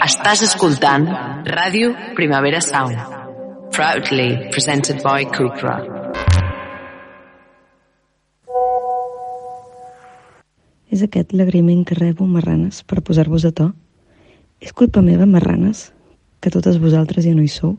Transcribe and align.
Estàs 0.00 0.40
escoltant 0.46 1.02
Ràdio 1.44 1.90
Primavera 2.16 2.62
Sound. 2.64 2.96
Proudly 3.76 4.48
presented 4.48 5.02
by 5.04 5.26
Kukra. 5.28 5.74
És 10.88 11.04
aquest 11.04 11.36
l'agraïment 11.36 11.84
que 11.84 11.98
rebo, 12.00 12.24
marranes, 12.24 12.80
per 12.80 13.04
posar-vos 13.04 13.44
a 13.44 13.52
to? 13.52 13.68
És 14.64 14.72
culpa 14.72 15.04
meva, 15.04 15.28
marranes, 15.28 15.90
que 16.40 16.48
totes 16.48 16.80
vosaltres 16.80 17.28
ja 17.28 17.36
no 17.36 17.44
hi 17.44 17.52
sou? 17.52 17.76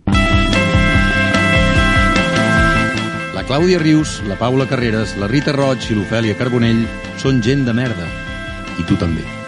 La 3.34 3.48
Clàudia 3.50 3.82
Rius, 3.82 4.20
la 4.30 4.38
Paula 4.38 4.70
Carreras, 4.70 5.18
la 5.18 5.26
Rita 5.26 5.58
Roig 5.58 5.90
i 5.90 5.98
l'Ofèlia 5.98 6.38
Carbonell 6.38 6.86
són 7.18 7.42
gent 7.42 7.66
de 7.66 7.74
merda. 7.74 8.06
I 8.78 8.86
tu 8.86 8.94
també. 9.02 9.41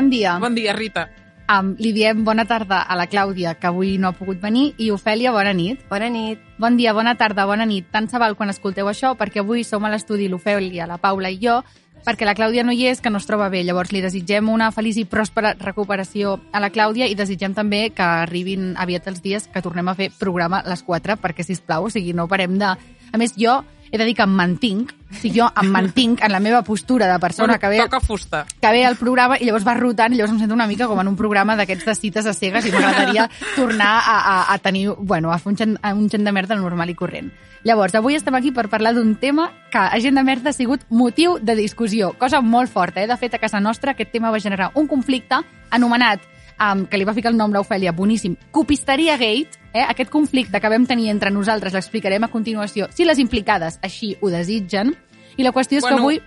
Bon 0.00 0.10
dia. 0.10 0.38
Bon 0.38 0.54
dia, 0.54 0.72
Rita. 0.72 1.10
Um, 1.50 1.74
li 1.82 1.90
diem 1.92 2.22
bona 2.24 2.46
tarda 2.46 2.84
a 2.86 2.96
la 2.96 3.08
Clàudia, 3.10 3.56
que 3.58 3.66
avui 3.68 3.98
no 3.98 4.08
ha 4.08 4.16
pogut 4.16 4.38
venir, 4.40 4.70
i 4.78 4.90
Ofèlia, 4.94 5.32
bona 5.34 5.52
nit. 5.52 5.82
Bona 5.90 6.08
nit. 6.08 6.40
Bon 6.62 6.76
dia, 6.78 6.94
bona 6.94 7.16
tarda, 7.18 7.44
bona 7.44 7.66
nit. 7.66 7.90
Tant 7.90 8.08
se 8.08 8.20
val 8.22 8.36
quan 8.38 8.52
escolteu 8.52 8.88
això, 8.88 9.12
perquè 9.18 9.42
avui 9.42 9.64
som 9.66 9.84
a 9.84 9.90
l'estudi 9.90 10.30
l'Ofèlia, 10.30 10.86
la 10.86 11.00
Paula 11.02 11.28
i 11.28 11.40
jo, 11.42 11.58
perquè 12.06 12.24
la 12.24 12.36
Clàudia 12.38 12.62
no 12.64 12.72
hi 12.72 12.86
és, 12.86 13.02
que 13.02 13.10
no 13.10 13.18
es 13.18 13.26
troba 13.26 13.50
bé. 13.50 13.64
Llavors 13.66 13.92
li 13.92 14.00
desitgem 14.00 14.48
una 14.48 14.70
feliç 14.72 15.02
i 15.02 15.04
pròspera 15.10 15.56
recuperació 15.58 16.38
a 16.52 16.62
la 16.62 16.70
Clàudia 16.70 17.10
i 17.10 17.18
desitgem 17.18 17.52
també 17.58 17.90
que 17.90 18.06
arribin 18.06 18.72
aviat 18.78 19.10
els 19.10 19.20
dies 19.20 19.50
que 19.52 19.60
tornem 19.60 19.90
a 19.90 19.96
fer 19.98 20.12
programa 20.20 20.62
a 20.62 20.70
les 20.70 20.86
4, 20.86 21.18
perquè, 21.20 21.44
si 21.44 21.58
plau, 21.60 21.90
o 21.90 21.92
sigui, 21.92 22.14
no 22.14 22.30
parem 22.30 22.56
de... 22.62 22.72
A 23.10 23.18
més, 23.18 23.34
jo 23.36 23.58
he 23.90 23.98
de 23.98 24.04
dir 24.04 24.14
que 24.14 24.22
em 24.22 24.30
mantinc, 24.30 24.92
o 25.10 25.14
sigui, 25.18 25.40
jo 25.40 25.48
em 25.60 25.70
mantinc 25.72 26.22
en 26.22 26.32
la 26.32 26.40
meva 26.40 26.62
postura 26.62 27.08
de 27.10 27.18
persona 27.18 27.58
que 27.58 27.68
ve, 27.68 27.78
Toca 27.82 28.00
fusta. 28.00 28.44
que 28.60 28.70
ve 28.70 28.84
al 28.86 28.96
programa 28.96 29.38
i 29.38 29.44
llavors 29.48 29.66
va 29.66 29.74
rotant 29.74 30.12
i 30.12 30.16
llavors 30.16 30.32
em 30.34 30.38
sento 30.38 30.54
una 30.54 30.66
mica 30.70 30.86
com 30.86 31.00
en 31.00 31.08
un 31.08 31.16
programa 31.16 31.56
d'aquests 31.56 31.84
de 31.88 31.94
cites 31.98 32.26
a 32.26 32.34
cegues 32.34 32.66
i 32.66 32.72
m'agradaria 32.72 33.28
tornar 33.56 33.98
a, 33.98 34.18
a, 34.18 34.54
a 34.54 34.58
tenir, 34.58 34.90
bueno, 34.98 35.32
a 35.32 35.38
fer 35.38 35.50
un 35.52 35.56
gent, 35.58 35.78
un 35.82 36.08
gent 36.10 36.24
de 36.24 36.32
merda 36.32 36.56
normal 36.56 36.90
i 36.90 36.94
corrent. 36.94 37.32
Llavors, 37.64 37.94
avui 37.94 38.14
estem 38.16 38.34
aquí 38.38 38.54
per 38.56 38.68
parlar 38.72 38.94
d'un 38.96 39.16
tema 39.20 39.50
que 39.70 39.78
a 39.78 39.98
gent 40.00 40.16
de 40.16 40.24
merda 40.24 40.50
ha 40.50 40.56
sigut 40.56 40.86
motiu 40.88 41.38
de 41.42 41.54
discussió, 41.58 42.14
cosa 42.18 42.40
molt 42.40 42.70
forta. 42.72 43.02
Eh? 43.02 43.08
De 43.10 43.16
fet, 43.20 43.34
a 43.34 43.42
casa 43.42 43.60
nostra 43.60 43.92
aquest 43.92 44.12
tema 44.12 44.30
va 44.30 44.40
generar 44.40 44.70
un 44.74 44.86
conflicte 44.88 45.42
anomenat 45.70 46.22
um, 46.60 46.84
que 46.86 47.00
li 47.00 47.08
va 47.08 47.16
ficar 47.16 47.32
el 47.32 47.38
nom 47.40 47.52
l'Ofèlia, 47.54 47.92
boníssim, 47.96 48.36
Copisteria 48.52 49.16
Gate, 49.20 49.58
eh? 49.72 49.84
aquest 49.86 50.12
conflicte 50.12 50.60
que 50.60 50.72
vam 50.72 50.86
tenir 50.86 51.10
entre 51.10 51.32
nosaltres, 51.34 51.74
l'explicarem 51.74 52.24
a 52.24 52.32
continuació, 52.32 52.90
si 52.94 53.08
les 53.08 53.18
implicades 53.18 53.80
així 53.82 54.14
ho 54.20 54.30
desitgen, 54.30 54.94
i 55.36 55.46
la 55.46 55.54
qüestió 55.56 55.80
és 55.80 55.86
Bueno, 55.86 55.96
que 55.96 56.02
avui 56.02 56.20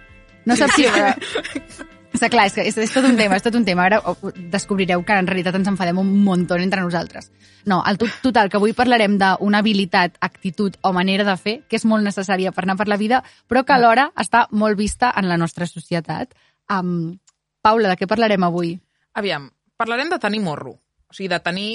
no 0.45 0.57
sap 0.59 0.73
si... 0.75 0.87
Està 2.13 2.27
clar, 2.29 2.43
és, 2.45 2.53
que 2.53 2.61
és, 2.69 2.75
és 2.77 2.91
tot 2.93 3.07
un 3.07 3.15
tema, 3.17 3.39
és 3.39 3.43
tot 3.43 3.55
un 3.57 3.63
tema. 3.65 3.87
Ara 3.87 3.97
descobrireu 4.53 5.01
que 5.01 5.15
en 5.17 5.25
realitat 5.25 5.55
ens 5.57 5.69
enfadem 5.71 5.97
un 5.97 6.11
muntó 6.23 6.59
entre 6.61 6.83
nosaltres. 6.83 7.31
No, 7.65 7.79
el 7.89 7.97
tot, 7.97 8.13
total, 8.21 8.51
que 8.53 8.59
avui 8.59 8.75
parlarem 8.77 9.15
d'una 9.17 9.63
habilitat, 9.63 10.19
actitud 10.21 10.77
o 10.85 10.93
manera 10.93 11.25
de 11.25 11.35
fer 11.41 11.55
que 11.65 11.79
és 11.79 11.87
molt 11.89 12.05
necessària 12.05 12.53
per 12.53 12.67
anar 12.67 12.77
per 12.77 12.87
la 12.91 12.99
vida, 13.01 13.23
però 13.49 13.65
que 13.65 13.73
alhora 13.73 14.11
està 14.13 14.45
molt 14.51 14.77
vista 14.77 15.09
en 15.17 15.27
la 15.31 15.39
nostra 15.41 15.65
societat. 15.65 16.37
Um, 16.69 17.17
Paula, 17.65 17.89
de 17.89 17.97
què 17.97 18.07
parlarem 18.07 18.45
avui? 18.45 18.75
Aviam, 19.17 19.49
parlarem 19.83 20.09
de 20.09 20.19
tenir 20.23 20.41
morro, 20.43 20.77
o 20.79 21.13
sigui, 21.13 21.29
de 21.31 21.39
tenir 21.43 21.69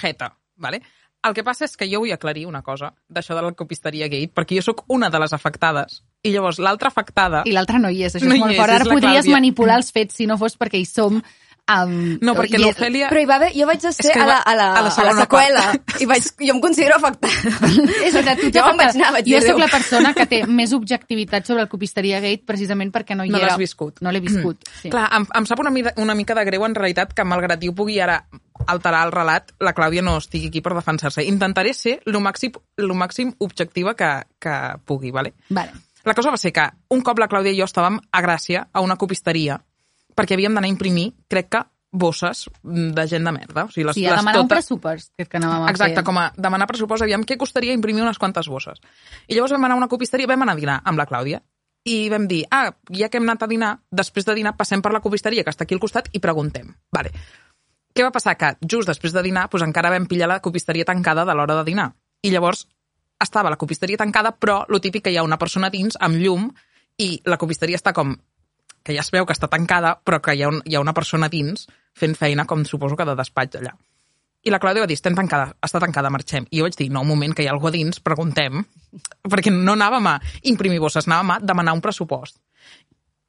jeta, 0.00 0.34
vale? 0.56 0.82
El 1.24 1.32
que 1.32 1.44
passa 1.44 1.64
és 1.64 1.72
que 1.80 1.86
jo 1.88 2.02
vull 2.02 2.12
aclarir 2.12 2.44
una 2.44 2.60
cosa 2.62 2.90
d'això 3.08 3.36
de 3.38 3.46
la 3.46 3.52
copisteria 3.56 4.10
gate, 4.12 4.28
perquè 4.34 4.58
jo 4.58 4.64
sóc 4.66 4.82
una 4.92 5.08
de 5.08 5.20
les 5.22 5.32
afectades, 5.32 6.02
i 6.24 6.34
llavors 6.34 6.58
l'altra 6.60 6.90
afectada... 6.92 7.40
I 7.48 7.54
l'altre 7.56 7.80
no 7.80 7.88
hi 7.88 8.02
és, 8.04 8.18
això 8.18 8.28
No 8.28 8.36
és 8.36 8.42
molt 8.42 8.52
és, 8.52 8.60
fort. 8.60 8.74
Ara 8.74 8.88
podries 8.90 9.22
Clàudia. 9.22 9.36
manipular 9.38 9.78
els 9.80 9.88
fets 9.94 10.20
si 10.20 10.28
no 10.28 10.36
fos 10.40 10.58
perquè 10.60 10.80
hi 10.80 10.84
som. 10.88 11.22
Um, 11.64 12.18
No, 12.20 12.34
perquè 12.36 12.58
l'Ofèlia... 12.60 13.08
Però 13.08 13.22
hi 13.22 13.28
va 13.28 13.38
haver, 13.38 13.48
jo 13.56 13.64
vaig 13.64 13.80
ser 13.80 14.10
a 14.20 14.26
la, 14.28 14.36
a 14.44 14.52
la, 14.52 14.66
a 14.76 14.82
la 14.84 14.90
a 14.92 15.04
la 15.08 15.14
seqüela 15.22 15.62
part. 15.72 15.94
i 16.04 16.08
vaig, 16.10 16.26
jo 16.36 16.52
em 16.52 16.60
considero 16.60 16.98
afectada. 16.98 17.70
És 18.04 18.12
veritat, 18.12 18.42
tu 18.42 18.50
Jo 18.52 18.66
me'n 18.68 18.82
vaig 18.82 18.98
anar, 18.98 19.12
vaig 19.16 19.30
jo 19.30 19.38
dir, 19.40 19.46
sóc 19.48 19.62
la 19.62 19.70
persona 19.72 20.12
que 20.12 20.26
té 20.28 20.42
més 20.46 20.74
objectivitat 20.76 21.48
sobre 21.48 21.64
el 21.64 21.70
Copisteria 21.72 22.20
Gate 22.20 22.44
precisament 22.44 22.92
perquè 22.92 23.16
no 23.16 23.24
hi 23.24 23.32
No 23.32 23.40
era. 23.40 23.54
l'has 23.54 23.62
viscut. 23.62 24.02
No 24.04 24.12
l'he 24.12 24.20
viscut, 24.20 24.60
sí. 24.82 24.92
Clar, 24.92 25.06
em, 25.16 25.24
em 25.40 25.48
sap 25.48 25.64
una, 25.64 25.72
mida, 25.72 25.94
una 26.04 26.14
mica 26.14 26.36
de 26.36 26.44
greu 26.44 26.66
en 26.68 26.76
realitat 26.76 27.16
que 27.16 27.24
malgrat 27.24 27.64
jo 27.64 27.72
pugui 27.72 27.96
ara 28.00 28.20
alterar 28.68 29.06
el 29.08 29.12
relat, 29.16 29.50
la 29.64 29.72
Clàudia 29.74 30.04
no 30.04 30.18
estigui 30.20 30.52
aquí 30.52 30.60
per 30.60 30.76
defensar-se. 30.76 31.24
Intentaré 31.24 31.72
ser 31.74 31.98
el 32.04 32.20
màxim, 32.20 32.52
lo 32.76 32.94
màxim 32.94 33.32
objectiva 33.40 33.96
que, 33.96 34.12
que 34.38 34.54
pugui, 34.84 35.10
¿vale? 35.10 35.32
Vale. 35.48 35.72
La 36.04 36.12
cosa 36.12 36.28
va 36.30 36.36
ser 36.36 36.52
que 36.52 36.68
un 36.92 37.00
cop 37.00 37.18
la 37.18 37.28
Clàudia 37.32 37.56
i 37.56 37.58
jo 37.58 37.64
estàvem 37.64 37.96
a 38.12 38.20
Gràcia, 38.20 38.66
a 38.72 38.82
una 38.84 38.96
copisteria, 39.00 39.62
perquè 40.16 40.34
havíem 40.38 40.54
d'anar 40.54 40.68
a 40.68 40.72
imprimir, 40.72 41.12
crec 41.28 41.48
que, 41.50 41.62
bosses 41.94 42.48
de 42.64 43.04
gent 43.06 43.22
de 43.24 43.30
merda. 43.32 43.64
O 43.64 43.70
sigui, 43.70 43.84
les, 43.86 43.94
Sí, 43.94 44.04
a 44.06 44.10
les 44.10 44.20
demanar 44.20 44.40
un 44.40 44.48
totes- 44.48 44.64
pressupost, 44.66 45.12
que, 45.16 45.26
que 45.26 45.36
anàvem 45.38 45.62
a 45.66 45.70
Exacte, 45.70 46.00
fer. 46.00 46.04
com 46.04 46.18
a 46.18 46.32
demanar 46.36 46.66
pressupost, 46.66 47.02
aviam 47.06 47.22
què 47.22 47.36
costaria 47.38 47.72
imprimir 47.72 48.02
unes 48.02 48.18
quantes 48.18 48.48
bosses. 48.48 48.80
I 49.28 49.34
llavors 49.36 49.52
vam 49.52 49.64
anar 49.64 49.76
a 49.76 49.78
una 49.78 49.88
copisteria, 49.88 50.26
vam 50.26 50.42
anar 50.42 50.54
a 50.56 50.58
dinar 50.58 50.80
amb 50.84 50.98
la 50.98 51.06
Clàudia, 51.06 51.40
i 51.86 52.08
vam 52.08 52.26
dir, 52.26 52.46
ah, 52.50 52.72
ja 52.90 53.08
que 53.08 53.18
hem 53.18 53.28
anat 53.28 53.44
a 53.44 53.46
dinar, 53.46 53.78
després 53.92 54.24
de 54.26 54.34
dinar 54.34 54.56
passem 54.56 54.82
per 54.82 54.90
la 54.92 55.00
copisteria, 55.04 55.44
que 55.44 55.50
està 55.50 55.62
aquí 55.68 55.74
al 55.74 55.80
costat, 55.80 56.08
i 56.12 56.18
preguntem. 56.18 56.74
Vale. 56.90 57.12
Què 57.94 58.02
va 58.02 58.10
passar? 58.10 58.34
Que 58.36 58.56
just 58.66 58.88
després 58.88 59.12
de 59.12 59.22
dinar 59.22 59.46
doncs 59.48 59.62
encara 59.62 59.90
vam 59.90 60.06
pillar 60.10 60.26
la 60.26 60.40
copisteria 60.40 60.84
tancada 60.84 61.24
de 61.24 61.32
l'hora 61.34 61.54
de 61.60 61.64
dinar. 61.64 61.92
I 62.22 62.30
llavors 62.32 62.66
estava 63.22 63.50
la 63.50 63.56
copisteria 63.56 63.96
tancada, 63.96 64.32
però 64.34 64.64
lo 64.66 64.80
típic 64.80 65.04
que 65.04 65.12
hi 65.12 65.16
ha 65.16 65.22
una 65.22 65.38
persona 65.38 65.70
dins 65.70 65.94
amb 66.00 66.16
llum 66.16 66.48
i 66.98 67.20
la 67.24 67.36
copisteria 67.38 67.76
està 67.76 67.92
com 67.92 68.16
que 68.84 68.94
ja 68.94 69.02
es 69.02 69.10
veu 69.10 69.26
que 69.26 69.34
està 69.34 69.48
tancada, 69.50 69.96
però 70.04 70.20
que 70.22 70.36
hi 70.36 70.44
ha, 70.44 70.52
un, 70.52 70.60
hi 70.64 70.76
ha 70.76 70.84
una 70.84 70.94
persona 70.94 71.30
dins 71.32 71.66
fent 71.96 72.14
feina, 72.18 72.44
com 72.46 72.64
suposo 72.68 72.96
que 72.98 73.06
de 73.08 73.16
despatx 73.18 73.60
allà. 73.60 73.74
I 74.44 74.52
la 74.52 74.58
Clàudia 74.60 74.84
va 74.84 74.88
dir, 74.88 74.98
estem 74.98 75.14
tancada, 75.16 75.54
està 75.64 75.80
tancada, 75.80 76.10
marxem. 76.12 76.44
I 76.52 76.60
jo 76.60 76.66
vaig 76.66 76.74
dir, 76.76 76.90
no, 76.92 77.00
un 77.00 77.08
moment, 77.08 77.32
que 77.32 77.44
hi 77.44 77.48
ha 77.48 77.52
algú 77.54 77.70
dins, 77.72 78.02
preguntem, 78.04 78.60
perquè 79.32 79.52
no 79.54 79.72
anàvem 79.72 80.10
a 80.10 80.18
imprimir 80.50 80.82
bosses, 80.82 81.08
anàvem 81.08 81.32
a 81.32 81.38
demanar 81.40 81.72
un 81.76 81.80
pressupost. 81.84 82.36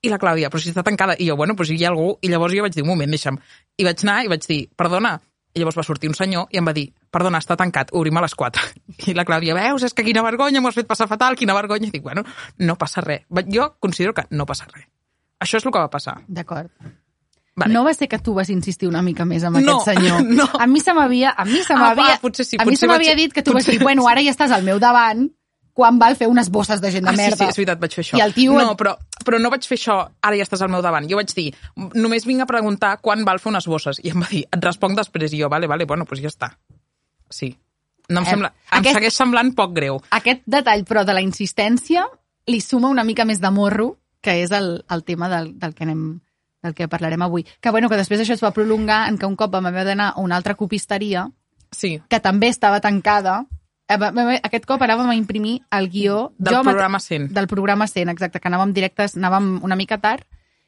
I 0.03 0.11
la 0.11 0.19
Clàudia, 0.21 0.49
però 0.51 0.59
si 0.61 0.73
està 0.73 0.83
tancada. 0.85 1.15
I 1.17 1.29
jo, 1.29 1.37
bueno, 1.39 1.55
però 1.55 1.65
si 1.65 1.77
hi 1.79 1.85
ha 1.85 1.89
algú... 1.93 2.11
I 2.21 2.29
llavors 2.29 2.53
jo 2.53 2.65
vaig 2.65 2.75
dir, 2.75 2.83
un 2.83 2.91
moment, 2.91 3.15
deixa'm. 3.15 3.39
I 3.79 3.87
vaig 3.87 4.03
anar 4.03 4.17
i 4.25 4.29
vaig 4.29 4.43
dir, 4.45 4.59
perdona. 4.77 5.15
I 5.55 5.63
llavors 5.63 5.79
va 5.79 5.85
sortir 5.87 6.11
un 6.11 6.17
senyor 6.19 6.51
i 6.51 6.59
em 6.59 6.67
va 6.67 6.73
dir, 6.75 6.89
perdona, 7.15 7.39
està 7.41 7.55
tancat, 7.57 7.93
obrim 7.95 8.19
a 8.19 8.25
les 8.25 8.35
4. 8.35 8.67
I 9.09 9.15
la 9.15 9.25
Clàudia, 9.25 9.55
veus, 9.55 9.87
és 9.87 9.95
que 9.95 10.03
quina 10.05 10.21
vergonya, 10.25 10.59
m'ho 10.59 10.69
has 10.69 10.77
fet 10.77 10.91
passar 10.91 11.07
fatal, 11.07 11.39
quina 11.39 11.55
vergonya. 11.57 11.87
I 11.87 11.95
dic, 11.95 12.03
bueno, 12.03 12.25
no 12.59 12.75
passa 12.75 13.01
res. 13.07 13.23
Jo 13.47 13.71
considero 13.79 14.13
que 14.13 14.27
no 14.35 14.45
passa 14.45 14.67
res. 14.67 14.85
Això 15.43 15.57
és 15.59 15.65
el 15.65 15.71
que 15.71 15.79
va 15.79 15.89
passar. 15.91 16.21
D'acord. 16.27 16.69
Vale. 17.55 17.71
No 17.73 17.85
va 17.85 17.93
ser 17.95 18.09
que 18.11 18.19
tu 18.19 18.33
vas 18.35 18.49
insistir 18.51 18.87
una 18.89 19.01
mica 19.01 19.23
més 19.25 19.43
amb 19.47 19.57
No, 19.63 19.77
aquest 19.79 19.95
senyor. 19.97 20.23
no. 20.39 20.47
A 20.59 20.67
mi 20.67 20.81
se 20.83 20.93
m'havia... 20.93 21.31
A 21.37 21.45
mi 21.45 21.61
se 21.63 21.73
Ah, 21.73 21.77
m'havia... 21.79 22.15
va, 22.15 22.19
potser 22.19 22.43
sí, 22.45 22.57
a 22.59 22.65
mi 22.67 22.75
se 22.75 22.87
m'havia 22.87 23.15
dit 23.15 23.31
que 23.31 23.41
tu 23.43 23.53
vas 23.53 23.63
potser 23.63 23.77
dir, 23.79 23.83
bueno, 23.83 24.07
ara 24.11 24.21
ja 24.25 24.31
estàs 24.33 24.51
al 24.51 24.63
meu 24.67 24.79
davant, 24.79 25.29
quan 25.75 25.97
val 25.99 26.15
fer 26.19 26.27
unes 26.31 26.49
bosses 26.51 26.81
de 26.83 26.91
gent 26.91 27.05
de 27.05 27.11
Ah, 27.11 27.15
sí, 27.15 27.21
merda. 27.21 27.37
sí, 27.37 27.49
és 27.51 27.55
veritat, 27.61 27.79
vaig 27.79 27.95
fer 27.95 28.03
això. 28.03 28.17
I 28.19 28.21
el 28.25 28.33
tio... 28.35 28.57
No, 28.59 28.75
però, 28.79 28.97
però 29.27 29.39
no 29.39 29.49
vaig 29.51 29.63
fer 29.67 29.77
això, 29.79 29.95
ara 30.23 30.35
ja 30.35 30.43
estàs 30.43 30.61
al 30.63 30.71
meu 30.71 30.81
davant. 30.83 31.07
Jo 31.07 31.15
vaig 31.19 31.31
dir, 31.35 31.53
només 31.95 32.25
vinc 32.27 32.43
a 32.43 32.47
preguntar 32.49 32.97
quan 33.01 33.23
val 33.27 33.39
fer 33.43 33.51
unes 33.53 33.67
bosses. 33.71 33.99
I 34.03 34.11
em 34.11 34.19
va 34.23 34.27
dir, 34.31 34.43
et 34.51 34.63
responc 34.67 34.95
després. 34.99 35.31
I 35.35 35.39
jo, 35.43 35.49
vale, 35.51 35.67
vale, 35.71 35.87
bueno, 35.87 36.03
doncs 36.07 36.23
ja 36.23 36.31
està. 36.31 36.51
Sí. 37.31 37.53
No 38.09 38.19
em, 38.21 38.25
Eh, 38.27 38.29
sembla, 38.29 38.51
em 38.71 38.79
aquest- 38.81 38.95
segueix 38.99 39.13
semblant 39.15 39.55
poc 39.55 39.73
greu. 39.73 40.01
Aquest 40.11 40.43
detall, 40.45 40.83
però, 40.85 41.03
de 41.07 41.13
la 41.15 41.21
insistència, 41.23 42.03
li 42.47 42.59
suma 42.61 42.87
una 42.91 43.03
mica 43.03 43.25
més 43.25 43.39
de 43.41 43.49
morro, 43.51 43.95
que 44.25 44.39
és 44.41 44.51
el, 44.55 44.81
el 44.89 45.03
tema 45.05 45.29
del, 45.29 45.51
del, 45.61 45.73
que 45.77 45.85
anem, 45.85 46.05
del 46.65 46.73
que 46.73 46.87
parlarem 46.89 47.21
avui. 47.21 47.45
Que, 47.61 47.69
bueno, 47.69 47.87
que 47.91 47.99
després 47.99 48.23
això 48.25 48.33
es 48.33 48.41
va 48.43 48.49
prolongar 48.55 49.03
en 49.11 49.19
que 49.21 49.29
un 49.29 49.35
cop 49.37 49.53
vam 49.53 49.69
haver 49.69 49.85
d'anar 49.85 50.13
a 50.15 50.19
una 50.25 50.35
altra 50.39 50.55
copisteria 50.57 51.27
Sí, 51.75 51.99
que 52.09 52.19
també 52.23 52.47
estava 52.47 52.79
tancada. 52.79 53.41
Eh, 53.89 53.97
Aquest 54.41 54.65
cop 54.65 54.81
anàvem 54.81 55.09
a 55.11 55.15
imprimir 55.17 55.57
el 55.75 55.89
guió... 55.91 56.31
Del 56.37 56.55
mate- 56.55 56.69
programa 56.71 56.99
100. 57.03 57.33
Del 57.35 57.47
programa 57.51 57.87
100, 57.87 58.09
exacte, 58.13 58.39
que 58.39 58.47
anàvem 58.47 58.71
directes, 58.73 59.17
anàvem 59.17 59.59
una 59.65 59.75
mica 59.75 59.97
tard, 59.99 60.23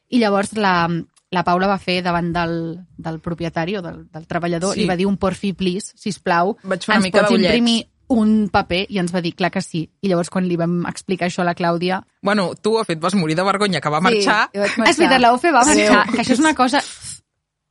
i 0.10 0.20
llavors 0.20 0.52
la, 0.58 0.90
la 1.32 1.44
Paula 1.48 1.68
va 1.72 1.78
fer 1.80 2.02
davant 2.04 2.34
del, 2.36 2.58
del 2.98 3.20
propietari 3.24 3.78
o 3.78 3.82
del, 3.86 4.04
del 4.12 4.28
treballador, 4.28 4.76
Sí. 4.76 4.82
li 4.84 4.88
va 4.90 4.98
dir 5.00 5.08
un 5.08 5.16
porfi, 5.18 5.54
please, 5.54 5.94
sisplau, 5.96 6.58
Vaig 6.64 6.84
fer 6.84 6.92
una 6.94 7.00
ens 7.00 7.08
mica 7.08 7.22
pots 7.24 7.32
d'ullets." 7.32 7.48
imprimir 7.56 7.88
un 8.10 8.48
paper? 8.50 8.86
I 8.90 9.00
ens 9.02 9.12
va 9.14 9.22
dir, 9.22 9.34
clar 9.36 9.52
que 9.52 9.62
sí. 9.62 9.86
I 10.02 10.08
llavors 10.12 10.30
quan 10.32 10.46
li 10.48 10.56
vam 10.60 10.86
explicar 10.88 11.28
això 11.28 11.42
a 11.44 11.48
la 11.50 11.56
Clàudia... 11.56 12.02
Bueno, 12.22 12.54
tu, 12.56 12.78
de 12.78 12.86
fet, 12.88 13.00
vas 13.00 13.16
morir 13.16 13.36
de 13.36 13.44
vergonya, 13.44 13.82
que 13.82 13.90
va 13.90 14.00
marxar. 14.02 14.50
vaig 14.54 14.78
Ah, 14.80 14.90
és 14.90 14.98
veritat, 14.98 15.20
la 15.22 15.34
UFE 15.36 15.52
va 15.52 15.66
marxar, 15.68 16.06
que 16.14 16.22
això 16.24 16.34
és 16.38 16.40
una 16.44 16.54
cosa... 16.56 16.82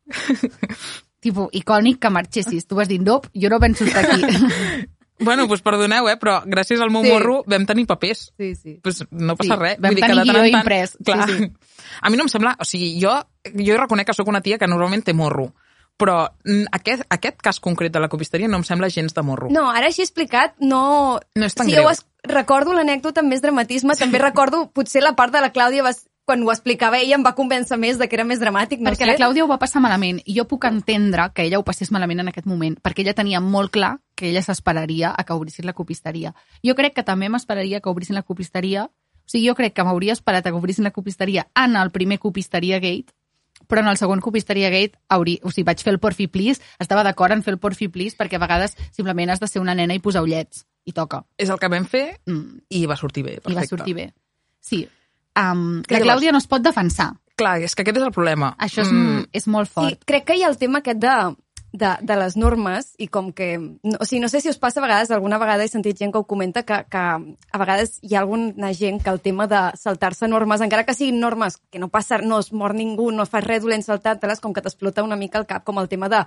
tipo, 1.20 1.48
icònic 1.52 1.98
que 2.00 2.10
marxessis. 2.10 2.66
Tu 2.66 2.76
vas 2.78 2.88
dir, 2.88 3.00
no, 3.02 3.20
jo 3.34 3.48
no 3.50 3.58
penso 3.60 3.84
estar 3.84 4.04
aquí. 4.04 4.22
Bueno, 5.18 5.46
doncs 5.48 5.62
perdoneu, 5.64 6.10
eh, 6.12 6.18
però 6.20 6.42
gràcies 6.44 6.76
al 6.84 6.90
meu 6.92 7.00
Sí. 7.00 7.08
morro 7.08 7.38
vam 7.48 7.62
tenir 7.64 7.86
papers. 7.88 8.34
Sí, 8.36 8.50
sí. 8.54 8.74
Pues 8.84 8.98
no 9.10 9.32
passa 9.34 9.54
Sí, 9.56 9.60
res. 9.62 9.78
vam 9.80 9.94
que 9.94 10.02
tenir 10.02 10.12
tant 10.12 10.24
guió 10.28 10.34
tant- 10.42 10.58
imprès. 10.58 10.90
Sí, 10.90 11.04
Clar. 11.04 11.30
sí. 11.30 11.46
A 12.04 12.10
mi 12.10 12.18
no 12.18 12.24
em 12.24 12.28
sembla... 12.28 12.52
O 12.60 12.66
sigui, 12.68 13.00
jo, 13.00 13.14
jo 13.56 13.78
reconec 13.78 14.10
que 14.10 14.12
sóc 14.12 14.28
una 14.28 14.42
tia 14.44 14.58
que 14.60 14.68
normalment 14.68 15.02
té 15.06 15.14
morro, 15.16 15.54
però 15.96 16.16
mm, 16.44 16.68
aquest, 16.76 17.06
aquest 17.12 17.40
cas 17.42 17.60
concret 17.60 17.92
de 17.92 18.02
la 18.02 18.10
copisteria 18.12 18.48
no 18.48 18.60
em 18.60 18.66
sembla 18.68 18.90
gens 18.92 19.14
de 19.16 19.24
morro. 19.24 19.48
No, 19.52 19.68
ara 19.70 19.88
així 19.90 20.04
explicat, 20.04 20.56
no... 20.60 21.20
No 21.36 21.48
és 21.48 21.56
tan 21.56 21.68
sí, 21.68 21.74
greu. 21.74 21.88
Jo 21.88 21.94
es... 21.94 22.04
recordo 22.26 22.74
l'anècdota 22.76 23.22
amb 23.24 23.32
més 23.32 23.42
dramatisme, 23.42 23.96
també 23.96 24.20
recordo 24.22 24.66
potser 24.74 25.02
la 25.04 25.16
part 25.16 25.32
de 25.32 25.42
la 25.44 25.52
Clàudia 25.54 25.86
vas... 25.86 26.04
quan 26.26 26.42
ho 26.42 26.50
explicava 26.50 26.98
ella 26.98 27.14
em 27.14 27.24
va 27.24 27.36
convèncer 27.38 27.78
més 27.78 28.00
de 28.00 28.08
que 28.10 28.16
era 28.18 28.26
més 28.26 28.40
dramàtic, 28.42 28.80
no 28.82 28.90
perquè 28.90 29.04
sé. 29.04 29.10
la 29.12 29.16
Clàudia 29.20 29.44
ho 29.44 29.48
va 29.48 29.60
passar 29.62 29.80
malament 29.80 30.18
i 30.24 30.34
jo 30.36 30.44
puc 30.50 30.66
entendre 30.66 31.30
que 31.32 31.46
ella 31.46 31.60
ho 31.60 31.64
passés 31.64 31.92
malament 31.94 32.24
en 32.24 32.32
aquest 32.32 32.48
moment, 32.50 32.76
perquè 32.82 33.04
ella 33.04 33.14
tenia 33.14 33.40
molt 33.40 33.72
clar 33.72 33.96
que 34.16 34.28
ella 34.32 34.42
s'esperaria 34.42 35.14
a 35.16 35.24
que 35.24 35.36
obrissin 35.36 35.66
la 35.66 35.76
copisteria. 35.76 36.34
Jo 36.66 36.74
crec 36.74 36.96
que 36.98 37.06
també 37.06 37.30
m'esperaria 37.30 37.80
que 37.80 37.92
obrissin 37.92 38.18
la 38.18 38.26
copisteria, 38.26 38.88
o 38.90 39.30
sigui, 39.30 39.48
jo 39.48 39.54
crec 39.58 39.74
que 39.74 39.84
m'hauria 39.86 40.14
esperat 40.14 40.46
a 40.46 40.50
que 40.50 40.58
obrissin 40.58 40.84
la 40.86 40.94
copisteria 40.94 41.48
en 41.54 41.76
el 41.78 41.90
primer 41.90 42.18
copisteria 42.18 42.78
gate, 42.82 43.14
però 43.68 43.80
en 43.80 43.88
el 43.88 43.96
segon 43.98 44.20
copisteria 44.20 44.70
gate 44.70 44.98
hauria, 45.08 45.38
o 45.42 45.50
sigui, 45.50 45.64
vaig 45.66 45.82
fer 45.82 45.92
el 45.92 46.00
porfi 46.00 46.26
please, 46.28 46.60
estava 46.78 47.02
d'acord 47.04 47.32
en 47.32 47.42
fer 47.42 47.52
el 47.54 47.58
porfi 47.58 47.88
please 47.88 48.16
perquè 48.16 48.36
a 48.36 48.42
vegades 48.42 48.76
simplement 48.92 49.30
has 49.30 49.40
de 49.40 49.48
ser 49.48 49.60
una 49.60 49.74
nena 49.74 49.94
i 49.94 50.00
posar 50.00 50.22
ullets 50.22 50.66
i 50.84 50.92
toca. 50.92 51.24
És 51.36 51.48
el 51.50 51.58
que 51.58 51.68
vam 51.68 51.84
fer 51.84 52.20
Mm, 52.26 52.60
i 52.70 52.86
va 52.86 52.96
sortir 52.96 53.24
bé. 53.24 53.40
Perfecte. 53.40 53.52
I 53.52 53.54
va 53.56 53.66
sortir 53.66 53.94
bé. 53.94 54.12
Sí. 54.60 54.88
Um, 55.36 55.82
Que 55.82 55.94
la 55.94 56.00
llavors- 56.00 56.06
Clàudia 56.06 56.32
no 56.32 56.38
es 56.38 56.46
pot 56.46 56.62
defensar. 56.62 57.12
Clar, 57.36 57.60
és 57.60 57.74
que 57.74 57.82
aquest 57.82 57.98
és 57.98 58.02
el 58.02 58.12
problema. 58.12 58.54
Això 58.58 58.80
és, 58.82 58.90
mm. 58.90 59.26
és 59.32 59.46
molt 59.46 59.68
I 59.68 59.72
fort. 59.72 60.04
crec 60.06 60.24
que 60.24 60.36
hi 60.36 60.42
ha 60.42 60.48
el 60.48 60.56
tema 60.56 60.78
aquest 60.78 60.98
de, 60.98 61.36
de, 61.76 61.92
de 62.02 62.16
les 62.16 62.36
normes 62.36 62.94
i 62.98 63.08
com 63.12 63.30
que... 63.36 63.56
No, 63.58 63.98
o 64.00 64.06
sigui, 64.08 64.20
no 64.24 64.30
sé 64.32 64.40
si 64.40 64.50
us 64.50 64.58
passa 64.58 64.80
a 64.80 64.84
vegades, 64.84 65.10
alguna 65.10 65.38
vegada 65.38 65.64
he 65.64 65.70
sentit 65.70 65.98
gent 66.00 66.14
que 66.14 66.22
ho 66.22 66.26
comenta, 66.28 66.64
que, 66.66 66.80
que 66.90 67.02
a 67.02 67.60
vegades 67.60 67.98
hi 68.02 68.16
ha 68.16 68.22
alguna 68.24 68.72
gent 68.74 69.02
que 69.04 69.12
el 69.12 69.20
tema 69.20 69.46
de 69.50 69.60
saltar-se 69.78 70.28
normes, 70.28 70.64
encara 70.64 70.86
que 70.88 70.96
siguin 70.96 71.20
normes 71.20 71.60
que 71.70 71.82
no 71.82 71.88
passa, 71.92 72.18
no 72.18 72.40
es 72.40 72.52
mor 72.52 72.74
ningú, 72.74 73.10
no 73.12 73.28
fas 73.28 73.44
res 73.44 73.62
dolent 73.64 73.84
saltar-te-les, 73.84 74.40
com 74.40 74.56
que 74.56 74.64
t'explota 74.64 75.04
una 75.04 75.20
mica 75.20 75.38
el 75.38 75.46
cap, 75.46 75.64
com 75.64 75.78
el 75.82 75.90
tema 75.92 76.08
de, 76.08 76.24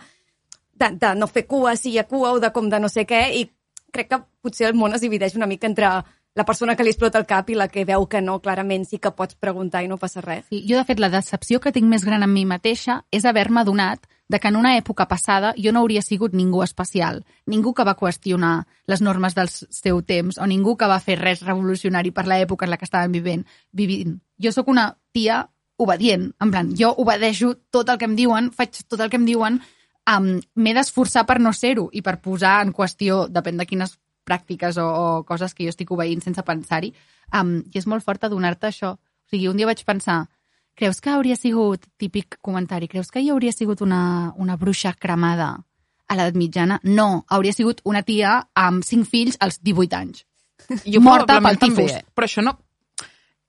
de, 0.79 0.93
de 0.95 1.15
no 1.15 1.27
fer 1.27 1.47
cua 1.49 1.75
si 1.75 1.93
hi 1.93 1.99
ha 1.99 2.07
cua 2.07 2.35
o 2.37 2.39
de 2.39 2.53
com 2.53 2.69
de 2.69 2.79
no 2.79 2.89
sé 2.89 3.07
què, 3.09 3.25
i 3.35 3.49
crec 3.91 4.13
que 4.13 4.23
potser 4.41 4.69
el 4.69 4.77
món 4.77 4.93
es 4.93 5.01
divideix 5.01 5.35
una 5.35 5.49
mica 5.49 5.67
entre 5.67 5.89
la 6.37 6.45
persona 6.45 6.75
que 6.75 6.85
li 6.85 6.93
explota 6.93 7.19
el 7.19 7.25
cap 7.27 7.49
i 7.49 7.57
la 7.57 7.67
que 7.67 7.83
veu 7.89 8.05
que 8.07 8.21
no, 8.21 8.37
clarament 8.39 8.85
sí 8.87 8.99
que 9.01 9.11
pots 9.11 9.35
preguntar 9.35 9.81
i 9.83 9.89
no 9.89 9.97
passa 9.97 10.21
res. 10.21 10.45
Sí, 10.51 10.61
jo, 10.69 10.77
de 10.77 10.85
fet, 10.85 11.01
la 11.01 11.09
decepció 11.11 11.59
que 11.59 11.73
tinc 11.75 11.89
més 11.89 12.05
gran 12.05 12.23
en 12.23 12.31
mi 12.31 12.45
mateixa 12.45 13.01
és 13.11 13.25
haver-me 13.25 13.65
adonat 13.65 14.05
de 14.29 14.39
que 14.39 14.47
en 14.47 14.55
una 14.55 14.75
època 14.77 15.07
passada 15.09 15.53
jo 15.57 15.73
no 15.73 15.81
hauria 15.81 16.03
sigut 16.05 16.35
ningú 16.37 16.61
especial, 16.63 17.23
ningú 17.49 17.73
que 17.73 17.83
va 17.83 17.97
qüestionar 17.97 18.67
les 18.87 19.01
normes 19.01 19.35
del 19.35 19.49
seu 19.49 20.03
temps 20.05 20.37
o 20.37 20.45
ningú 20.47 20.77
que 20.77 20.87
va 20.87 21.01
fer 21.01 21.17
res 21.19 21.41
revolucionari 21.41 22.13
per 22.13 22.27
l'època 22.29 22.65
en 22.65 22.71
la 22.71 22.77
que 22.77 22.85
estàvem 22.85 23.11
vivint. 23.11 23.45
vivint. 23.73 24.19
Jo 24.37 24.53
sóc 24.53 24.69
una 24.69 24.93
tia 25.11 25.49
obedient, 25.77 26.29
en 26.39 26.51
plan, 26.51 26.69
jo 26.77 26.93
obedeixo 27.01 27.55
tot 27.71 27.89
el 27.89 27.97
que 27.97 28.05
em 28.05 28.15
diuen, 28.15 28.51
faig 28.51 28.83
tot 28.87 28.99
el 28.99 29.09
que 29.09 29.17
em 29.17 29.25
diuen, 29.25 29.59
um, 30.13 30.39
m'he 30.55 30.73
d'esforçar 30.77 31.25
per 31.25 31.39
no 31.39 31.53
ser-ho 31.53 31.89
i 31.91 32.03
per 32.05 32.19
posar 32.21 32.59
en 32.65 32.73
qüestió, 32.75 33.25
depèn 33.31 33.57
de 33.57 33.65
quines 33.65 33.95
pràctiques 34.27 34.77
o, 34.77 34.85
o 34.85 35.23
coses 35.25 35.55
que 35.55 35.65
jo 35.65 35.73
estic 35.73 35.91
obeint 35.95 36.21
sense 36.21 36.43
pensar-hi, 36.45 36.93
um, 37.33 37.63
i 37.65 37.81
és 37.81 37.87
molt 37.87 38.05
fort 38.05 38.27
adonar-te 38.27 38.69
això. 38.69 38.93
O 38.93 39.31
sigui, 39.31 39.47
un 39.49 39.57
dia 39.57 39.69
vaig 39.69 39.81
pensar, 39.87 40.25
creus 40.79 41.01
que 41.03 41.11
hauria 41.11 41.35
sigut, 41.35 41.83
típic 41.99 42.37
comentari, 42.41 42.87
creus 42.87 43.11
que 43.11 43.19
hi 43.21 43.29
hauria 43.33 43.51
sigut 43.51 43.81
una, 43.83 44.31
una 44.39 44.55
bruixa 44.57 44.93
cremada 44.95 45.51
a 46.09 46.15
l'edat 46.17 46.37
mitjana? 46.39 46.79
No, 46.87 47.25
hauria 47.29 47.53
sigut 47.53 47.81
una 47.85 48.01
tia 48.07 48.37
amb 48.55 48.85
cinc 48.87 49.05
fills 49.11 49.35
als 49.43 49.59
18 49.61 49.95
anys. 49.99 50.23
Jo 50.87 51.01
Morta 51.03 51.39
pel 51.41 51.57
tifus. 51.59 51.75
també, 51.77 51.99
eh? 51.99 52.05
Però 52.15 52.27
això 52.29 52.43
no... 52.45 52.55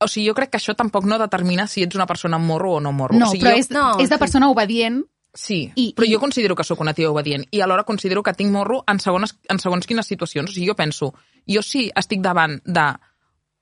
O 0.01 0.07
sigui, 0.09 0.27
jo 0.31 0.35
crec 0.35 0.49
que 0.55 0.57
això 0.57 0.73
tampoc 0.75 1.05
no 1.05 1.19
determina 1.21 1.67
si 1.69 1.83
ets 1.85 1.95
una 1.99 2.07
persona 2.09 2.39
amb 2.41 2.49
morro 2.49 2.79
o 2.79 2.81
no 2.81 2.91
morro. 2.97 3.19
No, 3.21 3.27
o 3.29 3.33
sigui, 3.35 3.45
però 3.45 3.53
jo... 3.57 3.61
és, 3.61 3.71
no, 3.75 3.87
és 4.01 4.09
de 4.09 4.17
sí. 4.17 4.21
persona 4.27 4.49
obedient 4.51 5.03
Sí, 5.33 5.59
I- 5.79 5.93
però 5.95 6.09
i- 6.09 6.11
jo 6.11 6.19
considero 6.19 6.57
que 6.59 6.65
sóc 6.67 6.81
una 6.83 6.91
tia 6.97 7.07
obedient 7.11 7.45
i 7.55 7.61
alhora 7.63 7.85
considero 7.87 8.23
que 8.27 8.33
tinc 8.35 8.51
morro 8.51 8.81
en 8.91 8.99
segons, 8.99 9.37
en 9.49 9.61
segons 9.63 9.87
quines 9.87 10.09
situacions. 10.11 10.51
O 10.51 10.53
sigui, 10.57 10.67
jo 10.67 10.75
penso, 10.75 11.13
jo 11.47 11.63
sí 11.63 11.85
estic 11.95 12.19
davant 12.25 12.57
de 12.65 12.87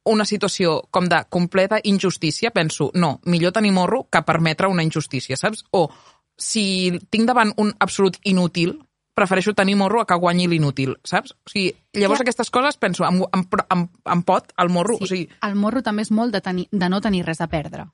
una 0.08 0.24
situació 0.24 0.82
com 0.90 1.06
de 1.08 1.22
completa 1.28 1.78
injustícia, 1.84 2.50
penso, 2.50 2.90
no, 2.94 3.20
millor 3.24 3.52
tenir 3.52 3.72
morro 3.72 4.06
que 4.10 4.22
permetre 4.22 4.68
una 4.68 4.82
injustícia, 4.82 5.36
saps? 5.36 5.64
O 5.70 5.88
si 6.36 6.98
tinc 7.10 7.26
davant 7.26 7.52
un 7.56 7.74
absolut 7.78 8.16
inútil, 8.24 8.78
prefereixo 9.18 9.52
tenir 9.54 9.74
morro 9.76 10.00
a 10.00 10.06
que 10.06 10.14
guanyi 10.14 10.46
l'inútil, 10.46 10.96
saps? 11.04 11.32
O 11.44 11.50
sigui, 11.50 11.72
llavors 11.92 12.20
Ja. 12.20 12.22
aquestes 12.22 12.50
coses 12.50 12.76
penso, 12.76 13.04
em, 13.04 13.22
em, 13.34 13.44
em, 13.74 13.88
em 14.14 14.22
pot 14.22 14.52
el 14.56 14.68
morro, 14.68 14.96
Sí, 14.98 15.04
o 15.04 15.06
sigui, 15.06 15.28
el 15.42 15.54
morro 15.56 15.82
també 15.82 16.02
és 16.02 16.10
molt 16.10 16.32
de, 16.32 16.40
tenir, 16.40 16.68
de 16.70 16.88
no 16.88 17.00
tenir 17.00 17.24
res 17.26 17.40
a 17.40 17.48
perdre. 17.48 17.86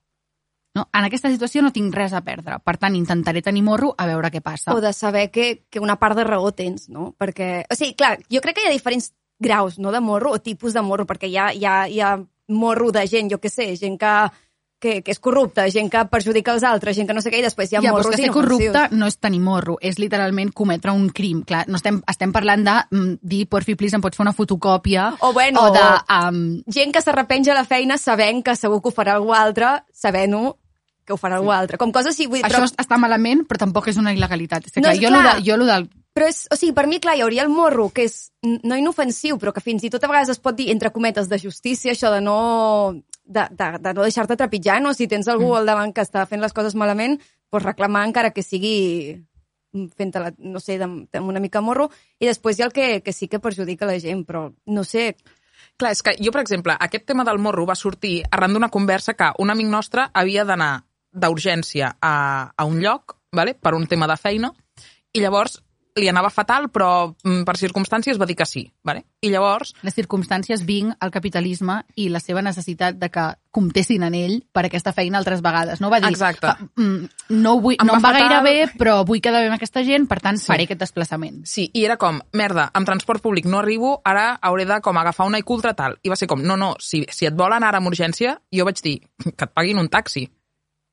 No? 0.74 0.88
En 0.92 1.04
aquesta 1.04 1.30
situació 1.30 1.62
no 1.62 1.70
tinc 1.72 1.94
res 1.94 2.12
a 2.12 2.20
perdre. 2.26 2.58
Per 2.58 2.76
tant, 2.76 2.96
intentaré 2.96 3.40
tenir 3.42 3.62
morro 3.62 3.94
a 3.96 4.06
veure 4.06 4.28
què 4.34 4.40
passa. 4.42 4.74
O 4.74 4.80
de 4.82 4.92
saber 4.92 5.30
que, 5.30 5.64
que 5.70 5.78
una 5.78 6.00
part 6.00 6.16
de 6.16 6.24
raó 6.24 6.50
tens, 6.52 6.88
no? 6.88 7.14
Perquè, 7.16 7.64
o 7.70 7.76
sigui, 7.78 7.94
clar, 7.94 8.18
jo 8.28 8.40
crec 8.42 8.56
que 8.56 8.64
hi 8.64 8.66
ha 8.66 8.72
diferents 8.72 9.12
graus, 9.38 9.78
no?, 9.78 9.92
de 9.92 10.00
morro 10.00 10.32
o 10.32 10.40
tipus 10.40 10.74
de 10.74 10.82
morro, 10.82 11.06
perquè 11.06 11.28
hi 11.30 11.36
ha, 11.36 11.52
hi 11.52 11.64
ha, 11.64 11.76
hi 11.88 12.00
ha 12.00 12.16
morro 12.48 12.90
de 12.92 13.06
gent, 13.08 13.30
jo 13.32 13.40
què 13.40 13.50
sé, 13.50 13.70
gent 13.80 13.98
que, 14.00 14.14
que, 14.84 14.94
que 15.02 15.14
és 15.14 15.20
corrupta, 15.22 15.64
gent 15.72 15.88
que 15.92 16.02
perjudica 16.12 16.52
els 16.52 16.64
altres, 16.68 16.96
gent 16.96 17.08
que 17.08 17.16
no 17.16 17.22
sé 17.24 17.32
què, 17.32 17.40
i 17.40 17.46
després 17.46 17.72
hi 17.72 17.78
ha 17.78 17.82
ja, 17.84 17.92
morros 17.94 18.10
que 18.12 18.18
ser 18.18 18.28
inofensius. 18.28 18.72
corrupte 18.72 18.98
no 18.98 19.08
és 19.08 19.16
tenir 19.16 19.40
morro, 19.44 19.78
és 19.80 19.98
literalment 20.02 20.52
cometre 20.52 20.92
un 20.92 21.08
crim. 21.14 21.40
Clar, 21.48 21.64
no 21.72 21.80
estem, 21.80 22.02
estem 22.10 22.34
parlant 22.34 22.66
de 22.66 22.74
mm, 22.90 23.14
dir, 23.22 23.44
porfi, 23.50 23.78
please, 23.80 23.96
em 23.96 24.04
pots 24.04 24.20
fer 24.20 24.26
una 24.26 24.34
fotocòpia 24.36 25.06
O, 25.20 25.32
bueno, 25.32 25.64
o 25.64 25.72
de... 25.74 25.86
Um, 26.18 26.42
Gent 26.74 26.92
que 26.92 27.02
s'arrepenja 27.04 27.54
a 27.54 27.58
la 27.62 27.64
feina 27.68 27.98
sabent 28.00 28.44
que 28.44 28.56
segur 28.58 28.82
que 28.82 28.92
ho 28.92 28.94
farà 28.94 29.16
algú 29.16 29.32
altre, 29.36 29.78
sabent-ho 29.92 30.58
que 31.04 31.12
ho 31.12 31.20
farà 31.20 31.38
algú 31.40 31.52
altre. 31.52 31.78
Com 31.80 31.92
coses 31.92 32.14
així, 32.14 32.28
vull 32.28 32.40
dir, 32.40 32.48
això 32.48 32.62
però, 32.62 32.70
està 32.84 32.98
malament, 33.00 33.44
però 33.48 33.60
tampoc 33.66 33.90
és 33.92 34.00
una 34.00 34.14
il·legalitat. 34.16 34.68
És 34.68 34.72
que, 34.72 34.80
No, 34.80 34.88
clar, 34.88 34.96
és 34.96 35.02
jo, 35.02 35.12
clar. 35.12 35.20
Lo 35.20 35.28
de, 35.30 35.44
jo 35.48 35.58
lo 35.60 35.68
del... 35.68 35.88
però 36.14 36.28
és, 36.30 36.44
o 36.54 36.56
sigui, 36.56 36.72
per 36.76 36.86
mi, 36.86 37.00
clar, 37.02 37.16
hi 37.18 37.24
hauria 37.24 37.42
el 37.42 37.50
morro, 37.50 37.88
que 37.90 38.06
és 38.06 38.30
no 38.44 38.78
inofensiu, 38.78 39.36
però 39.42 39.50
que 39.52 39.62
fins 39.64 39.82
i 39.82 39.90
tot 39.90 40.04
a 40.06 40.10
vegades 40.10 40.30
es 40.36 40.40
pot 40.42 40.54
dir, 40.54 40.68
entre 40.70 40.92
cometes, 40.94 41.28
de 41.28 41.40
justícia, 41.42 41.90
això 41.92 42.12
de 42.14 42.20
no, 42.22 42.38
de, 43.24 43.46
de, 43.50 43.70
de 43.82 43.94
no 43.98 44.06
deixar-te 44.06 44.38
trepitjar, 44.38 44.78
no? 44.84 44.94
Si 44.94 45.08
tens 45.10 45.28
algú 45.28 45.56
al 45.58 45.66
davant 45.66 45.92
que 45.92 46.04
està 46.06 46.22
fent 46.30 46.44
les 46.44 46.54
coses 46.54 46.78
malament, 46.78 47.18
doncs 47.50 47.66
reclamar 47.66 48.04
encara 48.06 48.30
que 48.30 48.46
sigui 48.46 48.76
fent 49.98 50.14
la, 50.14 50.30
no 50.38 50.62
sé, 50.62 50.78
amb 50.78 51.26
una 51.26 51.42
mica 51.42 51.62
morro, 51.64 51.88
i 52.22 52.30
després 52.30 52.60
hi 52.60 52.62
ha 52.62 52.70
el 52.70 52.76
que, 52.76 53.00
que 53.02 53.12
sí 53.12 53.26
que 53.26 53.42
perjudica 53.42 53.90
la 53.90 53.98
gent, 53.98 54.22
però 54.28 54.52
no 54.70 54.86
sé, 54.86 55.12
Clar, 55.80 55.90
és 55.90 56.02
que 56.06 56.12
jo, 56.22 56.30
per 56.30 56.42
exemple, 56.44 56.74
aquest 56.78 57.02
tema 57.08 57.24
del 57.26 57.40
morro 57.42 57.64
va 57.66 57.74
sortir 57.74 58.20
arran 58.30 58.52
d'una 58.54 58.70
conversa 58.70 59.16
que 59.18 59.32
un 59.42 59.50
amic 59.50 59.66
nostre 59.66 60.04
havia 60.14 60.44
d'anar 60.46 60.84
d'urgència 61.10 61.96
a, 61.98 62.14
a 62.54 62.66
un 62.68 62.78
lloc, 62.82 63.16
vale? 63.34 63.56
per 63.58 63.74
un 63.74 63.88
tema 63.90 64.06
de 64.06 64.16
feina, 64.20 64.52
i 65.14 65.22
llavors 65.22 65.63
li 65.96 66.08
anava 66.10 66.30
fatal, 66.30 66.68
però 66.74 67.14
mm, 67.22 67.44
per 67.46 67.54
circumstàncies 67.56 68.18
va 68.18 68.26
dir 68.26 68.34
que 68.34 68.46
sí. 68.46 68.64
Vale? 68.82 69.04
I 69.22 69.28
llavors, 69.30 69.74
Les 69.82 69.94
circumstàncies 69.94 70.64
vinc 70.66 70.96
al 70.98 71.12
capitalisme 71.14 71.84
i 71.96 72.08
la 72.10 72.18
seva 72.20 72.42
necessitat 72.42 72.96
de 72.98 73.08
que 73.14 73.26
comptessin 73.54 74.02
en 74.02 74.14
ell 74.18 74.40
per 74.52 74.64
aquesta 74.66 74.92
feina 74.92 75.18
altres 75.18 75.40
vegades. 75.40 75.80
No 75.80 75.90
va 75.90 76.00
dir, 76.00 76.08
Exacte. 76.10 76.48
"Fa- 76.48 76.58
mm, 76.76 77.08
no, 77.40 77.60
vull, 77.60 77.76
Em 77.78 77.86
no 77.86 77.92
va 77.92 77.98
em 77.98 78.02
va 78.02 78.12
fatal." 78.12 78.28
gaire 78.28 78.42
bé, 78.42 78.72
però 78.76 79.04
vull 79.06 79.20
quedar 79.20 79.40
bé 79.40 79.46
amb 79.46 79.54
aquesta 79.54 79.84
gent, 79.84 80.08
per 80.08 80.20
tant, 80.20 80.36
Sí. 80.38 80.46
faré 80.46 80.64
aquest 80.64 80.80
desplaçament. 80.80 81.44
sí, 81.46 81.70
i 81.72 81.84
era 81.84 81.96
com, 81.96 82.20
merda, 82.32 82.70
amb 82.74 82.86
transport 82.86 83.22
públic 83.22 83.44
no 83.46 83.60
arribo, 83.60 84.00
ara 84.04 84.38
hauré 84.42 84.64
de 84.66 84.80
com 84.80 84.96
agafar 84.98 85.26
una 85.26 85.38
icultra 85.38 85.74
tal. 85.74 85.98
I 86.02 86.08
va 86.08 86.16
ser 86.16 86.26
com, 86.26 86.42
no, 86.42 86.56
no, 86.56 86.74
si, 86.80 87.06
si 87.10 87.26
et 87.26 87.34
volen 87.34 87.62
ara 87.62 87.78
amb 87.78 87.86
urgència, 87.86 88.40
jo 88.52 88.64
vaig 88.64 88.80
dir, 88.82 89.00
que 89.36 89.44
et 89.44 89.52
paguin 89.54 89.78
un 89.78 89.88
taxi. 89.88 90.28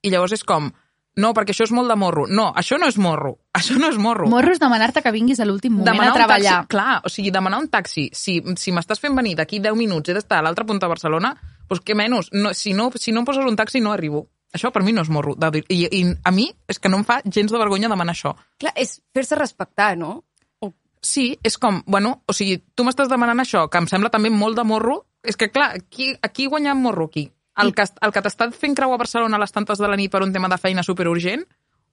I 0.04 0.10
llavors 0.10 0.32
és 0.34 0.44
com, 0.44 0.72
no, 1.20 1.34
perquè 1.36 1.52
això 1.52 1.66
és 1.68 1.74
molt 1.76 1.92
de 1.92 1.98
morro. 2.00 2.24
No, 2.32 2.48
això 2.56 2.78
no 2.80 2.88
és 2.88 2.98
morro. 3.02 3.34
Això 3.62 3.76
no 3.78 3.90
és 3.92 3.98
morro. 4.00 4.30
Morro 4.32 4.54
és 4.54 4.62
demanar-te 4.62 5.02
que 5.04 5.12
vinguis 5.12 5.42
a 5.44 5.46
l'últim 5.46 5.74
moment 5.76 5.90
demanar 5.92 6.14
a 6.14 6.16
treballar. 6.16 6.54
Un 6.54 6.60
taxi, 6.62 6.72
clar, 6.72 6.94
o 7.04 7.10
sigui, 7.12 7.34
demanar 7.36 7.60
un 7.60 7.68
taxi. 7.70 8.06
Si, 8.16 8.38
si 8.58 8.72
m'estàs 8.72 9.02
fent 9.04 9.18
venir 9.18 9.36
d'aquí 9.38 9.60
10 9.60 9.76
minuts 9.76 10.08
i 10.08 10.14
he 10.14 10.16
d'estar 10.16 10.40
a 10.40 10.46
l'altra 10.46 10.66
punta 10.66 10.88
de 10.88 10.94
Barcelona, 10.94 11.34
doncs 11.68 11.84
què 11.86 11.98
menys? 12.00 12.32
No, 12.32 12.54
si, 12.58 12.72
no, 12.74 12.88
si 12.96 13.12
no 13.12 13.22
em 13.22 13.28
poses 13.28 13.46
un 13.46 13.60
taxi 13.60 13.84
no 13.84 13.92
arribo. 13.92 14.24
Això 14.56 14.72
per 14.72 14.84
mi 14.88 14.96
no 14.96 15.04
és 15.04 15.12
morro. 15.12 15.36
De 15.36 15.62
i, 15.68 15.84
I 16.00 16.02
a 16.24 16.32
mi 16.32 16.48
és 16.72 16.80
que 16.80 16.90
no 16.92 17.02
em 17.02 17.06
fa 17.08 17.20
gens 17.26 17.52
de 17.52 17.60
vergonya 17.60 17.92
demanar 17.92 18.16
això. 18.16 18.34
Clar, 18.60 18.74
és 18.80 18.98
fer-se 19.14 19.36
respectar, 19.40 19.94
no? 20.00 20.22
O, 20.64 20.72
Sí, 21.04 21.34
és 21.44 21.58
com, 21.58 21.84
bueno, 21.86 22.22
o 22.28 22.34
sigui, 22.34 22.60
tu 22.76 22.88
m'estàs 22.88 23.12
demanant 23.12 23.44
això, 23.44 23.68
que 23.68 23.84
em 23.84 23.88
sembla 23.92 24.12
també 24.14 24.32
molt 24.32 24.60
de 24.60 24.66
morro. 24.68 25.02
És 25.28 25.38
que, 25.38 25.52
clar, 25.54 25.74
aquí, 25.78 26.14
aquí 26.24 26.48
guanya 26.48 26.74
morro, 26.74 27.12
aquí? 27.12 27.28
El 27.62 27.74
que, 27.78 27.86
el 28.02 28.12
que 28.16 28.22
t'està 28.26 28.50
fent 28.52 28.76
creu 28.76 28.94
a 28.94 28.98
Barcelona 28.98 29.38
a 29.38 29.42
les 29.44 29.52
tantes 29.56 29.80
de 29.80 29.88
la 29.88 29.98
nit 30.00 30.12
per 30.12 30.22
un 30.26 30.34
tema 30.34 30.50
de 30.50 30.58
feina 30.58 30.84
superurgent? 30.84 31.44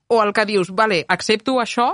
O 0.09 0.21
el 0.23 0.33
que 0.33 0.45
dius, 0.49 0.71
vale, 0.73 1.03
accepto 1.07 1.59
això, 1.61 1.91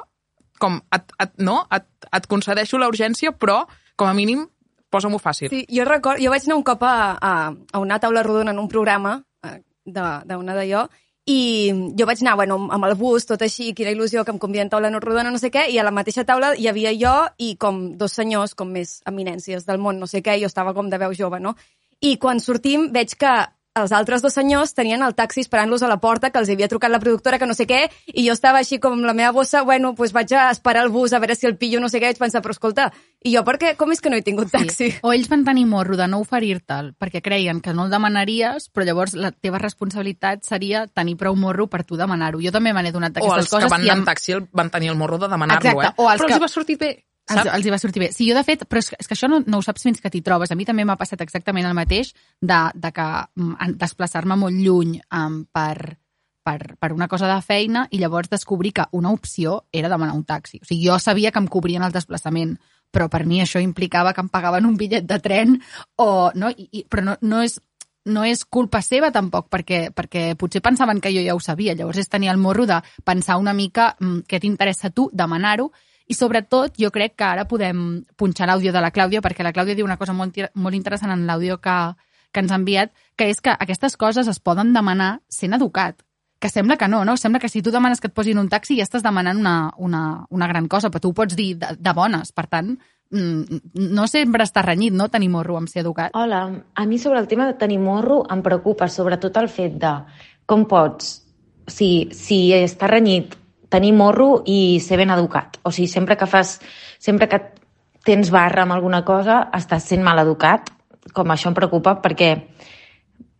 com, 0.59 0.79
et, 0.95 1.15
et, 1.19 1.31
no? 1.43 1.65
Et, 1.75 1.85
et 2.15 2.27
concedeixo 2.31 2.79
la 2.79 2.87
urgència, 2.87 3.33
però, 3.35 3.65
com 3.99 4.07
a 4.07 4.13
mínim, 4.15 4.45
posa-m'ho 4.89 5.19
fàcil. 5.19 5.49
Sí, 5.51 5.65
jo 5.67 5.83
record, 5.87 6.21
jo 6.23 6.31
vaig 6.31 6.45
anar 6.47 6.55
un 6.55 6.63
cop 6.63 6.83
a, 6.87 6.93
a, 7.19 7.33
a 7.51 7.79
una 7.83 7.99
taula 7.99 8.23
rodona 8.23 8.53
en 8.55 8.59
un 8.61 8.69
programa 8.71 9.17
eh, 9.43 9.57
de- 9.83 10.21
d'una 10.29 10.55
d'allò 10.55 10.85
i 11.27 11.73
jo 11.97 12.05
vaig 12.05 12.21
anar, 12.21 12.35
bueno, 12.37 12.55
amb 12.71 12.85
el 12.85 12.93
bus, 12.95 13.25
tot 13.25 13.41
així, 13.41 13.71
quina 13.73 13.89
il·lusió 13.91 14.23
que 14.23 14.31
em 14.31 14.37
conviden 14.39 14.69
a 14.69 14.75
taula 14.75 14.91
no 14.93 14.99
rodona, 15.01 15.31
no 15.33 15.39
sé 15.41 15.49
què, 15.51 15.65
i 15.73 15.79
a 15.81 15.83
la 15.83 15.91
mateixa 15.91 16.23
taula 16.23 16.53
hi 16.55 16.67
havia 16.69 16.93
jo 16.93 17.13
i 17.41 17.55
com 17.57 17.97
dos 17.97 18.13
senyors, 18.13 18.53
com 18.55 18.69
més 18.71 18.99
eminències 19.09 19.65
del 19.65 19.81
món, 19.81 19.97
no 19.99 20.05
sé 20.07 20.21
què, 20.21 20.37
jo 20.39 20.45
estava 20.45 20.75
com 20.77 20.87
de 20.93 20.99
veu 21.01 21.15
jove, 21.17 21.41
no? 21.41 21.55
I 21.99 22.15
quan 22.21 22.39
sortim 22.39 22.91
veig 22.93 23.15
que 23.17 23.33
els 23.75 23.91
altres 23.91 24.21
dos 24.23 24.33
senyors 24.33 24.73
tenien 24.73 25.01
el 25.03 25.13
taxi 25.15 25.41
esperant-los 25.43 25.83
a 25.83 25.89
la 25.91 25.97
porta, 25.99 26.29
que 26.31 26.39
els 26.39 26.49
havia 26.49 26.69
trucat 26.71 26.89
la 26.91 26.99
productora, 27.03 27.37
que 27.37 27.45
no 27.45 27.53
sé 27.53 27.65
què, 27.67 27.81
i 28.13 28.23
jo 28.27 28.31
estava 28.33 28.59
així 28.63 28.79
com 28.79 28.93
amb 28.95 29.03
la 29.03 29.13
meva 29.13 29.33
bossa, 29.35 29.63
bueno, 29.67 29.91
doncs 29.97 30.13
vaig 30.15 30.31
a 30.33 30.49
esperar 30.51 30.85
el 30.85 30.89
bus 30.93 31.11
a 31.13 31.19
veure 31.19 31.35
si 31.35 31.45
el 31.45 31.57
pillo, 31.57 31.81
no 31.83 31.89
sé 31.91 31.99
què, 31.99 32.07
vaig 32.13 32.17
pensar, 32.21 32.41
però 32.41 32.55
escolta, 32.55 32.85
i 33.25 33.33
jo 33.35 33.43
per 33.43 33.57
què, 33.59 33.73
com 33.75 33.91
és 33.91 33.99
que 33.99 34.09
no 34.09 34.15
he 34.15 34.23
tingut 34.23 34.49
taxi? 34.53 34.93
O 35.03 35.11
ells 35.11 35.27
van 35.27 35.43
tenir 35.43 35.65
morro 35.67 35.97
de 35.99 36.07
no 36.07 36.21
oferir-te'l 36.23 36.93
perquè 36.97 37.21
creien 37.21 37.59
que 37.61 37.73
no 37.73 37.85
el 37.85 37.91
demanaries, 37.91 38.69
però 38.71 38.85
llavors 38.87 39.13
la 39.19 39.31
teva 39.33 39.59
responsabilitat 39.59 40.45
seria 40.47 40.85
tenir 40.87 41.17
prou 41.19 41.35
morro 41.35 41.67
per 41.67 41.83
tu 41.83 41.97
demanar-ho. 41.99 42.39
Jo 42.39 42.51
també 42.55 42.71
me 42.73 42.81
n'he 42.85 42.93
donat 42.95 43.11
O 43.11 43.19
d'aquestes 43.19 43.43
els 43.43 43.49
que 43.49 43.55
coses. 43.57 43.71
van 43.71 43.83
i 43.83 43.89
anar 43.89 43.99
en 43.99 44.05
taxi 44.05 44.31
el, 44.37 44.47
van 44.53 44.69
tenir 44.71 44.89
el 44.89 44.95
morro 44.95 45.17
de 45.19 45.27
demanar-lo, 45.27 45.81
eh? 45.83 45.91
o 45.97 46.09
els 46.09 46.21
Però 46.21 46.27
que- 46.27 46.33
els 46.33 46.39
hi 46.39 46.43
va 46.45 46.47
sortir 46.47 46.77
bé, 46.79 46.93
saps? 47.33 47.51
els 47.57 47.65
hi 47.65 47.73
va 47.73 47.79
sortir 47.81 48.03
bé. 48.03 48.11
Sí, 48.13 48.27
jo 48.29 48.37
de 48.37 48.43
fet, 48.45 48.65
però 48.69 48.81
és, 48.83 48.91
és 48.99 49.09
que 49.09 49.15
això 49.17 49.29
no, 49.31 49.41
no 49.47 49.59
ho 49.59 49.65
saps 49.65 49.85
fins 49.87 50.01
que 50.01 50.11
t'hi 50.13 50.21
trobes. 50.25 50.51
A 50.51 50.57
mi 50.57 50.67
també 50.67 50.85
m'ha 50.85 50.97
passat 50.99 51.21
exactament 51.25 51.67
el 51.67 51.77
mateix 51.77 52.13
de, 52.41 52.61
de 52.75 52.91
que 52.95 53.07
mm, 53.41 53.75
desplaçar-me 53.81 54.37
molt 54.39 54.57
lluny 54.59 54.99
um, 55.09 55.41
per, 55.51 55.97
per, 56.45 56.59
per 56.79 56.93
una 56.93 57.09
cosa 57.11 57.29
de 57.31 57.39
feina 57.41 57.87
i 57.91 57.99
llavors 58.01 58.29
descobrir 58.29 58.75
que 58.77 58.87
una 58.93 59.11
opció 59.11 59.63
era 59.73 59.89
demanar 59.89 60.15
un 60.15 60.25
taxi. 60.25 60.61
O 60.61 60.65
sigui, 60.67 60.87
jo 60.87 60.99
sabia 60.99 61.31
que 61.31 61.41
em 61.41 61.49
cobrien 61.51 61.83
el 61.83 61.95
desplaçament, 61.95 62.57
però 62.93 63.09
per 63.11 63.25
mi 63.25 63.41
això 63.41 63.61
implicava 63.63 64.13
que 64.13 64.21
em 64.21 64.29
pagaven 64.29 64.69
un 64.69 64.77
bitllet 64.77 65.07
de 65.09 65.19
tren 65.19 65.57
o... 65.97 66.29
No? 66.35 66.51
I, 66.53 66.69
i, 66.71 66.85
però 66.89 67.03
no, 67.09 67.17
no 67.21 67.41
és 67.43 67.57
no 68.05 68.21
és 68.21 68.43
culpa 68.45 68.83
seva 68.85 69.09
tampoc, 69.09 69.47
perquè, 69.49 69.89
perquè 69.89 70.35
potser 70.37 70.61
pensaven 70.61 70.99
que 71.01 71.09
jo 71.09 71.23
ja 71.25 71.33
ho 71.33 71.41
sabia. 71.41 71.73
Llavors 71.73 72.03
és 72.03 72.09
tenir 72.09 72.29
el 72.29 72.37
morro 72.37 72.67
de 72.69 72.77
pensar 73.03 73.39
una 73.41 73.53
mica 73.57 73.95
mm, 73.99 74.27
què 74.29 74.39
t'interessa 74.39 74.91
tu, 74.93 75.09
demanar-ho, 75.11 75.71
i 76.07 76.13
sobretot 76.13 76.77
jo 76.77 76.91
crec 76.93 77.15
que 77.17 77.25
ara 77.25 77.45
podem 77.49 78.03
punxar 78.17 78.47
l'àudio 78.49 78.73
de 78.73 78.81
la 78.81 78.91
Clàudia, 78.93 79.21
perquè 79.25 79.43
la 79.43 79.53
Clàudia 79.53 79.75
diu 79.77 79.87
una 79.87 79.97
cosa 79.97 80.13
molt, 80.13 80.37
molt 80.53 80.77
interessant 80.77 81.13
en 81.13 81.25
l'àudio 81.25 81.57
que, 81.61 81.77
que 82.31 82.43
ens 82.43 82.51
ha 82.51 82.59
enviat, 82.59 82.91
que 83.17 83.29
és 83.31 83.41
que 83.41 83.53
aquestes 83.53 83.97
coses 83.97 84.27
es 84.29 84.39
poden 84.39 84.73
demanar 84.75 85.19
sent 85.29 85.57
educat. 85.57 86.03
Que 86.39 86.51
sembla 86.51 86.77
que 86.77 86.89
no, 86.91 87.05
no? 87.07 87.15
Sembla 87.17 87.39
que 87.39 87.49
si 87.49 87.63
tu 87.63 87.71
demanes 87.71 88.01
que 88.01 88.11
et 88.11 88.13
posin 88.13 88.37
un 88.37 88.51
taxi 88.51 88.77
ja 88.77 88.85
estàs 88.85 89.01
demanant 89.01 89.39
una, 89.39 89.55
una, 89.77 90.01
una 90.29 90.49
gran 90.51 90.67
cosa, 90.67 90.91
però 90.91 91.01
tu 91.01 91.13
ho 91.13 91.17
pots 91.17 91.33
dir 91.35 91.55
de, 91.57 91.71
de 91.79 91.93
bones. 91.95 92.33
Per 92.35 92.45
tant, 92.51 92.75
mm, 93.09 93.61
no 93.95 94.05
sempre 94.11 94.45
està 94.45 94.61
renyit, 94.61 94.93
no?, 94.93 95.07
tenir 95.09 95.31
morro 95.33 95.57
amb 95.57 95.71
ser 95.71 95.81
educat. 95.81 96.13
Hola, 96.13 96.43
a 96.75 96.85
mi 96.85 96.99
sobre 97.01 97.23
el 97.23 97.31
tema 97.31 97.47
de 97.49 97.57
tenir 97.57 97.79
morro 97.79 98.21
em 98.29 98.43
preocupa 98.45 98.91
sobretot 98.91 99.41
el 99.41 99.49
fet 99.49 99.79
de 99.81 99.95
com 100.45 100.67
pots, 100.69 101.15
si, 101.65 102.11
si 102.13 102.51
està 102.53 102.91
renyit, 102.91 103.33
tenir 103.69 103.93
morro 103.93 104.43
i 104.45 104.79
ser 104.79 104.97
ben 104.97 105.11
educat. 105.13 105.59
O 105.63 105.71
sigui, 105.71 105.87
sempre 105.87 106.17
que 106.17 106.27
fas, 106.29 106.59
sempre 106.99 107.29
que 107.29 107.41
tens 108.05 108.29
barra 108.29 108.63
amb 108.63 108.75
alguna 108.75 109.03
cosa, 109.05 109.47
estàs 109.57 109.87
sent 109.89 110.03
mal 110.05 110.21
educat, 110.21 110.69
com 111.13 111.31
això 111.31 111.49
em 111.49 111.57
preocupa, 111.57 111.97
perquè, 112.01 112.31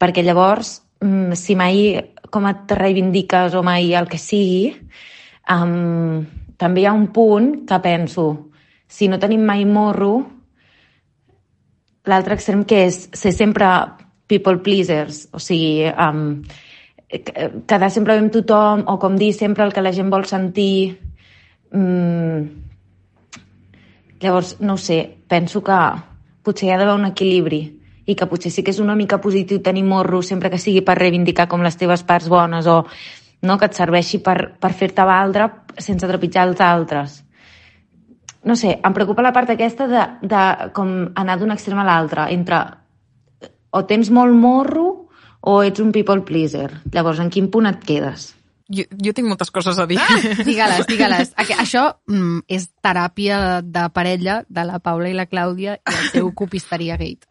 perquè 0.02 0.24
llavors, 0.26 0.82
mm, 1.02 1.38
si 1.38 1.56
mai 1.56 2.02
com 2.32 2.48
et 2.50 2.72
reivindiques 2.72 3.54
o 3.54 3.64
mai 3.64 3.94
el 3.94 4.08
que 4.08 4.18
sigui, 4.18 4.74
um, 5.50 6.26
també 6.58 6.82
hi 6.82 6.86
ha 6.86 6.94
un 6.94 7.08
punt 7.14 7.66
que 7.68 7.80
penso, 7.80 8.50
si 8.88 9.08
no 9.08 9.20
tenim 9.20 9.46
mai 9.46 9.66
morro, 9.66 10.26
l'altre 12.06 12.36
extrem 12.36 12.64
que 12.66 12.86
és 12.88 13.10
ser 13.14 13.34
sempre 13.34 13.68
people 14.28 14.58
pleasers, 14.66 15.28
o 15.34 15.40
sigui, 15.40 15.86
um, 15.92 16.42
quedar 17.24 17.90
sempre 17.92 18.18
amb 18.18 18.34
tothom 18.34 18.86
o 18.92 18.98
com 19.00 19.16
dir 19.16 19.32
sempre 19.34 19.66
el 19.66 19.74
que 19.74 19.84
la 19.84 19.94
gent 19.96 20.10
vol 20.12 20.26
sentir. 20.26 20.98
Mm, 21.72 22.46
llavors, 24.22 24.56
no 24.60 24.78
sé, 24.78 25.00
penso 25.28 25.64
que 25.64 25.80
potser 26.46 26.70
hi 26.70 26.72
ha 26.74 26.80
d'haver 26.80 26.96
un 26.96 27.10
equilibri 27.10 27.62
i 28.06 28.16
que 28.16 28.28
potser 28.30 28.52
sí 28.54 28.64
que 28.64 28.72
és 28.72 28.80
una 28.80 28.96
mica 28.96 29.20
positiu 29.22 29.62
tenir 29.66 29.84
morro 29.84 30.22
sempre 30.22 30.50
que 30.50 30.62
sigui 30.62 30.82
per 30.86 30.98
reivindicar 31.00 31.48
com 31.50 31.64
les 31.66 31.78
teves 31.78 32.04
parts 32.06 32.30
bones 32.30 32.68
o 32.68 32.84
no, 33.42 33.58
que 33.58 33.66
et 33.66 33.78
serveixi 33.78 34.22
per, 34.24 34.56
per 34.62 34.74
fer-te 34.74 35.06
valdre 35.06 35.50
sense 35.78 36.08
trepitjar 36.08 36.48
els 36.48 36.62
altres 36.62 37.22
no 38.46 38.56
sé, 38.56 38.76
em 38.78 38.94
preocupa 38.94 39.26
la 39.26 39.34
part 39.34 39.50
aquesta 39.50 39.88
de, 39.90 40.02
de 40.22 40.42
com 40.78 40.92
anar 41.18 41.40
d'un 41.42 41.54
extrem 41.56 41.82
a 41.82 41.86
l'altre, 41.88 42.28
entre 42.34 42.62
o 43.76 43.82
tens 43.90 44.12
molt 44.14 44.38
morro 44.38 45.05
o 45.46 45.60
ets 45.64 45.80
un 45.84 45.92
people 45.94 46.22
pleaser. 46.26 46.72
Llavors, 46.94 47.20
en 47.22 47.30
quin 47.30 47.52
punt 47.54 47.70
et 47.70 47.84
quedes? 47.86 48.32
Jo, 48.66 48.82
jo 48.98 49.12
tinc 49.14 49.28
moltes 49.30 49.52
coses 49.54 49.78
a 49.78 49.84
dir. 49.86 50.00
Digue-les, 50.42 50.88
digue-les. 50.90 51.36
Aqu- 51.38 51.58
Això 51.62 51.84
mm, 52.10 52.40
és 52.50 52.64
teràpia 52.82 53.60
de 53.62 53.84
parella 53.94 54.40
de 54.50 54.64
la 54.66 54.80
Paula 54.82 55.12
i 55.12 55.14
la 55.14 55.28
Clàudia 55.30 55.76
i 55.78 55.94
el 55.94 56.08
seu 56.10 56.32
copisteria 56.34 56.98
gate. 56.98 57.30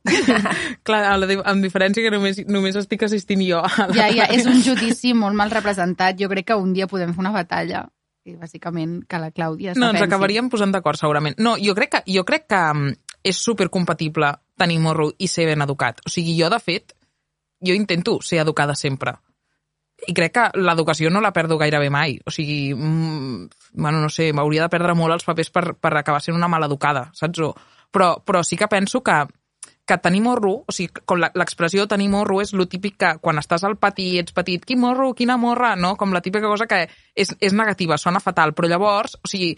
Clar, 0.87 1.01
a 1.11 1.17
la, 1.19 1.27
di- 1.27 1.41
amb 1.43 1.65
diferència 1.67 2.05
que 2.07 2.13
només, 2.15 2.39
només 2.47 2.79
estic 2.79 3.03
assistint 3.09 3.43
jo. 3.43 3.59
A 3.67 3.89
la... 3.89 3.89
Ja, 3.99 4.07
ja, 4.15 4.29
és 4.31 4.47
un 4.47 4.63
judici 4.63 5.11
molt 5.19 5.35
mal 5.35 5.51
representat. 5.51 6.15
Jo 6.23 6.31
crec 6.31 6.53
que 6.53 6.61
un 6.61 6.71
dia 6.77 6.87
podem 6.87 7.11
fer 7.17 7.25
una 7.27 7.35
batalla 7.35 7.83
i 8.25 8.39
bàsicament 8.39 9.01
que 9.11 9.19
la 9.21 9.33
Clàudia 9.35 9.75
No, 9.77 9.91
ens 9.91 10.07
acabaríem 10.07 10.47
posant 10.55 10.71
d'acord, 10.73 10.97
segurament. 11.03 11.35
No, 11.43 11.57
jo 11.59 11.75
crec 11.75 11.97
que, 11.99 12.05
jo 12.15 12.23
crec 12.25 12.47
que 12.47 12.63
mm, 12.71 12.95
és 13.27 13.43
supercompatible 13.43 14.31
tenir 14.57 14.79
morro 14.79 15.11
i 15.19 15.27
ser 15.27 15.49
ben 15.51 15.67
educat. 15.67 15.99
O 16.07 16.15
sigui, 16.15 16.39
jo, 16.39 16.47
de 16.53 16.63
fet, 16.63 16.95
jo 17.61 17.75
intento 17.75 18.21
ser 18.23 18.41
educada 18.43 18.75
sempre. 18.75 19.15
I 20.07 20.13
crec 20.13 20.35
que 20.35 20.49
l'educació 20.59 21.11
no 21.11 21.23
la 21.23 21.33
perdo 21.33 21.57
gairebé 21.59 21.89
mai. 21.91 22.19
O 22.27 22.33
sigui, 22.35 22.75
mm, 22.75 23.49
bueno, 23.75 24.01
no 24.03 24.11
sé, 24.11 24.33
m'hauria 24.33 24.67
de 24.67 24.73
perdre 24.73 24.95
molt 24.95 25.15
els 25.15 25.25
papers 25.25 25.51
per, 25.51 25.75
per 25.79 25.95
acabar 25.97 26.21
sent 26.21 26.37
una 26.37 26.51
maleducada, 26.51 27.11
saps? 27.15 27.41
Però, 27.95 28.11
però 28.27 28.43
sí 28.43 28.57
que 28.59 28.69
penso 28.69 29.03
que, 29.07 29.23
que 29.87 29.99
tenir 29.99 30.21
morro, 30.25 30.65
o 30.67 30.73
sigui, 30.73 31.05
com 31.07 31.21
l'expressió 31.23 31.87
tenir 31.87 32.09
morro 32.11 32.41
és 32.43 32.53
lo 32.57 32.67
típic 32.67 32.97
que 32.99 33.13
quan 33.21 33.39
estàs 33.39 33.65
al 33.65 33.77
pati 33.77 34.19
ets 34.19 34.35
petit, 34.35 34.65
quin 34.65 34.81
morro, 34.81 35.13
quina 35.15 35.37
morra, 35.37 35.75
no? 35.77 35.95
Com 36.01 36.13
la 36.13 36.23
típica 36.25 36.49
cosa 36.49 36.67
que 36.67 36.85
és, 37.15 37.35
és 37.41 37.55
negativa, 37.55 37.99
sona 38.01 38.21
fatal, 38.21 38.53
però 38.53 38.69
llavors, 38.69 39.19
o 39.23 39.31
sigui, 39.31 39.55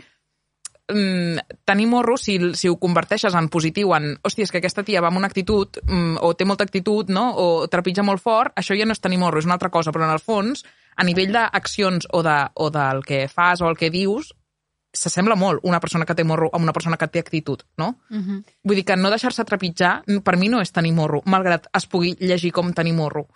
mm, 0.92 1.60
tenir 1.64 1.86
morro, 1.86 2.16
si, 2.16 2.38
si 2.54 2.68
ho 2.68 2.78
converteixes 2.78 3.34
en 3.34 3.48
positiu, 3.48 3.92
en, 3.96 4.14
hòstia, 4.22 4.46
és 4.46 4.52
que 4.52 4.58
aquesta 4.62 4.84
tia 4.86 5.02
va 5.02 5.10
amb 5.12 5.20
una 5.20 5.30
actitud, 5.30 5.80
mm, 5.82 6.18
o 6.22 6.32
té 6.34 6.44
molta 6.44 6.64
actitud, 6.64 7.10
no?, 7.10 7.28
o 7.36 7.68
trepitja 7.68 8.04
molt 8.06 8.22
fort, 8.22 8.54
això 8.56 8.76
ja 8.78 8.86
no 8.86 8.96
és 8.96 9.02
tenir 9.02 9.18
morro, 9.18 9.38
és 9.38 9.48
una 9.48 9.56
altra 9.58 9.70
cosa, 9.70 9.92
però 9.92 10.06
en 10.06 10.14
el 10.14 10.22
fons, 10.22 10.64
a 10.96 11.04
nivell 11.04 11.32
d'accions 11.32 12.08
o, 12.12 12.22
de, 12.24 12.38
o 12.54 12.70
del 12.70 13.04
que 13.04 13.26
fas 13.28 13.60
o 13.60 13.68
el 13.68 13.76
que 13.76 13.90
dius, 13.90 14.32
s'assembla 14.96 15.36
molt 15.36 15.64
una 15.68 15.80
persona 15.80 16.06
que 16.08 16.14
té 16.16 16.24
morro 16.24 16.48
a 16.52 16.60
una 16.62 16.72
persona 16.72 16.96
que 16.96 17.08
té 17.12 17.20
actitud, 17.20 17.62
no? 17.76 17.98
Uh 18.10 18.16
-huh. 18.16 18.44
Vull 18.64 18.76
dir 18.76 18.84
que 18.84 18.96
no 18.96 19.10
deixar-se 19.10 19.44
trepitjar, 19.44 20.04
per 20.24 20.36
mi 20.38 20.48
no 20.48 20.60
és 20.60 20.72
tenir 20.72 20.92
morro, 20.92 21.22
malgrat 21.26 21.66
es 21.74 21.86
pugui 21.86 22.16
llegir 22.18 22.52
com 22.52 22.72
tenir 22.72 22.94
morro. 22.94 23.28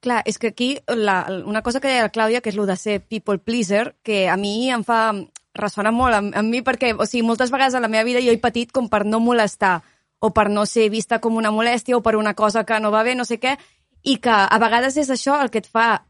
Clar, 0.00 0.22
és 0.26 0.38
que 0.38 0.48
aquí 0.48 0.78
la, 0.86 1.26
una 1.44 1.62
cosa 1.62 1.80
que 1.80 1.88
deia 1.88 2.02
la 2.02 2.12
Clàudia, 2.12 2.40
que 2.40 2.50
és 2.50 2.56
el 2.56 2.66
de 2.66 2.76
ser 2.76 3.00
people 3.00 3.38
pleaser, 3.38 3.96
que 4.02 4.28
a 4.28 4.36
mi 4.36 4.70
em 4.70 4.84
fa 4.84 5.12
ressona 5.60 5.92
molt 5.94 6.16
amb, 6.16 6.34
amb 6.36 6.50
mi 6.50 6.62
perquè, 6.64 6.94
o 6.94 7.06
sigui, 7.06 7.26
moltes 7.26 7.52
vegades 7.54 7.74
a 7.74 7.82
la 7.84 7.90
meva 7.92 8.06
vida 8.06 8.22
jo 8.24 8.32
he 8.32 8.40
patit 8.42 8.72
com 8.72 8.88
per 8.88 9.04
no 9.06 9.20
molestar 9.20 9.80
o 10.18 10.32
per 10.34 10.48
no 10.50 10.66
ser 10.66 10.88
vista 10.90 11.20
com 11.20 11.36
una 11.36 11.52
molèstia 11.54 11.96
o 11.96 12.02
per 12.02 12.16
una 12.16 12.34
cosa 12.34 12.64
que 12.64 12.80
no 12.80 12.90
va 12.90 13.04
bé, 13.06 13.14
no 13.14 13.24
sé 13.24 13.38
què, 13.38 13.56
i 14.02 14.18
que 14.22 14.34
a 14.34 14.58
vegades 14.58 14.96
és 14.96 15.10
això 15.10 15.38
el 15.42 15.50
que 15.50 15.62
et 15.62 15.68
fa 15.68 16.04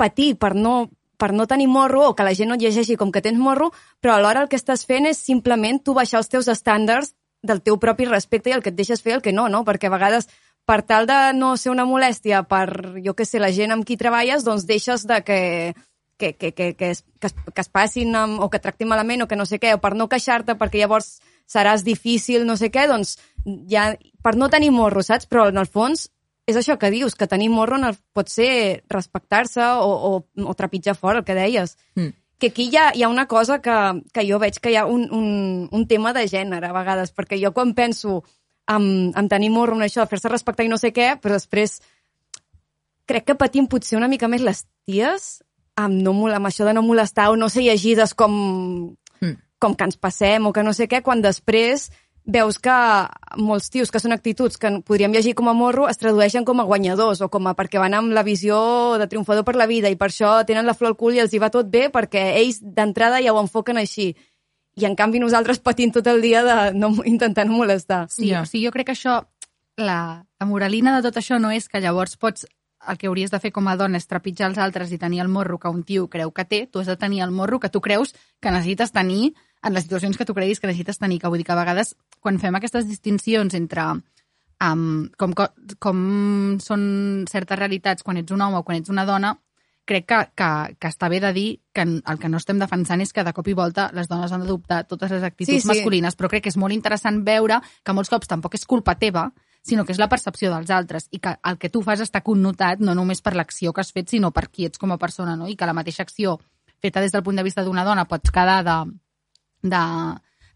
patir 0.00 0.34
per 0.40 0.54
no, 0.56 0.90
per 1.20 1.32
no 1.36 1.46
tenir 1.46 1.68
morro 1.68 2.08
o 2.08 2.14
que 2.16 2.26
la 2.26 2.34
gent 2.34 2.50
no 2.50 2.58
et 2.58 2.64
llegeixi 2.64 2.96
com 2.96 3.12
que 3.12 3.22
tens 3.22 3.38
morro, 3.38 3.70
però 4.00 4.16
alhora 4.16 4.42
el 4.42 4.48
que 4.48 4.58
estàs 4.58 4.86
fent 4.88 5.06
és 5.10 5.18
simplement 5.20 5.82
tu 5.84 5.94
baixar 5.94 6.22
els 6.22 6.30
teus 6.32 6.48
estàndards 6.48 7.14
del 7.42 7.62
teu 7.64 7.78
propi 7.80 8.06
respecte 8.08 8.50
i 8.50 8.56
el 8.56 8.62
que 8.64 8.72
et 8.72 8.78
deixes 8.78 9.02
fer 9.02 9.14
el 9.16 9.22
que 9.24 9.32
no, 9.32 9.48
no? 9.48 9.62
Perquè 9.64 9.88
a 9.88 9.94
vegades 9.94 10.28
per 10.68 10.82
tal 10.86 11.06
de 11.08 11.18
no 11.36 11.54
ser 11.56 11.72
una 11.72 11.86
molèstia 11.88 12.42
per, 12.48 12.96
jo 13.04 13.14
que 13.16 13.26
sé, 13.26 13.40
la 13.40 13.52
gent 13.52 13.72
amb 13.74 13.86
qui 13.86 13.96
treballes, 14.00 14.44
doncs 14.44 14.66
deixes 14.68 15.06
de 15.08 15.20
que, 15.26 15.40
que, 16.20 16.34
que, 16.36 16.52
que, 16.52 16.74
que, 16.76 16.90
es, 16.92 17.02
que, 17.18 17.30
es, 17.30 17.34
que 17.34 17.64
es 17.64 17.72
passin 17.72 18.14
amb, 18.14 18.38
o 18.44 18.50
que 18.52 18.60
tractin 18.60 18.90
malament 18.92 19.24
o 19.24 19.28
que 19.30 19.38
no 19.40 19.48
sé 19.48 19.58
què, 19.58 19.72
o 19.74 19.80
per 19.82 19.94
no 19.96 20.10
queixar-te 20.12 20.54
perquè 20.60 20.82
llavors 20.82 21.16
seràs 21.48 21.82
difícil, 21.86 22.44
no 22.46 22.58
sé 22.60 22.68
què, 22.70 22.84
doncs 22.90 23.16
ja, 23.72 23.90
per 24.22 24.36
no 24.36 24.52
tenir 24.52 24.70
morro, 24.76 25.02
saps? 25.02 25.26
Però 25.26 25.48
en 25.48 25.58
el 25.58 25.66
fons 25.66 26.10
és 26.50 26.58
això 26.58 26.76
que 26.78 26.90
dius, 26.92 27.16
que 27.16 27.30
tenir 27.30 27.48
morro 27.50 27.78
en 27.80 27.88
el, 27.88 27.98
pot 28.14 28.28
ser 28.30 28.82
respectar-se 28.90 29.64
o, 29.80 29.90
o, 30.10 30.12
o 30.44 30.56
trepitjar 30.58 30.96
fora, 30.98 31.20
el 31.20 31.26
que 31.26 31.38
deies. 31.38 31.76
Mm. 31.96 32.12
Que 32.40 32.50
aquí 32.52 32.68
hi 32.70 32.76
ha, 32.80 32.90
hi 32.96 33.04
ha 33.04 33.10
una 33.12 33.26
cosa 33.28 33.60
que, 33.62 33.76
que 34.12 34.24
jo 34.28 34.40
veig 34.42 34.58
que 34.60 34.72
hi 34.72 34.78
ha 34.80 34.86
un, 34.88 35.06
un, 35.14 35.68
un 35.70 35.86
tema 35.88 36.14
de 36.16 36.26
gènere 36.28 36.70
a 36.70 36.76
vegades, 36.76 37.14
perquè 37.16 37.38
jo 37.40 37.52
quan 37.56 37.74
penso 37.78 38.22
en, 38.70 39.12
en 39.16 39.28
tenir 39.28 39.50
morro, 39.52 39.76
en 39.76 39.86
això, 39.86 40.02
de 40.02 40.10
fer-se 40.10 40.32
respectar 40.32 40.66
i 40.66 40.72
no 40.72 40.78
sé 40.80 40.92
què, 40.96 41.12
però 41.20 41.36
després 41.36 41.80
crec 43.10 43.26
que 43.26 43.38
patim 43.38 43.66
potser 43.70 43.98
una 43.98 44.08
mica 44.10 44.30
més 44.30 44.44
les 44.46 44.64
ties 44.86 45.30
amb, 45.86 46.00
no, 46.02 46.12
amb 46.28 46.46
això 46.46 46.64
de 46.68 46.74
no 46.74 46.82
molestar 46.82 47.30
o 47.30 47.36
no 47.36 47.48
ser 47.48 47.62
llegides 47.64 48.14
com, 48.14 48.96
Mm. 49.20 49.36
com 49.58 49.74
que 49.76 49.84
ens 49.84 49.96
passem 50.00 50.46
o 50.46 50.52
que 50.52 50.62
no 50.62 50.72
sé 50.72 50.88
què, 50.88 51.02
quan 51.02 51.20
després 51.20 51.90
veus 52.24 52.58
que 52.58 52.72
molts 53.36 53.70
tios 53.70 53.90
que 53.90 53.98
són 54.00 54.12
actituds 54.12 54.56
que 54.60 54.70
podríem 54.86 55.12
llegir 55.12 55.34
com 55.34 55.48
a 55.48 55.54
morro 55.56 55.88
es 55.88 55.98
tradueixen 55.98 56.44
com 56.44 56.60
a 56.60 56.64
guanyadors 56.64 57.20
o 57.24 57.28
com 57.28 57.46
a 57.48 57.54
perquè 57.56 57.78
van 57.80 57.94
amb 57.96 58.12
la 58.12 58.22
visió 58.22 58.96
de 59.00 59.06
triomfador 59.08 59.44
per 59.44 59.56
la 59.56 59.66
vida 59.66 59.88
i 59.90 59.96
per 59.96 60.08
això 60.10 60.44
tenen 60.46 60.64
la 60.68 60.74
flor 60.74 60.92
al 60.92 60.96
cul 60.96 61.16
i 61.16 61.20
els 61.24 61.32
hi 61.34 61.38
va 61.42 61.50
tot 61.50 61.68
bé 61.72 61.88
perquè 61.90 62.36
ells 62.38 62.60
d'entrada 62.62 63.20
ja 63.24 63.32
ho 63.32 63.40
enfoquen 63.40 63.76
així. 63.80 64.14
I 64.76 64.84
en 64.86 64.94
canvi 64.96 65.18
nosaltres 65.18 65.58
patint 65.58 65.92
tot 65.92 66.06
el 66.06 66.20
dia 66.22 66.44
de 66.44 66.72
no, 66.78 66.92
intentar 67.04 67.46
no 67.46 67.56
molestar. 67.58 68.06
Sí, 68.08 68.28
Ja. 68.30 68.42
o 68.42 68.46
sigui, 68.46 68.66
jo 68.66 68.70
crec 68.72 68.86
que 68.86 68.92
això, 68.92 69.24
la, 69.76 70.24
la 70.38 70.46
moralina 70.46 70.94
de 70.96 71.02
tot 71.08 71.16
això 71.20 71.40
no 71.40 71.50
és 71.50 71.68
que 71.68 71.80
llavors 71.80 72.16
pots 72.16 72.46
el 72.88 72.96
que 72.98 73.06
hauries 73.08 73.30
de 73.30 73.40
fer 73.40 73.50
com 73.52 73.66
a 73.68 73.76
dona 73.76 73.98
és 74.00 74.06
trepitjar 74.08 74.48
els 74.48 74.58
altres 74.58 74.92
i 74.92 74.98
tenir 74.98 75.20
el 75.20 75.28
morro 75.28 75.58
que 75.58 75.68
un 75.68 75.82
tio 75.84 76.08
creu 76.08 76.30
que 76.32 76.44
té, 76.44 76.66
tu 76.66 76.80
has 76.80 76.86
de 76.88 76.96
tenir 76.96 77.20
el 77.22 77.30
morro 77.30 77.60
que 77.60 77.68
tu 77.68 77.80
creus 77.80 78.14
que 78.40 78.50
necessites 78.50 78.92
tenir 78.92 79.34
en 79.62 79.74
les 79.74 79.84
situacions 79.84 80.16
que 80.16 80.24
tu 80.24 80.32
creguis 80.34 80.60
que 80.60 80.66
necessites 80.66 80.98
tenir, 80.98 81.18
que 81.20 81.28
vull 81.28 81.38
dir 81.38 81.44
que 81.44 81.52
a 81.52 81.58
vegades 81.60 81.94
quan 82.20 82.38
fem 82.40 82.54
aquestes 82.56 82.86
distincions 82.88 83.52
entre 83.54 83.84
um, 83.92 85.08
com, 85.18 85.32
co- 85.36 85.52
com 85.78 86.00
són 86.60 87.26
certes 87.30 87.58
realitats 87.58 88.02
quan 88.02 88.16
ets 88.20 88.32
un 88.32 88.40
home 88.40 88.60
o 88.60 88.64
quan 88.64 88.80
ets 88.80 88.88
una 88.92 89.04
dona, 89.08 89.34
crec 89.84 90.06
que, 90.06 90.18
que, 90.38 90.48
que 90.78 90.88
està 90.88 91.08
bé 91.10 91.18
de 91.20 91.32
dir 91.36 91.48
que 91.74 91.82
el 91.82 92.18
que 92.20 92.28
no 92.30 92.38
estem 92.38 92.58
defensant 92.60 93.00
és 93.02 93.12
que 93.12 93.24
de 93.26 93.32
cop 93.36 93.48
i 93.50 93.54
volta 93.58 93.88
les 93.96 94.08
dones 94.08 94.32
han 94.32 94.44
d'adoptar 94.44 94.84
totes 94.88 95.10
les 95.10 95.24
actituds 95.26 95.56
Sí, 95.56 95.60
sí. 95.64 95.68
masculines, 95.68 96.16
però 96.16 96.28
crec 96.30 96.44
que 96.46 96.52
és 96.52 96.56
molt 96.60 96.72
interessant 96.76 97.22
veure 97.26 97.60
que 97.84 97.92
molts 97.96 98.08
cops 98.12 98.28
tampoc 98.30 98.54
és 98.54 98.64
culpa 98.68 98.94
teva, 99.00 99.28
sinó 99.62 99.84
que 99.84 99.92
és 99.92 100.00
la 100.00 100.08
percepció 100.08 100.50
dels 100.52 100.70
altres 100.70 101.08
i 101.12 101.20
que 101.20 101.34
el 101.44 101.58
que 101.60 101.70
tu 101.70 101.82
fas 101.84 102.00
està 102.00 102.22
connotat 102.24 102.80
no 102.80 102.94
només 102.96 103.20
per 103.20 103.34
l'acció 103.36 103.72
que 103.72 103.82
has 103.84 103.92
fet, 103.92 104.08
sinó 104.08 104.30
per 104.32 104.48
qui 104.48 104.66
ets 104.66 104.80
com 104.80 104.92
a 104.92 104.98
persona, 104.98 105.36
no? 105.36 105.48
I 105.48 105.56
que 105.56 105.68
la 105.68 105.76
mateixa 105.76 106.02
acció 106.02 106.38
feta 106.80 107.00
des 107.00 107.12
del 107.12 107.22
punt 107.22 107.36
de 107.36 107.44
vista 107.44 107.64
d'una 107.64 107.84
dona 107.84 108.06
pots 108.08 108.32
quedar 108.32 108.62
de, 108.64 108.78
de, 109.62 109.82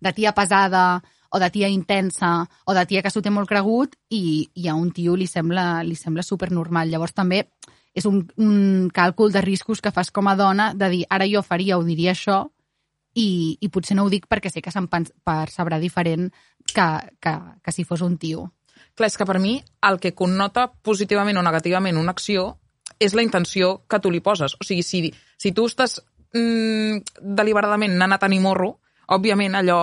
de 0.00 0.12
tia 0.12 0.32
pesada 0.32 1.02
o 1.30 1.38
de 1.38 1.50
tia 1.50 1.68
intensa 1.68 2.48
o 2.64 2.74
de 2.74 2.86
tia 2.86 3.02
que 3.02 3.10
s'ho 3.10 3.22
té 3.22 3.30
molt 3.30 3.50
cregut 3.50 3.96
i, 4.08 4.48
i 4.54 4.68
a 4.68 4.74
un 4.74 4.90
tio 4.94 5.16
li 5.16 5.26
sembla, 5.26 5.82
li 5.82 5.96
sembla 5.98 6.22
supernormal. 6.22 6.88
Llavors 6.88 7.12
també 7.12 7.44
és 7.94 8.06
un, 8.08 8.24
un 8.38 8.90
càlcul 8.94 9.32
de 9.34 9.42
riscos 9.42 9.82
que 9.82 9.92
fas 9.94 10.10
com 10.10 10.28
a 10.28 10.36
dona 10.38 10.72
de 10.74 10.88
dir 10.90 11.04
ara 11.10 11.28
jo 11.30 11.42
faria 11.42 11.78
o 11.78 11.84
diria 11.84 12.14
això 12.14 12.44
i, 13.14 13.58
i 13.60 13.68
potser 13.68 13.96
no 13.98 14.06
ho 14.06 14.10
dic 14.10 14.26
perquè 14.30 14.50
sé 14.50 14.62
que 14.62 14.72
pens- 14.90 15.12
percebrà 15.22 15.78
diferent 15.78 16.32
que, 16.72 16.88
que, 17.20 17.34
que 17.62 17.72
si 17.72 17.84
fos 17.84 18.00
un 18.00 18.16
tio. 18.18 18.53
Clar, 18.94 19.10
és 19.10 19.18
que 19.18 19.26
per 19.26 19.40
mi 19.42 19.56
el 19.88 19.98
que 20.00 20.14
connota 20.14 20.68
positivament 20.86 21.38
o 21.38 21.42
negativament 21.42 21.98
una 21.98 22.14
acció 22.14 22.52
és 23.02 23.14
la 23.14 23.24
intenció 23.26 23.80
que 23.90 23.98
tu 24.00 24.10
li 24.10 24.22
poses. 24.22 24.54
O 24.60 24.66
sigui, 24.66 24.84
si, 24.86 25.10
si 25.40 25.52
tu 25.52 25.66
estàs 25.66 25.98
mm, 26.34 27.18
deliberadament 27.20 27.96
anant 27.96 28.14
a 28.14 28.20
tenir 28.22 28.40
morro, 28.44 28.76
òbviament 29.14 29.58
allò, 29.58 29.80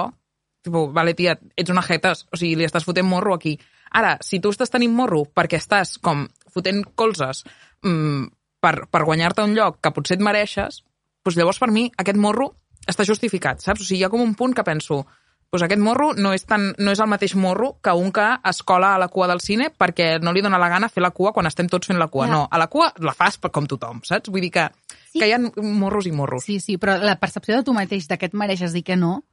tipus, 0.64 0.94
vale, 0.96 1.14
tia, 1.18 1.36
ets 1.58 1.74
una 1.74 1.84
jetes, 1.86 2.26
o 2.32 2.40
sigui, 2.40 2.56
li 2.56 2.68
estàs 2.68 2.88
fotent 2.88 3.08
morro 3.08 3.36
aquí. 3.36 3.58
Ara, 3.98 4.16
si 4.24 4.40
tu 4.40 4.54
estàs 4.54 4.72
tenint 4.72 4.94
morro 4.96 5.26
perquè 5.36 5.60
estàs 5.60 5.98
com 6.00 6.24
fotent 6.52 6.86
colzes 6.96 7.44
mm, 7.84 8.30
per, 8.64 8.76
per 8.88 9.04
guanyar-te 9.04 9.44
un 9.44 9.56
lloc 9.58 9.82
que 9.84 9.92
potser 9.92 10.18
et 10.18 10.24
mereixes, 10.24 10.84
doncs 11.26 11.38
llavors 11.38 11.60
per 11.60 11.72
mi 11.74 11.90
aquest 12.00 12.20
morro 12.20 12.54
està 12.88 13.06
justificat, 13.06 13.60
saps? 13.62 13.84
O 13.84 13.86
sigui, 13.86 14.02
hi 14.02 14.06
ha 14.08 14.14
com 14.14 14.24
un 14.24 14.34
punt 14.38 14.56
que 14.58 14.66
penso, 14.66 15.04
doncs 15.52 15.66
aquest 15.66 15.82
morro 15.84 16.14
no 16.16 16.32
és, 16.32 16.46
tan, 16.48 16.70
no 16.80 16.94
és 16.96 17.00
el 17.04 17.10
mateix 17.12 17.34
morro 17.36 17.74
que 17.84 17.92
un 17.92 18.12
que 18.16 18.28
es 18.50 18.62
cola 18.64 18.94
a 18.96 19.00
la 19.02 19.10
cua 19.12 19.28
del 19.28 19.42
cine 19.44 19.68
perquè 19.76 20.14
no 20.24 20.32
li 20.32 20.42
dóna 20.42 20.60
la 20.62 20.70
gana 20.72 20.88
fer 20.90 21.04
la 21.04 21.12
cua 21.12 21.34
quan 21.36 21.50
estem 21.50 21.68
tots 21.68 21.88
fent 21.92 22.00
la 22.00 22.08
cua. 22.08 22.28
Ja. 22.30 22.32
No, 22.32 22.46
a 22.50 22.58
la 22.62 22.68
cua 22.72 22.94
la 23.04 23.12
fas 23.14 23.38
com 23.52 23.68
tothom, 23.68 24.00
saps? 24.08 24.30
Vull 24.32 24.48
dir 24.48 24.52
que, 24.52 24.70
Sí. 25.12 25.20
que 25.20 25.28
hi 25.28 25.34
ha 25.34 25.40
morros 25.62 26.08
i 26.08 26.12
morros. 26.16 26.46
Sí, 26.46 26.62
sí, 26.62 26.78
però 26.78 26.96
la 26.98 27.18
percepció 27.20 27.58
de 27.58 27.64
tu 27.64 27.74
mateix 27.74 28.08
de 28.08 28.18
que 28.18 28.28
et 28.28 28.34
mereixes 28.34 28.72
dir 28.72 28.84
que 28.84 28.96
no 28.96 29.26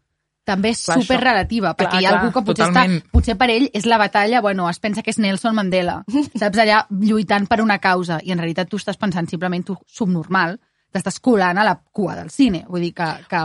també 0.44 0.70
és 0.70 0.82
Clar, 0.84 0.96
super 1.02 1.20
relativa, 1.20 1.74
Clar, 1.74 1.76
perquè 1.76 2.00
hi 2.00 2.06
ha 2.06 2.10
clar, 2.10 2.20
algú 2.24 2.32
que 2.32 2.42
potser, 2.46 2.66
totalment. 2.66 2.96
està, 2.98 3.10
potser 3.12 3.36
per 3.38 3.50
ell 3.50 3.70
és 3.72 3.86
la 3.86 3.98
batalla, 3.98 4.40
bueno, 4.40 4.68
es 4.70 4.80
pensa 4.80 5.02
que 5.04 5.10
és 5.10 5.18
Nelson 5.18 5.54
Mandela, 5.54 6.02
saps, 6.40 6.58
allà 6.58 6.86
lluitant 6.90 7.46
per 7.46 7.60
una 7.62 7.78
causa, 7.78 8.18
i 8.24 8.32
en 8.32 8.38
realitat 8.38 8.68
tu 8.68 8.76
estàs 8.80 8.96
pensant 8.98 9.28
simplement 9.28 9.62
tu 9.62 9.76
subnormal, 9.86 10.58
t'estàs 10.90 11.20
colant 11.20 11.58
a 11.58 11.64
la 11.64 11.76
cua 11.92 12.16
del 12.16 12.30
cine, 12.30 12.64
vull 12.66 12.80
dir 12.80 12.94
que, 12.96 13.06
que 13.28 13.44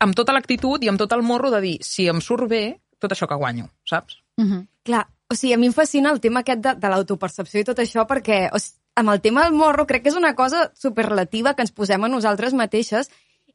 Amb 0.00 0.14
tota 0.14 0.32
l'actitud 0.32 0.82
i 0.84 0.88
amb 0.88 0.98
tot 1.00 1.12
el 1.12 1.22
morro 1.26 1.50
de 1.50 1.60
dir, 1.64 1.76
si 1.82 2.06
em 2.08 2.20
surt 2.22 2.48
bé, 2.50 2.62
tot 2.98 3.12
això 3.12 3.28
que 3.28 3.38
guanyo, 3.38 3.68
saps? 3.84 4.22
uh 4.38 4.44
-huh. 4.44 4.66
Clar, 4.84 5.06
o 5.28 5.34
sigui, 5.34 5.52
a 5.54 5.58
mi 5.58 5.66
em 5.66 5.72
fascina 5.72 6.10
el 6.10 6.20
tema 6.20 6.40
aquest 6.40 6.60
de, 6.60 6.74
de 6.74 6.88
l'autopercepció 6.88 7.60
i 7.60 7.64
tot 7.64 7.78
això 7.78 8.06
perquè 8.06 8.48
o 8.52 8.58
sigui, 8.58 8.78
amb 8.96 9.10
el 9.10 9.20
tema 9.20 9.44
del 9.44 9.52
morro 9.52 9.86
crec 9.86 10.02
que 10.02 10.08
és 10.08 10.16
una 10.16 10.34
cosa 10.34 10.72
superrelativa 10.74 11.54
que 11.54 11.62
ens 11.62 11.72
posem 11.72 12.04
a 12.04 12.08
nosaltres 12.08 12.54
mateixes 12.54 13.10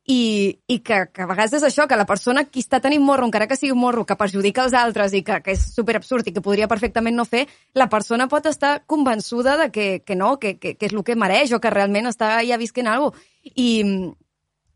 i, 0.06 0.60
i 0.68 0.80
que, 0.80 0.98
que 1.16 1.24
a 1.24 1.28
vegades 1.28 1.54
és 1.54 1.64
això, 1.64 1.86
que 1.88 1.96
la 1.96 2.06
persona 2.06 2.44
qui 2.44 2.60
està 2.60 2.82
tenint 2.84 3.04
morro, 3.04 3.26
encara 3.26 3.48
que 3.48 3.56
sigui 3.56 3.72
un 3.72 3.80
morro 3.80 4.04
que 4.06 4.18
perjudica 4.20 4.66
els 4.66 4.74
altres 4.76 5.14
i 5.14 5.22
que, 5.24 5.40
que 5.44 5.56
és 5.56 5.64
superabsurd 5.76 6.28
i 6.28 6.34
que 6.36 6.44
podria 6.44 6.68
perfectament 6.68 7.16
no 7.16 7.26
fer, 7.26 7.46
la 7.74 7.88
persona 7.92 8.28
pot 8.28 8.50
estar 8.52 8.82
convençuda 8.86 9.56
de 9.62 9.70
que, 9.72 9.88
que 10.06 10.16
no, 10.20 10.36
que, 10.40 10.58
que, 10.60 10.76
que 10.76 10.90
és 10.90 10.94
el 10.94 11.06
que 11.08 11.16
mereix 11.16 11.54
o 11.56 11.62
que 11.64 11.72
realment 11.72 12.12
està 12.12 12.36
ja 12.44 12.60
visquent 12.60 12.92
alguna 12.92 13.16
cosa. 13.16 13.30
I 13.56 13.70
mm, 13.84 14.12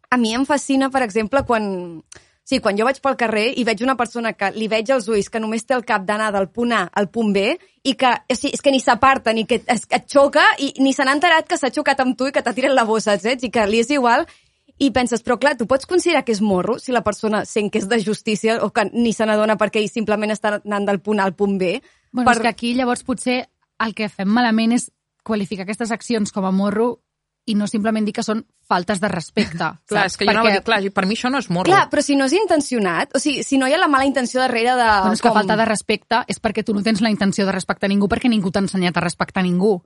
a 0.10 0.18
mi 0.18 0.34
em 0.34 0.46
fascina, 0.46 0.90
per 0.90 1.04
exemple, 1.04 1.44
quan... 1.46 2.02
Sí, 2.48 2.62
quan 2.64 2.78
jo 2.80 2.86
vaig 2.88 3.02
pel 3.04 3.18
carrer 3.20 3.50
i 3.60 3.66
veig 3.68 3.82
una 3.84 3.98
persona 4.00 4.32
que 4.32 4.54
li 4.56 4.70
veig 4.72 4.88
els 4.96 5.10
ulls 5.12 5.28
que 5.28 5.40
només 5.44 5.66
té 5.68 5.74
el 5.76 5.82
cap 5.84 6.06
d'anar 6.08 6.30
del 6.32 6.46
punt 6.48 6.72
A 6.72 6.86
al 6.96 7.10
punt 7.12 7.34
B 7.36 7.42
i 7.84 7.94
que, 8.00 8.14
o 8.16 8.38
sigui, 8.38 8.54
és 8.56 8.64
que 8.64 8.72
ni 8.72 8.80
s'aparta 8.80 9.34
ni 9.36 9.44
que 9.44 9.58
es, 9.68 9.84
et 9.92 10.06
xoca 10.08 10.46
i 10.64 10.70
ni 10.80 10.94
se 10.96 11.04
n'ha 11.04 11.18
enterat 11.18 11.44
que 11.50 11.58
s'ha 11.60 11.74
xocat 11.76 12.00
amb 12.00 12.16
tu 12.16 12.30
i 12.30 12.32
que 12.32 12.40
t'ha 12.40 12.54
tirat 12.56 12.72
la 12.72 12.86
bossa, 12.88 13.18
saps? 13.20 13.44
I 13.44 13.52
que 13.52 13.66
li 13.68 13.82
és 13.84 13.92
igual 13.92 14.24
i 14.80 14.92
penses, 14.96 15.24
però 15.26 15.36
clar, 15.42 15.58
tu 15.60 15.68
pots 15.68 15.90
considerar 15.90 16.24
que 16.24 16.32
és 16.32 16.40
morro 16.40 16.78
si 16.80 16.96
la 16.96 17.04
persona 17.04 17.44
sent 17.50 17.68
que 17.74 17.82
és 17.82 17.88
de 17.90 18.00
justícia 18.00 18.60
o 18.64 18.72
que 18.72 18.86
ni 18.94 19.12
se 19.12 19.26
n'adona 19.28 19.58
perquè 19.60 19.82
ell 19.82 19.92
simplement 19.92 20.32
està 20.32 20.54
anant 20.62 20.88
del 20.88 21.02
punt 21.04 21.20
A 21.20 21.26
al 21.28 21.36
punt 21.36 21.58
B. 21.60 21.82
Bueno, 22.14 22.30
per... 22.30 22.38
és 22.38 22.44
que 22.46 22.54
aquí 22.54 22.74
llavors 22.78 23.04
potser 23.04 23.42
el 23.84 23.92
que 23.98 24.08
fem 24.08 24.30
malament 24.30 24.78
és 24.78 24.88
qualificar 25.28 25.66
aquestes 25.66 25.92
accions 25.92 26.32
com 26.32 26.46
a 26.46 26.54
morro 26.56 26.94
i 27.48 27.56
no 27.56 27.68
simplement 27.68 28.06
dir 28.06 28.14
que 28.16 28.24
són 28.26 28.44
faltes 28.68 29.02
de 29.02 29.10
respecte. 29.12 29.72
Clar, 29.90 30.06
és 30.10 30.18
que 30.20 30.28
jo 30.28 30.34
anava 30.34 30.52
a 30.52 30.58
dir, 30.58 30.64
clar, 30.68 30.80
per 30.94 31.06
mi 31.08 31.16
això 31.18 31.32
no 31.32 31.42
és 31.42 31.50
morro. 31.50 31.72
Clar, 31.72 31.88
però 31.92 32.04
si 32.04 32.18
no 32.20 32.28
és 32.28 32.36
intencionat, 32.38 33.16
o 33.16 33.22
sigui, 33.24 33.44
si 33.48 33.60
no 33.60 33.68
hi 33.68 33.76
ha 33.76 33.82
la 33.82 33.90
mala 33.92 34.08
intenció 34.08 34.44
darrere 34.44 34.76
de... 34.76 34.88
Bueno, 34.88 35.18
és 35.18 35.24
que 35.24 35.34
falta 35.34 35.58
de 35.60 35.68
respecte 35.68 36.24
és 36.28 36.42
perquè 36.44 36.66
tu 36.68 36.76
no 36.76 36.84
tens 36.86 37.02
la 37.04 37.14
intenció 37.14 37.48
de 37.48 37.56
respectar 37.56 37.90
ningú 37.92 38.10
perquè 38.12 38.32
ningú 38.32 38.52
t'ha 38.52 38.66
ensenyat 38.66 39.00
a 39.00 39.06
respectar 39.06 39.46
ningú. 39.46 39.78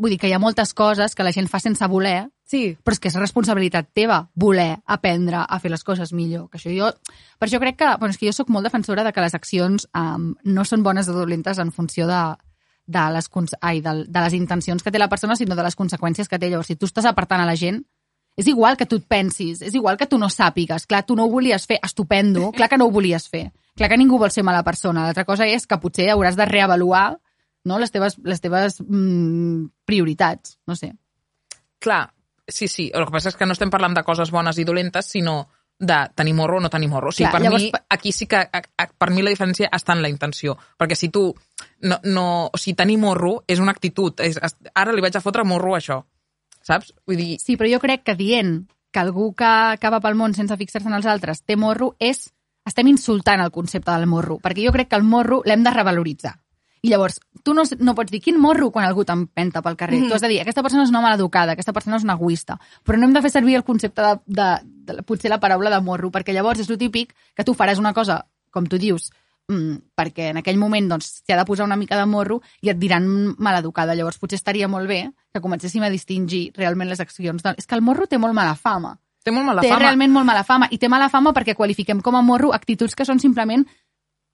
Vull 0.00 0.14
dir 0.14 0.18
que 0.18 0.30
hi 0.30 0.32
ha 0.32 0.40
moltes 0.40 0.72
coses 0.74 1.14
que 1.14 1.24
la 1.24 1.34
gent 1.36 1.50
fa 1.52 1.60
sense 1.60 1.86
voler, 1.86 2.30
Sí. 2.48 2.76
però 2.84 2.92
és 2.92 3.00
que 3.00 3.08
és 3.08 3.16
responsabilitat 3.16 3.92
teva 3.96 4.18
voler 4.34 4.82
aprendre 4.84 5.40
a 5.40 5.58
fer 5.60 5.70
les 5.72 5.84
coses 5.84 6.12
millor. 6.12 6.48
Que 6.50 6.58
això 6.58 6.72
jo... 6.72 6.90
Per 7.38 7.48
això 7.48 7.60
crec 7.60 7.78
que... 7.80 7.90
Bueno, 8.00 8.12
és 8.12 8.18
que 8.20 8.28
jo 8.28 8.34
sóc 8.36 8.50
molt 8.52 8.66
defensora 8.68 9.04
de 9.04 9.12
que 9.12 9.24
les 9.24 9.36
accions 9.36 9.86
um, 9.96 10.32
no 10.44 10.64
són 10.68 10.82
bones 10.84 11.08
o 11.08 11.14
dolentes 11.16 11.60
en 11.62 11.72
funció 11.72 12.08
de, 12.10 12.20
de, 12.86 13.02
les, 13.14 13.28
ai, 13.60 13.80
de, 13.80 13.94
de 14.08 14.20
les 14.20 14.36
intencions 14.36 14.82
que 14.82 14.92
té 14.92 15.00
la 15.00 15.08
persona, 15.08 15.36
sinó 15.36 15.56
de 15.56 15.64
les 15.66 15.76
conseqüències 15.78 16.28
que 16.28 16.38
té. 16.38 16.50
Llavors, 16.50 16.70
si 16.72 16.76
tu 16.76 16.88
estàs 16.88 17.08
apartant 17.08 17.42
a 17.42 17.48
la 17.48 17.56
gent, 17.56 17.82
és 18.36 18.48
igual 18.48 18.78
que 18.80 18.86
tu 18.88 18.96
et 18.96 19.04
pensis, 19.08 19.60
és 19.60 19.74
igual 19.76 19.98
que 20.00 20.08
tu 20.08 20.18
no 20.18 20.30
sàpigues. 20.32 20.86
Clar, 20.88 21.02
tu 21.06 21.16
no 21.16 21.26
ho 21.26 21.32
volies 21.32 21.66
fer, 21.68 21.78
estupendo, 21.84 22.50
clar 22.56 22.70
que 22.72 22.78
no 22.80 22.88
ho 22.88 22.94
volies 22.94 23.28
fer. 23.28 23.50
Clar 23.76 23.88
que 23.88 23.98
ningú 24.00 24.18
vol 24.20 24.32
ser 24.32 24.44
mala 24.44 24.64
persona. 24.64 25.04
L'altra 25.06 25.26
cosa 25.28 25.46
és 25.48 25.66
que 25.68 25.78
potser 25.80 26.10
hauràs 26.12 26.36
de 26.36 26.48
reavaluar 26.48 27.18
no, 27.64 27.78
les 27.78 27.92
teves, 27.94 28.16
les 28.24 28.40
teves 28.42 28.80
mm, 28.82 29.84
prioritats, 29.86 30.58
no 30.66 30.76
sé. 30.76 30.92
Clar, 31.82 32.06
sí, 32.46 32.68
sí. 32.68 32.90
El 32.94 33.06
que 33.06 33.14
passa 33.14 33.30
és 33.30 33.38
que 33.38 33.46
no 33.46 33.54
estem 33.54 33.70
parlant 33.70 33.94
de 33.94 34.04
coses 34.06 34.32
bones 34.34 34.58
i 34.58 34.66
dolentes, 34.66 35.12
sinó 35.14 35.44
de 35.82 35.96
tenir 36.14 36.32
morro 36.38 36.58
o 36.58 36.60
no 36.62 36.70
tenir 36.70 36.86
morro. 36.88 37.10
O 37.10 37.12
sigui, 37.12 37.26
Clar, 37.26 37.32
per 37.34 37.42
llavors, 37.42 37.64
mi, 37.64 37.70
aquí 37.90 38.12
sí 38.14 38.28
que, 38.30 38.38
a, 38.38 38.60
a, 38.78 38.86
per 38.86 39.10
mi 39.10 39.24
la 39.26 39.32
diferència 39.34 39.66
està 39.74 39.96
en 39.96 40.02
la 40.04 40.10
intenció. 40.12 40.54
Perquè 40.78 40.94
si 40.94 41.08
tu, 41.10 41.24
no, 41.82 41.98
no, 42.06 42.26
o 42.54 42.60
sigui, 42.60 42.76
tenir 42.78 43.00
morro 43.02 43.40
és 43.50 43.58
una 43.58 43.74
actitud. 43.74 44.20
És, 44.22 44.38
es- 44.38 44.56
ara 44.78 44.94
li 44.94 45.02
vaig 45.02 45.18
a 45.18 45.24
fotre 45.24 45.42
morro 45.44 45.74
a 45.74 45.80
això. 45.80 45.98
Saps? 46.62 46.92
Vull 47.06 47.18
dir, 47.18 47.32
Sí, 47.42 47.56
però 47.58 47.66
jo 47.72 47.80
crec 47.82 48.04
que 48.06 48.14
dient 48.14 48.68
que 48.92 49.00
algú 49.00 49.32
que, 49.34 49.50
que 49.80 49.90
va 49.90 49.98
pel 50.04 50.14
món 50.14 50.34
sense 50.38 50.54
fixar-se 50.60 50.86
en 50.88 50.94
els 51.00 51.06
altres 51.10 51.42
té 51.42 51.56
morro 51.58 51.96
és... 51.98 52.28
Estem 52.62 52.86
insultant 52.86 53.40
el 53.42 53.50
concepte 53.50 53.90
del 53.90 54.06
morro, 54.06 54.36
perquè 54.38 54.62
jo 54.62 54.70
crec 54.70 54.86
que 54.92 54.94
el 54.94 55.02
morro 55.02 55.40
l'hem 55.44 55.64
de 55.66 55.70
revaloritzar. 55.74 56.36
I 56.82 56.90
llavors, 56.90 57.20
tu 57.46 57.54
no, 57.54 57.62
no 57.78 57.94
pots 57.94 58.10
dir 58.10 58.18
quin 58.22 58.40
morro 58.42 58.72
quan 58.74 58.84
algú 58.88 59.04
t'empenta 59.06 59.62
pel 59.62 59.76
carrer. 59.78 59.98
Mm 59.98 60.02
-hmm. 60.02 60.08
Tu 60.08 60.14
has 60.14 60.20
de 60.20 60.28
dir, 60.28 60.40
aquesta 60.40 60.62
persona 60.62 60.82
és 60.82 60.90
una 60.90 61.00
maleducada, 61.00 61.52
aquesta 61.52 61.72
persona 61.72 61.96
és 61.96 62.02
una 62.02 62.14
egoista. 62.14 62.58
Però 62.84 62.98
no 62.98 63.06
hem 63.06 63.12
de 63.12 63.22
fer 63.22 63.30
servir 63.30 63.54
el 63.56 63.64
concepte 63.64 64.02
de, 64.02 64.18
de, 64.26 64.48
de, 64.62 64.96
de 64.96 65.02
potser 65.02 65.30
la 65.30 65.38
paraula 65.38 65.70
de 65.70 65.80
morro, 65.80 66.10
perquè 66.10 66.32
llavors 66.32 66.60
és 66.60 66.70
el 66.70 66.78
típic 66.78 67.14
que 67.34 67.44
tu 67.44 67.54
faràs 67.54 67.78
una 67.78 67.92
cosa, 67.92 68.26
com 68.50 68.66
tu 68.66 68.78
dius, 68.78 69.12
mm, 69.48 69.76
perquè 69.94 70.30
en 70.30 70.38
aquell 70.38 70.58
moment 70.58 70.88
doncs, 70.88 71.22
s'hi 71.24 71.32
ha 71.32 71.36
de 71.36 71.44
posar 71.44 71.66
una 71.66 71.76
mica 71.76 71.96
de 71.96 72.06
morro 72.06 72.42
i 72.60 72.68
et 72.68 72.78
diran 72.78 73.34
maleducada. 73.38 73.94
Llavors 73.94 74.18
potser 74.18 74.36
estaria 74.36 74.66
molt 74.66 74.88
bé 74.88 75.12
que 75.32 75.40
comencéssim 75.40 75.82
a 75.82 75.90
distingir 75.90 76.52
realment 76.56 76.88
les 76.88 77.00
accions. 77.00 77.42
De... 77.42 77.54
És 77.56 77.66
que 77.66 77.76
el 77.76 77.82
morro 77.82 78.06
té 78.06 78.18
molt 78.18 78.34
mala 78.34 78.56
fama. 78.56 78.98
Té 79.22 79.30
molt 79.30 79.46
mala 79.46 79.62
té 79.62 79.70
fama. 79.70 79.78
realment 79.84 80.12
molt 80.12 80.26
mala 80.26 80.42
fama. 80.42 80.66
I 80.70 80.78
té 80.82 80.88
mala 80.90 81.08
fama 81.08 81.32
perquè 81.32 81.54
qualifiquem 81.54 82.00
com 82.02 82.16
a 82.16 82.22
morro 82.26 82.52
actituds 82.52 82.96
que 82.98 83.06
són 83.06 83.20
simplement 83.22 83.64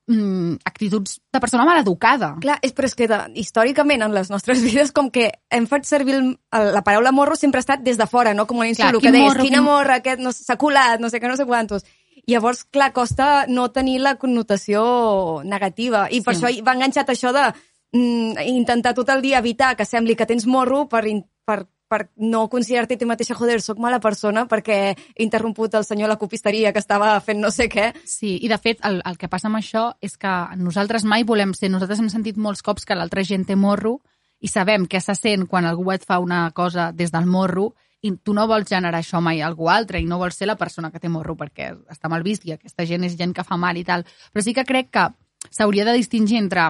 mm, 0.09 0.57
actituds 0.65 1.21
de 1.33 1.41
persona 1.41 1.65
maleducada. 1.69 2.33
Clar, 2.41 2.59
és, 2.63 2.73
però 2.75 2.89
és 2.89 2.95
que 2.99 3.07
de, 3.09 3.19
històricament 3.39 4.03
en 4.03 4.15
les 4.17 4.31
nostres 4.33 4.63
vides 4.67 4.91
com 4.97 5.11
que 5.15 5.29
hem 5.53 5.67
fet 5.71 5.85
servir 5.87 6.17
el, 6.19 6.33
el, 6.53 6.73
la 6.75 6.83
paraula 6.83 7.13
morro 7.13 7.37
sempre 7.37 7.61
ha 7.61 7.67
estat 7.67 7.85
des 7.87 7.99
de 8.01 8.07
fora, 8.11 8.35
no? 8.35 8.47
Com 8.49 8.59
un 8.65 8.75
Clar, 8.75 8.93
quin 8.97 9.01
que 9.05 9.13
deies, 9.13 9.29
morro, 9.29 9.45
quina 9.45 9.59
quin- 9.61 9.69
morra, 9.69 10.01
aquest 10.03 10.21
no, 10.25 10.33
s'ha 10.33 10.57
colat, 10.59 10.99
no 11.01 11.11
sé 11.13 11.21
què, 11.21 11.29
no 11.31 11.37
sé 11.39 11.47
quantos. 11.47 11.85
Llavors, 12.29 12.65
clar, 12.65 12.91
costa 12.93 13.47
no 13.49 13.71
tenir 13.73 14.01
la 14.03 14.17
connotació 14.21 15.41
negativa. 15.45 16.09
I 16.11 16.21
per 16.21 16.35
Sí. 16.37 16.43
això 16.45 16.65
va 16.67 16.75
enganxat 16.75 17.09
això 17.09 17.33
de 17.33 17.47
mm, 17.93 18.43
intentar 18.49 18.93
tot 18.95 19.09
el 19.09 19.23
dia 19.23 19.39
evitar 19.39 19.77
que 19.77 19.87
sembli 19.87 20.17
que 20.17 20.27
tens 20.27 20.45
morro 20.47 20.89
per, 20.89 21.05
per, 21.47 21.67
per 21.89 22.11
no 22.17 22.47
considerar-te 22.53 22.99
tu 23.01 23.09
mateixa, 23.09 23.37
joder, 23.39 23.59
sóc 23.65 23.81
mala 23.81 23.99
persona 24.01 24.45
perquè 24.49 24.79
he 24.93 25.25
interromput 25.25 25.75
el 25.75 25.87
senyor 25.89 26.11
a 26.11 26.13
la 26.15 26.21
copisteria 26.21 26.73
que 26.73 26.83
estava 26.83 27.15
fent 27.25 27.41
no 27.41 27.51
sé 27.51 27.69
què. 27.73 27.91
Sí, 28.05 28.37
i 28.45 28.51
de 28.53 28.61
fet 28.61 28.85
el, 28.87 29.01
el 29.09 29.19
que 29.19 29.31
passa 29.33 29.49
amb 29.49 29.59
això 29.59 29.89
és 30.05 30.17
que 30.21 30.35
nosaltres 30.61 31.09
mai 31.09 31.25
volem 31.25 31.55
ser, 31.57 31.73
nosaltres 31.73 32.05
hem 32.05 32.13
sentit 32.13 32.37
molts 32.37 32.63
cops 32.63 32.85
que 32.85 32.97
l'altra 32.99 33.25
gent 33.25 33.49
té 33.49 33.57
morro 33.57 33.99
i 34.41 34.49
sabem 34.53 34.87
què 34.87 35.01
se 35.03 35.17
sent 35.19 35.49
quan 35.51 35.67
algú 35.67 35.91
et 35.93 36.05
fa 36.07 36.21
una 36.23 36.51
cosa 36.55 36.93
des 36.93 37.11
del 37.11 37.27
morro 37.27 37.73
i 38.03 38.13
tu 38.23 38.35
no 38.35 38.47
vols 38.47 38.69
generar 38.71 39.01
això 39.01 39.19
mai 39.25 39.41
a 39.41 39.49
algú 39.49 39.69
altre 39.73 39.99
i 39.99 40.07
no 40.07 40.21
vols 40.21 40.37
ser 40.39 40.47
la 40.47 40.59
persona 40.59 40.93
que 40.93 41.01
té 41.03 41.09
morro 41.11 41.35
perquè 41.35 41.73
està 41.91 42.11
mal 42.11 42.23
vist 42.23 42.47
i 42.47 42.55
aquesta 42.55 42.87
gent 42.87 43.09
és 43.09 43.17
gent 43.19 43.35
que 43.35 43.45
fa 43.45 43.59
mal 43.59 43.77
i 43.77 43.83
tal. 43.85 44.05
Però 44.33 44.45
sí 44.45 44.55
que 44.55 44.67
crec 44.69 44.93
que 44.95 45.09
s'hauria 45.51 45.85
de 45.89 45.97
distingir 45.99 46.39
entre 46.39 46.69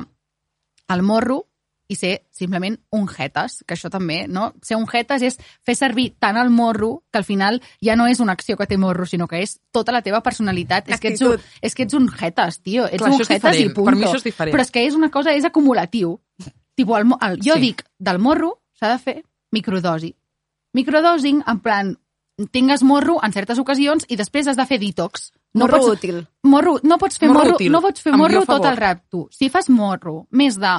el 0.88 1.02
morro 1.02 1.44
i 1.88 1.96
ser 1.96 2.26
simplement 2.30 2.76
un 2.92 3.06
jetes, 3.08 3.62
que 3.66 3.74
això 3.74 3.88
també, 3.90 4.26
no? 4.28 4.52
Ser 4.62 4.76
un 4.76 4.84
jetes 4.86 5.22
és 5.22 5.38
fer 5.64 5.74
servir 5.74 6.10
tant 6.20 6.36
el 6.36 6.50
morro 6.50 7.02
que 7.10 7.18
al 7.18 7.24
final 7.24 7.62
ja 7.80 7.96
no 7.96 8.06
és 8.06 8.20
una 8.20 8.32
acció 8.36 8.56
que 8.58 8.66
té 8.66 8.76
morro, 8.76 9.06
sinó 9.06 9.26
que 9.26 9.40
és 9.42 9.58
tota 9.72 9.92
la 9.92 10.02
teva 10.02 10.20
personalitat. 10.22 10.88
És 10.88 11.00
que, 11.00 11.08
ets 11.14 11.22
un, 11.22 11.32
Actitud. 11.38 11.58
és 11.62 11.74
que 11.74 11.82
ets 11.84 11.94
un 11.94 12.08
jetes, 12.08 12.60
tio. 12.60 12.84
Ets 12.86 12.98
Clar, 13.02 13.10
un 13.12 13.24
jetes 13.24 13.56
i 13.56 13.68
punto. 13.70 13.84
Per 13.88 13.96
mi 13.96 14.04
això 14.04 14.16
és 14.20 14.24
diferent. 14.28 14.54
Però 14.54 14.60
és 14.62 14.70
que 14.70 14.84
és 14.86 14.94
una 14.94 15.10
cosa, 15.10 15.32
és 15.32 15.44
acumulatiu. 15.44 16.18
tipo, 16.74 16.96
el, 16.98 17.06
el, 17.20 17.40
jo 17.42 17.54
Sí. 17.54 17.60
dic, 17.60 17.82
del 17.98 18.18
morro 18.18 18.60
s'ha 18.78 18.92
de 18.92 18.98
fer 18.98 19.24
microdosi. 19.50 20.14
Microdosing, 20.74 21.42
en 21.46 21.58
plan, 21.60 21.98
tingues 22.52 22.82
morro 22.82 23.18
en 23.24 23.32
certes 23.32 23.58
ocasions 23.58 24.04
i 24.08 24.16
després 24.16 24.46
has 24.46 24.56
de 24.56 24.66
fer 24.66 24.78
detox. 24.78 25.32
Morro 25.54 25.78
pots, 25.80 25.88
útil. 25.96 26.20
Morro, 26.44 26.76
no 26.84 26.98
pots 26.98 27.18
fer 27.18 27.28
Morro 27.28 27.40
morro, 27.46 27.54
útil. 27.56 27.72
no 27.72 27.80
pots 27.80 28.02
fer 28.04 28.12
morro 28.14 28.44
tot 28.46 28.64
el 28.68 28.76
rap, 28.76 29.02
tu. 29.10 29.26
Si 29.32 29.48
fas 29.48 29.70
morro 29.70 30.26
més 30.30 30.58
de 30.60 30.74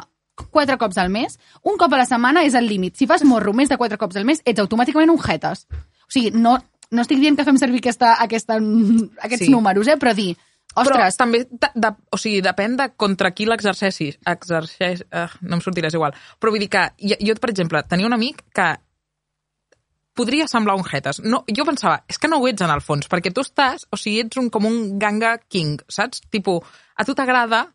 quatre 0.52 0.78
cops 0.78 0.98
al 0.98 1.10
mes, 1.14 1.38
un 1.64 1.78
cop 1.78 1.94
a 1.94 1.98
la 2.02 2.06
setmana 2.10 2.44
és 2.48 2.56
el 2.56 2.68
límit. 2.68 2.96
Si 2.98 3.08
fas 3.08 3.24
morro 3.24 3.54
més 3.54 3.70
de 3.70 3.78
quatre 3.78 3.98
cops 3.98 4.16
al 4.20 4.26
mes, 4.26 4.42
ets 4.46 4.60
automàticament 4.60 5.12
un 5.12 5.20
jetes. 5.22 5.66
O 6.08 6.12
sigui, 6.12 6.32
no, 6.32 6.58
no 6.92 7.02
estic 7.06 7.20
dient 7.22 7.38
que 7.38 7.46
fem 7.46 7.58
servir 7.62 7.80
aquesta, 7.84 8.16
aquesta, 8.24 8.58
aquests 9.22 9.46
Sí. 9.46 9.52
números, 9.52 9.88
eh? 9.88 9.98
però 9.98 10.14
dir, 10.16 10.36
ostres, 10.76 10.98
Però 10.98 11.18
també, 11.18 11.44
de, 11.50 11.72
de, 11.76 11.94
o 12.12 12.18
sigui, 12.18 12.42
depèn 12.42 12.78
de 12.78 12.90
contra 12.96 13.32
qui 13.32 13.46
l'exerceixis. 13.46 14.20
Exerceix, 14.26 15.04
uh, 15.14 15.28
no 15.42 15.58
em 15.58 15.62
sortirà, 15.62 15.88
és 15.88 15.98
igual. 15.98 16.14
Però 16.40 16.52
vull 16.52 16.60
dir 16.60 16.70
que 16.70 16.86
jo, 16.98 17.16
jo, 17.20 17.36
per 17.36 17.50
exemple, 17.50 17.84
tenia 17.90 18.08
un 18.08 18.14
amic 18.14 18.44
que 18.54 18.76
podria 20.14 20.48
semblar 20.52 20.76
un 20.76 20.84
jetes. 20.84 21.22
No, 21.24 21.44
jo 21.48 21.64
pensava, 21.66 22.04
és 22.12 22.18
que 22.20 22.28
no 22.28 22.40
ho 22.42 22.48
ets 22.50 22.62
en 22.66 22.72
el 22.74 22.82
fons, 22.84 23.08
perquè 23.08 23.32
tu 23.34 23.42
estàs, 23.46 23.86
o 23.92 23.98
sigui, 23.98 24.26
ets 24.26 24.38
un, 24.42 24.50
com 24.52 24.66
un 24.68 24.98
ganga 25.00 25.38
king, 25.48 25.80
saps? 25.88 26.22
Tipo, 26.30 26.58
a 26.96 27.06
tu 27.08 27.16
t'agrada 27.16 27.68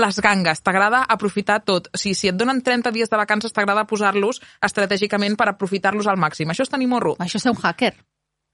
les 0.00 0.20
gangues, 0.20 0.62
t'agrada 0.64 1.04
aprofitar 1.08 1.60
tot. 1.64 1.90
O 1.94 1.98
sigui, 2.00 2.16
si 2.18 2.30
et 2.32 2.36
donen 2.36 2.62
30 2.64 2.92
dies 2.92 3.10
de 3.10 3.20
vacances, 3.20 3.52
t'agrada 3.52 3.86
posar-los 3.86 4.40
estratègicament 4.64 5.36
per 5.36 5.50
aprofitar-los 5.52 6.08
al 6.10 6.18
màxim. 6.18 6.50
Això 6.50 6.66
és 6.66 6.72
tenir 6.72 6.88
morro. 6.88 7.16
això 7.18 7.36
és 7.36 7.42
ser 7.46 7.52
un 7.52 7.60
hacker. 7.62 7.94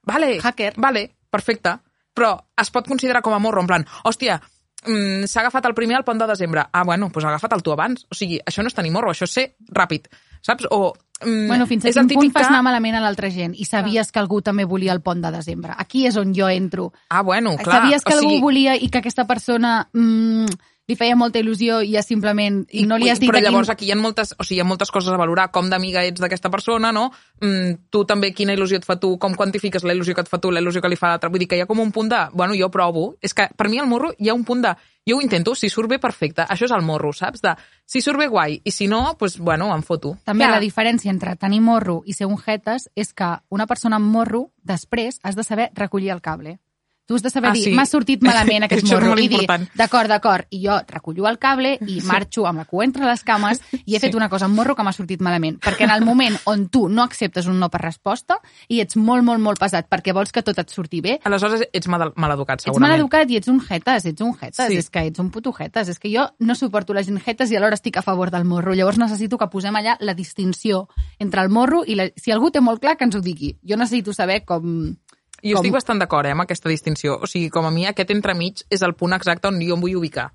Vale, 0.07 0.39
Hacker. 0.41 0.73
Vale, 0.77 1.09
perfecte. 1.29 1.75
Però 2.15 2.31
es 2.57 2.71
pot 2.73 2.87
considerar 2.87 3.21
com 3.21 3.33
a 3.35 3.39
morro, 3.39 3.61
en 3.61 3.67
plan, 3.67 3.83
hòstia, 4.07 4.39
mm, 4.87 5.27
s'ha 5.27 5.41
agafat 5.43 5.65
el 5.65 5.75
primer 5.75 5.97
al 5.97 6.05
pont 6.05 6.17
de 6.17 6.27
desembre. 6.27 6.63
Ah, 6.71 6.83
bueno, 6.83 7.09
doncs 7.13 7.25
ha 7.25 7.29
agafat 7.29 7.53
el 7.53 7.61
tu 7.61 7.71
abans. 7.71 8.07
O 8.09 8.15
sigui, 8.15 8.39
això 8.39 8.63
no 8.63 8.71
és 8.71 8.77
tenir 8.77 8.91
morro, 8.91 9.11
això 9.11 9.27
és 9.27 9.35
ser 9.35 9.55
ràpid, 9.69 10.07
saps? 10.41 10.65
O, 10.71 10.93
mm, 11.21 11.47
Bueno, 11.47 11.67
fins 11.67 11.85
a 11.85 11.91
quin 11.91 12.07
punt 12.07 12.09
típic 12.09 12.33
fas 12.33 12.47
anar 12.47 12.63
malament 12.63 12.95
a 12.95 13.01
l'altra 13.01 13.29
gent 13.29 13.53
i 13.53 13.65
sabies 13.65 14.11
que 14.11 14.19
algú 14.19 14.41
també 14.41 14.65
volia 14.65 14.93
el 14.93 15.01
pont 15.01 15.21
de 15.21 15.31
desembre. 15.31 15.73
Aquí 15.77 16.07
és 16.07 16.15
on 16.15 16.33
jo 16.33 16.47
entro. 16.47 16.93
Ah, 17.09 17.21
bueno, 17.21 17.55
clar. 17.57 17.83
Sabies 17.83 18.03
que 18.03 18.13
o 18.13 18.17
algú 18.17 18.29
sigui, 18.29 18.41
volia 18.41 18.75
i 18.75 18.89
que 18.89 18.99
aquesta 18.99 19.27
persona 19.27 19.89
mm, 19.93 20.45
li 20.87 20.95
feia 20.95 21.17
molta 21.19 21.41
il·lusió 21.41 21.81
i 21.83 21.91
ja 21.95 22.01
simplement 22.03 22.61
i 22.71 22.85
no 22.87 22.95
li 22.95 23.09
has 23.11 23.19
dit 23.19 23.27
però 23.27 23.41
llavors 23.43 23.69
aquí 23.73 23.89
hi 23.89 23.91
ha 23.91 23.97
moltes, 23.99 24.31
o 24.39 24.45
sigui, 24.47 24.61
hi 24.61 24.63
ha 24.63 24.67
moltes 24.67 24.91
coses 24.93 25.11
a 25.11 25.19
valorar, 25.19 25.49
com 25.51 25.67
d'amiga 25.69 26.05
ets 26.07 26.23
d'aquesta 26.23 26.51
persona, 26.53 26.93
no? 26.95 27.09
Mm, 27.43 27.89
tu 27.91 28.05
també, 28.07 28.31
quina 28.35 28.55
il·lusió 28.55 28.79
et 28.79 28.87
fa 28.87 28.95
tu, 28.95 29.17
com 29.19 29.35
quantifiques 29.35 29.83
la 29.83 29.95
il·lusió 29.95 30.15
que 30.15 30.23
et 30.23 30.31
fa 30.31 30.39
tu, 30.39 30.51
la 30.51 30.63
il·lusió 30.63 30.81
que 30.81 30.91
li 30.91 30.99
fa 30.99 31.11
l'altre. 31.11 31.29
Vull 31.33 31.43
dir 31.43 31.49
que 31.51 31.59
hi 31.59 31.65
ha 31.65 31.67
com 31.67 31.81
un 31.83 31.91
punt 31.91 32.11
de, 32.13 32.21
bueno, 32.33 32.55
jo 32.55 32.69
provo. 32.71 33.09
És 33.21 33.35
que 33.35 33.49
per 33.57 33.67
mi 33.67 33.81
el 33.83 33.89
morro 33.91 34.13
hi 34.17 34.31
ha 34.31 34.35
un 34.37 34.45
punt 34.47 34.63
de, 34.63 34.71
jo 35.07 35.17
ho 35.17 35.23
intento, 35.23 35.55
si 35.55 35.67
surt 35.69 35.91
bé, 35.91 35.99
perfecte. 35.99 36.45
Això 36.47 36.69
és 36.69 36.75
el 36.75 36.87
morro, 36.87 37.11
saps? 37.11 37.43
De, 37.43 37.51
si 37.85 37.99
surt 38.03 38.19
bé, 38.23 38.29
guai, 38.31 38.61
i 38.63 38.71
si 38.71 38.87
no, 38.87 39.01
doncs, 39.19 39.37
bueno, 39.43 39.67
em 39.75 39.83
foto. 39.83 40.15
També 40.23 40.45
Clar. 40.45 40.55
la 40.55 40.63
diferència 40.63 41.11
entre 41.11 41.35
tenir 41.35 41.59
morro 41.63 42.01
i 42.05 42.15
ser 42.15 42.31
un 42.31 42.39
jetes 42.39 42.87
és 42.95 43.11
que 43.11 43.33
una 43.51 43.67
persona 43.67 43.99
amb 43.99 44.07
morro, 44.07 44.47
després, 44.63 45.19
has 45.23 45.35
de 45.35 45.43
saber 45.43 45.69
recollir 45.75 46.15
el 46.15 46.23
cable. 46.23 46.59
Tu 47.07 47.15
has 47.15 47.23
de 47.23 47.29
saber 47.29 47.49
Ah, 47.49 47.53
dir, 47.53 47.63
sí. 47.63 47.71
m'ha 47.73 47.85
sortit 47.87 48.21
malament 48.21 48.63
aquest 48.67 48.83
morro. 48.91 49.13
I 49.17 49.29
dir, 49.31 49.45
d'acord, 49.79 50.09
d'acord, 50.11 50.45
i 50.51 50.59
jo 50.65 50.75
recollo 50.89 51.27
el 51.29 51.37
cable 51.39 51.77
i 51.87 52.01
marxo 52.03 52.45
amb 52.45 52.59
la 52.59 52.65
cua 52.65 52.83
entre 52.83 53.05
les 53.07 53.23
cames 53.23 53.61
i 53.85 53.95
he 53.95 53.99
fet 54.03 54.13
una 54.15 54.27
cosa 54.29 54.45
amb 54.45 54.55
morro 54.59 54.75
que 54.75 54.83
m'ha 54.83 54.91
sortit 54.91 55.21
malament. 55.23 55.57
Perquè 55.63 55.85
en 55.87 55.91
el 55.95 56.03
moment 56.03 56.35
on 56.51 56.67
tu 56.67 56.89
no 56.89 57.03
acceptes 57.03 57.47
un 57.47 57.59
no 57.59 57.69
per 57.71 57.79
resposta 57.81 58.41
i 58.67 58.81
ets 58.83 58.97
molt, 58.99 59.23
molt, 59.23 59.39
molt 59.39 59.57
pesat 59.59 59.87
perquè 59.89 60.11
vols 60.13 60.33
que 60.35 60.43
tot 60.43 60.59
et 60.59 60.69
surti 60.69 60.99
bé, 61.01 61.19
Aleshores 61.23 61.63
ets 61.71 61.87
mal, 61.87 62.11
maleducat, 62.15 62.59
Ets 62.59 62.65
segurament. 62.67 62.91
mal 62.91 62.99
educat 62.99 63.31
i 63.31 63.37
ets 63.39 63.47
un 63.47 63.61
jetes, 63.61 64.05
ets 64.05 64.21
un 64.21 64.33
jetes, 64.35 64.67
Sí. 64.67 64.75
és 64.77 64.89
que 64.89 65.05
ets 65.07 65.19
un 65.23 65.31
puto 65.31 65.53
jetes. 65.53 65.87
És 65.87 65.99
que 65.99 66.11
jo 66.13 66.27
no 66.39 66.55
suporto 66.55 66.93
la 66.93 67.03
gent 67.03 67.21
jetes 67.23 67.49
i 67.51 67.55
alhora 67.55 67.75
estic 67.79 67.95
a 67.97 68.01
favor 68.01 68.31
del 68.31 68.43
morro. 68.43 68.73
Llavors 68.75 68.97
necessito 68.99 69.37
que 69.37 69.47
posem 69.47 69.73
allà 69.75 69.95
la 70.01 70.13
distinció 70.13 70.89
entre 71.19 71.41
el 71.41 71.49
morro 71.49 71.83
i 71.87 71.95
la... 71.95 72.09
Si 72.17 72.31
algú 72.31 72.51
té 72.51 72.59
molt 72.59 72.81
clar, 72.81 72.97
que 72.97 73.05
ens 73.05 73.15
ho 73.15 73.21
digui. 73.21 73.55
Jo 73.63 73.77
necessito 73.77 74.11
saber 74.13 74.43
com... 74.43 74.97
Jo 75.43 75.57
com- 75.57 75.61
estic 75.61 75.73
bastant 75.73 75.99
d'acord 76.01 76.27
eh, 76.27 76.33
amb 76.33 76.43
aquesta 76.45 76.69
distinció. 76.69 77.17
O 77.21 77.27
sigui, 77.27 77.49
com 77.53 77.65
a 77.65 77.71
mi, 77.71 77.85
aquest 77.85 78.11
entremig 78.11 78.63
és 78.69 78.81
el 78.81 78.95
punt 78.95 79.13
exacte 79.13 79.47
on 79.47 79.59
jo 79.61 79.75
em 79.77 79.81
vull 79.83 79.95
ubicar. 79.99 80.31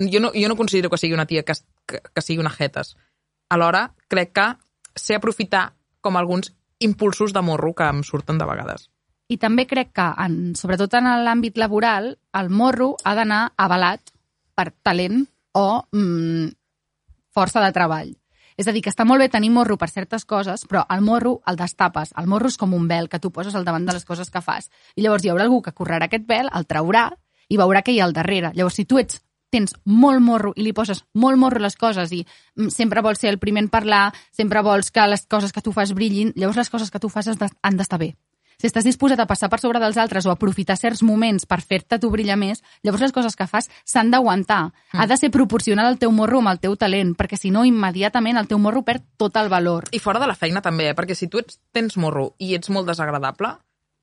Jo 0.00 0.20
no, 0.20 0.30
jo 0.34 0.48
no 0.48 0.56
considero 0.56 0.88
que 0.90 0.96
sigui 0.98 1.14
una 1.14 1.26
tia 1.28 1.42
que, 1.44 1.52
que, 1.86 2.00
que 2.14 2.22
sigui 2.24 2.40
una 2.40 2.50
jetes. 2.54 2.94
Alhora, 3.50 3.90
crec 4.08 4.32
que 4.32 4.46
sé 4.96 5.14
aprofitar 5.18 5.74
com 6.00 6.16
alguns 6.16 6.54
impulsos 6.80 7.34
de 7.36 7.42
morro 7.44 7.74
que 7.74 7.84
em 7.84 8.00
surten 8.02 8.38
de 8.40 8.46
vegades. 8.48 8.88
I 9.30 9.36
també 9.38 9.66
crec 9.68 9.92
que, 9.94 10.06
en, 10.24 10.54
sobretot 10.58 10.94
en 10.98 11.06
l'àmbit 11.26 11.58
laboral, 11.60 12.14
el 12.34 12.48
morro 12.50 12.94
ha 13.04 13.12
d'anar 13.14 13.52
avalat 13.60 14.00
per 14.56 14.70
talent 14.82 15.26
o 15.54 15.84
mm, 15.92 16.48
força 17.34 17.60
de 17.62 17.70
treball. 17.76 18.16
És 18.60 18.68
a 18.68 18.74
dir, 18.76 18.82
que 18.84 18.90
està 18.92 19.06
molt 19.08 19.22
bé 19.22 19.30
tenir 19.32 19.48
morro 19.54 19.78
per 19.80 19.88
certes 19.88 20.26
coses, 20.28 20.66
però 20.68 20.82
el 20.92 21.00
morro 21.00 21.38
el 21.48 21.56
destapes. 21.56 22.10
El 22.20 22.26
morro 22.28 22.50
és 22.52 22.58
com 22.60 22.74
un 22.76 22.84
vel 22.90 23.08
que 23.08 23.20
tu 23.22 23.30
poses 23.32 23.54
al 23.56 23.64
davant 23.64 23.86
de 23.88 23.94
les 23.96 24.04
coses 24.04 24.28
que 24.28 24.42
fas. 24.44 24.68
I 25.00 25.06
llavors 25.06 25.24
hi 25.24 25.30
haurà 25.32 25.46
algú 25.48 25.62
que 25.64 25.72
correrà 25.72 26.10
aquest 26.10 26.26
vel, 26.28 26.50
el 26.52 26.68
traurà 26.68 27.06
i 27.48 27.56
veurà 27.56 27.80
què 27.80 27.94
hi 27.94 28.02
ha 28.02 28.04
al 28.04 28.12
darrere. 28.12 28.52
Llavors, 28.52 28.76
si 28.76 28.84
tu 28.84 29.00
ets 29.00 29.22
tens 29.50 29.72
molt 29.88 30.20
morro 30.22 30.52
i 30.60 30.66
li 30.66 30.74
poses 30.76 31.00
molt 31.14 31.40
morro 31.40 31.58
a 31.58 31.64
les 31.64 31.76
coses 31.80 32.12
i 32.12 32.20
mm, 32.20 32.68
sempre 32.68 33.00
vols 33.00 33.24
ser 33.24 33.32
el 33.32 33.40
primer 33.40 33.64
en 33.64 33.70
parlar, 33.72 34.10
sempre 34.30 34.60
vols 34.62 34.92
que 34.92 35.08
les 35.08 35.24
coses 35.24 35.56
que 35.56 35.64
tu 35.64 35.72
fas 35.72 35.94
brillin, 35.96 36.34
llavors 36.36 36.60
les 36.60 36.70
coses 36.70 36.92
que 36.92 37.00
tu 37.00 37.08
fas 37.08 37.32
han 37.32 37.80
d'estar 37.80 37.98
bé. 37.98 38.12
Si 38.60 38.68
estàs 38.68 38.84
disposat 38.84 39.16
a 39.22 39.24
passar 39.24 39.48
per 39.48 39.56
sobre 39.62 39.80
dels 39.80 39.96
altres 39.96 40.26
o 40.28 40.32
a 40.34 40.34
aprofitar 40.36 40.76
certs 40.76 41.00
moments 41.00 41.46
per 41.48 41.62
fer-te 41.64 41.96
tu 41.96 42.10
brillar 42.12 42.36
més, 42.36 42.60
llavors 42.84 43.06
les 43.06 43.14
coses 43.16 43.36
que 43.38 43.46
fas 43.48 43.70
s'han 43.88 44.10
d'aguantar. 44.12 44.66
Mm. 44.92 45.00
Ha 45.00 45.06
de 45.08 45.16
ser 45.16 45.30
proporcional 45.32 45.88
al 45.88 45.96
teu 46.02 46.12
morro 46.12 46.42
amb 46.44 46.52
el 46.52 46.60
teu 46.60 46.76
talent, 46.76 47.14
perquè 47.16 47.40
si 47.40 47.48
no, 47.54 47.64
immediatament 47.64 48.36
el 48.36 48.50
teu 48.50 48.60
morro 48.60 48.84
perd 48.84 49.06
tot 49.16 49.40
el 49.40 49.48
valor. 49.48 49.88
I 49.96 50.02
fora 50.04 50.20
de 50.20 50.28
la 50.28 50.36
feina 50.36 50.60
també, 50.60 50.90
eh? 50.90 50.98
perquè 50.98 51.16
si 51.16 51.32
tu 51.32 51.40
ets, 51.40 51.56
tens 51.72 51.96
morro 51.96 52.34
i 52.36 52.52
ets 52.58 52.68
molt 52.68 52.92
desagradable, 52.92 53.56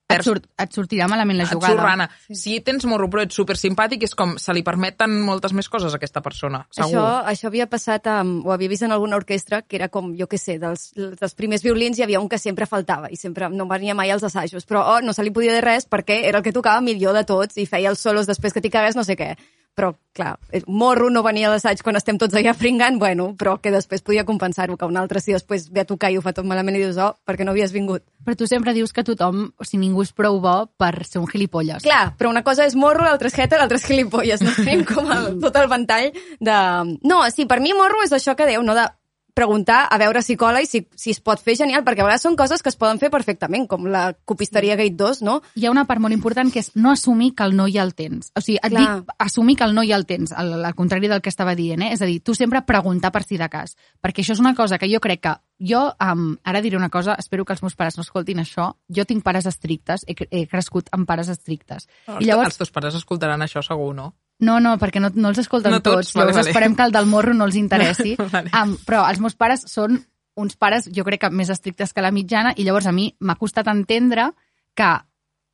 Et, 0.07 0.23
surt, 0.23 0.45
et 0.55 0.71
sortirà 0.71 1.09
malament 1.11 1.35
la 1.35 1.43
et 1.43 1.51
jugada. 1.51 1.75
sorrana. 1.75 2.05
Si 2.31 2.61
tens 2.63 2.85
morro 2.87 3.09
però 3.11 3.25
ets 3.25 3.35
super 3.35 3.57
simpàtic, 3.59 4.05
és 4.07 4.15
com 4.15 4.37
se 4.39 4.53
li 4.55 4.63
permeten 4.63 5.17
moltes 5.27 5.51
més 5.57 5.67
coses 5.67 5.91
a 5.91 5.99
aquesta 5.99 6.23
persona, 6.23 6.61
segur. 6.71 6.87
Això, 6.87 7.03
això 7.33 7.49
havia 7.51 7.67
passat, 7.67 8.07
amb, 8.07 8.45
ho 8.47 8.53
havia 8.55 8.71
vist 8.71 8.87
en 8.87 8.95
alguna 8.95 9.19
orquestra, 9.19 9.61
que 9.67 9.75
era 9.75 9.89
com, 9.91 10.13
jo 10.15 10.29
què 10.31 10.39
sé, 10.39 10.55
dels, 10.63 10.93
dels 10.95 11.35
primers 11.35 11.65
violins 11.65 11.99
hi 11.99 12.07
havia 12.07 12.21
un 12.23 12.31
que 12.31 12.39
sempre 12.39 12.69
faltava 12.69 13.11
i 13.11 13.19
sempre 13.19 13.51
no 13.51 13.67
venia 13.67 13.97
mai 13.99 14.13
als 14.15 14.23
assajos, 14.23 14.63
però 14.69 14.85
oh, 14.93 14.97
no 15.03 15.11
se 15.11 15.27
li 15.27 15.35
podia 15.35 15.57
dir 15.57 15.65
res 15.65 15.89
perquè 15.91 16.21
era 16.29 16.39
el 16.39 16.47
que 16.47 16.55
tocava 16.55 16.79
millor 16.81 17.17
de 17.17 17.25
tots 17.27 17.59
i 17.59 17.67
feia 17.67 17.91
els 17.91 17.99
solos 17.99 18.31
després 18.31 18.55
que 18.55 18.63
t'hi 18.63 18.71
cagués 18.71 18.95
no 18.95 19.03
sé 19.03 19.19
què. 19.19 19.33
Però 19.77 19.91
clar, 20.17 20.39
el 20.49 20.63
morro 20.65 21.11
no 21.13 21.21
venia 21.21 21.45
a 21.47 21.51
l'assaig 21.53 21.83
quan 21.85 21.99
estem 21.99 22.17
tots 22.17 22.33
allà 22.33 22.55
fringant, 22.57 22.97
bueno, 22.97 23.27
però 23.37 23.59
que 23.61 23.69
després 23.69 24.01
podia 24.01 24.23
compensar-ho, 24.25 24.73
que 24.73 24.89
un 24.89 24.97
altre 24.97 25.21
si 25.21 25.35
després 25.35 25.67
ve 25.69 25.83
a 25.83 25.85
tocar 25.85 26.09
i 26.09 26.17
ho 26.17 26.23
fa 26.25 26.33
tot 26.33 26.47
malament 26.49 26.79
i 26.79 26.81
dius, 26.81 26.97
oh, 26.97 27.13
perquè 27.27 27.45
no 27.45 27.53
havies 27.53 27.75
vingut. 27.75 28.01
Però 28.25 28.33
tu 28.35 28.49
sempre 28.49 28.73
dius 28.73 28.91
que 28.91 29.05
tothom, 29.05 29.45
o 29.53 29.67
sigui, 29.67 29.83
ningú 29.85 30.01
és 30.01 30.15
prou 30.17 30.41
bo 30.41 30.55
per 30.81 31.05
ser 31.05 31.21
un 31.21 31.29
gilipolles. 31.29 31.85
Clar, 31.85 32.15
però 32.17 32.33
una 32.33 32.41
cosa 32.43 32.65
és 32.65 32.73
morro, 32.75 33.05
l'altra 33.05 33.29
és 33.29 33.37
hater, 33.37 33.61
l'altra 33.61 33.77
és 33.77 33.85
gilipolles. 33.85 34.41
No 34.41 34.55
tenim 34.57 34.81
com 34.89 35.13
el, 35.13 35.35
tot 35.45 35.61
el 35.61 35.69
ventall 35.69 36.09
de... 36.41 36.57
No, 37.05 37.21
sí, 37.29 37.45
per 37.45 37.61
mi 37.61 37.77
morro 37.77 38.01
és 38.01 38.17
això 38.17 38.33
que 38.33 38.49
deu, 38.49 38.65
no 38.65 38.73
de 38.73 38.89
preguntar 39.37 39.85
a 39.91 39.99
veure 40.01 40.23
si 40.25 40.35
cola 40.39 40.63
i 40.63 40.67
si, 40.69 40.81
si 40.97 41.13
es 41.13 41.19
pot 41.21 41.41
fer, 41.43 41.53
genial, 41.59 41.83
perquè 41.85 42.01
a 42.01 42.07
vegades 42.07 42.25
són 42.25 42.37
coses 42.39 42.63
que 42.65 42.71
es 42.73 42.79
poden 42.79 42.97
fer 43.01 43.11
perfectament, 43.13 43.67
com 43.69 43.85
la 43.93 44.09
copisteria 44.25 44.77
Gate 44.79 44.97
2, 44.97 45.21
no? 45.27 45.39
Hi 45.55 45.67
ha 45.67 45.73
una 45.73 45.85
part 45.89 46.01
molt 46.01 46.15
important 46.15 46.49
que 46.53 46.63
és 46.63 46.71
no 46.75 46.91
assumir 46.95 47.33
que 47.37 47.45
el 47.45 47.53
no 47.57 47.67
ja 47.69 47.85
el 47.85 47.93
tens. 47.97 48.31
O 48.33 48.41
sigui, 48.41 48.57
et 48.57 48.73
Clar. 48.73 48.83
dic 48.83 49.13
assumir 49.27 49.57
que 49.59 49.67
el 49.67 49.77
no 49.77 49.85
ja 49.85 49.99
el 49.99 50.07
tens, 50.09 50.33
al, 50.33 50.55
al 50.57 50.75
contrari 50.77 51.11
del 51.11 51.21
que 51.21 51.33
estava 51.33 51.55
dient, 51.55 51.85
eh? 51.85 51.93
És 51.93 52.01
a 52.01 52.09
dir, 52.09 52.19
tu 52.25 52.33
sempre 52.37 52.63
preguntar 52.65 53.13
per 53.13 53.23
si 53.27 53.37
de 53.37 53.49
cas. 53.53 53.77
Perquè 54.01 54.25
això 54.25 54.33
és 54.33 54.41
una 54.43 54.55
cosa 54.57 54.81
que 54.81 54.89
jo 54.89 55.01
crec 55.03 55.21
que 55.27 55.37
jo, 55.59 55.87
um, 56.01 56.29
ara 56.45 56.61
diré 56.61 56.77
una 56.77 56.89
cosa, 56.93 57.15
espero 57.17 57.45
que 57.45 57.53
els 57.53 57.63
meus 57.65 57.77
pares 57.77 57.97
no 57.97 58.05
escoltin 58.05 58.41
això, 58.41 58.71
jo 58.89 59.05
tinc 59.09 59.23
pares 59.25 59.45
estrictes, 59.49 60.05
he, 60.07 60.17
he 60.29 60.45
crescut 60.49 60.89
amb 60.93 61.07
pares 61.09 61.29
estrictes. 61.33 61.87
Els, 62.05 62.21
I 62.21 62.29
llavors, 62.29 62.53
els 62.53 62.61
teus 62.61 62.73
pares 62.73 62.97
escoltaran 62.97 63.41
això 63.45 63.65
segur, 63.65 63.93
no? 63.97 64.13
No, 64.39 64.59
no, 64.61 64.75
perquè 64.77 65.01
no, 65.01 65.09
no 65.15 65.31
els 65.31 65.41
escolten 65.41 65.73
No 65.73 65.81
tots, 65.81 66.11
tots, 66.11 66.13
vale, 66.13 66.29
llavors 66.29 66.45
vale. 66.45 66.53
esperem 66.53 66.75
que 66.77 66.85
el 66.85 66.93
del 66.93 67.09
morro 67.09 67.33
no 67.33 67.47
els 67.47 67.57
interessi. 67.57 68.15
Vale. 68.33 68.51
um, 68.53 68.75
però 68.85 69.03
els 69.09 69.19
meus 69.23 69.35
pares 69.35 69.65
són 69.69 69.97
uns 70.37 70.55
pares, 70.55 70.85
jo 70.93 71.03
crec 71.03 71.23
que 71.23 71.33
més 71.33 71.49
estrictes 71.49 71.93
que 71.93 72.03
la 72.05 72.13
mitjana, 72.13 72.53
i 72.55 72.63
llavors 72.63 72.85
a 72.85 72.93
mi 72.93 73.09
m'ha 73.19 73.35
costat 73.41 73.67
entendre 73.71 74.29
que 74.77 74.89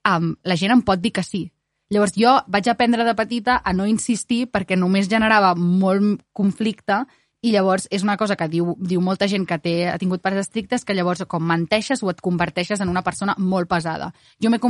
um, 0.09 0.33
la 0.43 0.57
gent 0.59 0.75
em 0.75 0.81
pot 0.83 0.99
dir 0.99 1.13
que 1.15 1.23
sí. 1.23 1.45
Llavors 1.93 2.17
jo 2.17 2.33
vaig 2.51 2.67
aprendre 2.67 3.05
de 3.07 3.15
petita 3.15 3.61
a 3.63 3.71
no 3.73 3.87
insistir 3.87 4.47
perquè 4.51 4.75
només 4.75 5.07
generava 5.11 5.53
molt 5.55 6.23
conflicte 6.35 7.03
i 7.43 7.51
llavors 7.51 7.89
és 7.91 8.05
una 8.07 8.15
cosa 8.17 8.37
que 8.39 8.47
diu, 8.47 8.73
diu 8.79 9.03
molta 9.03 9.27
gent 9.27 9.45
que 9.45 9.59
té, 9.59 9.75
ha 9.91 9.99
tingut 9.99 10.23
pares 10.23 10.47
estrictes 10.47 10.87
que 10.87 10.95
llavors 10.95 11.25
com 11.27 11.43
menteixes 11.43 12.01
o 12.01 12.09
et 12.09 12.23
converteixes 12.23 12.81
en 12.81 12.89
una 12.89 13.03
persona 13.03 13.35
molt 13.37 13.69
pesada. 13.69 14.13
Jo 14.41 14.49
m'he 14.49 14.61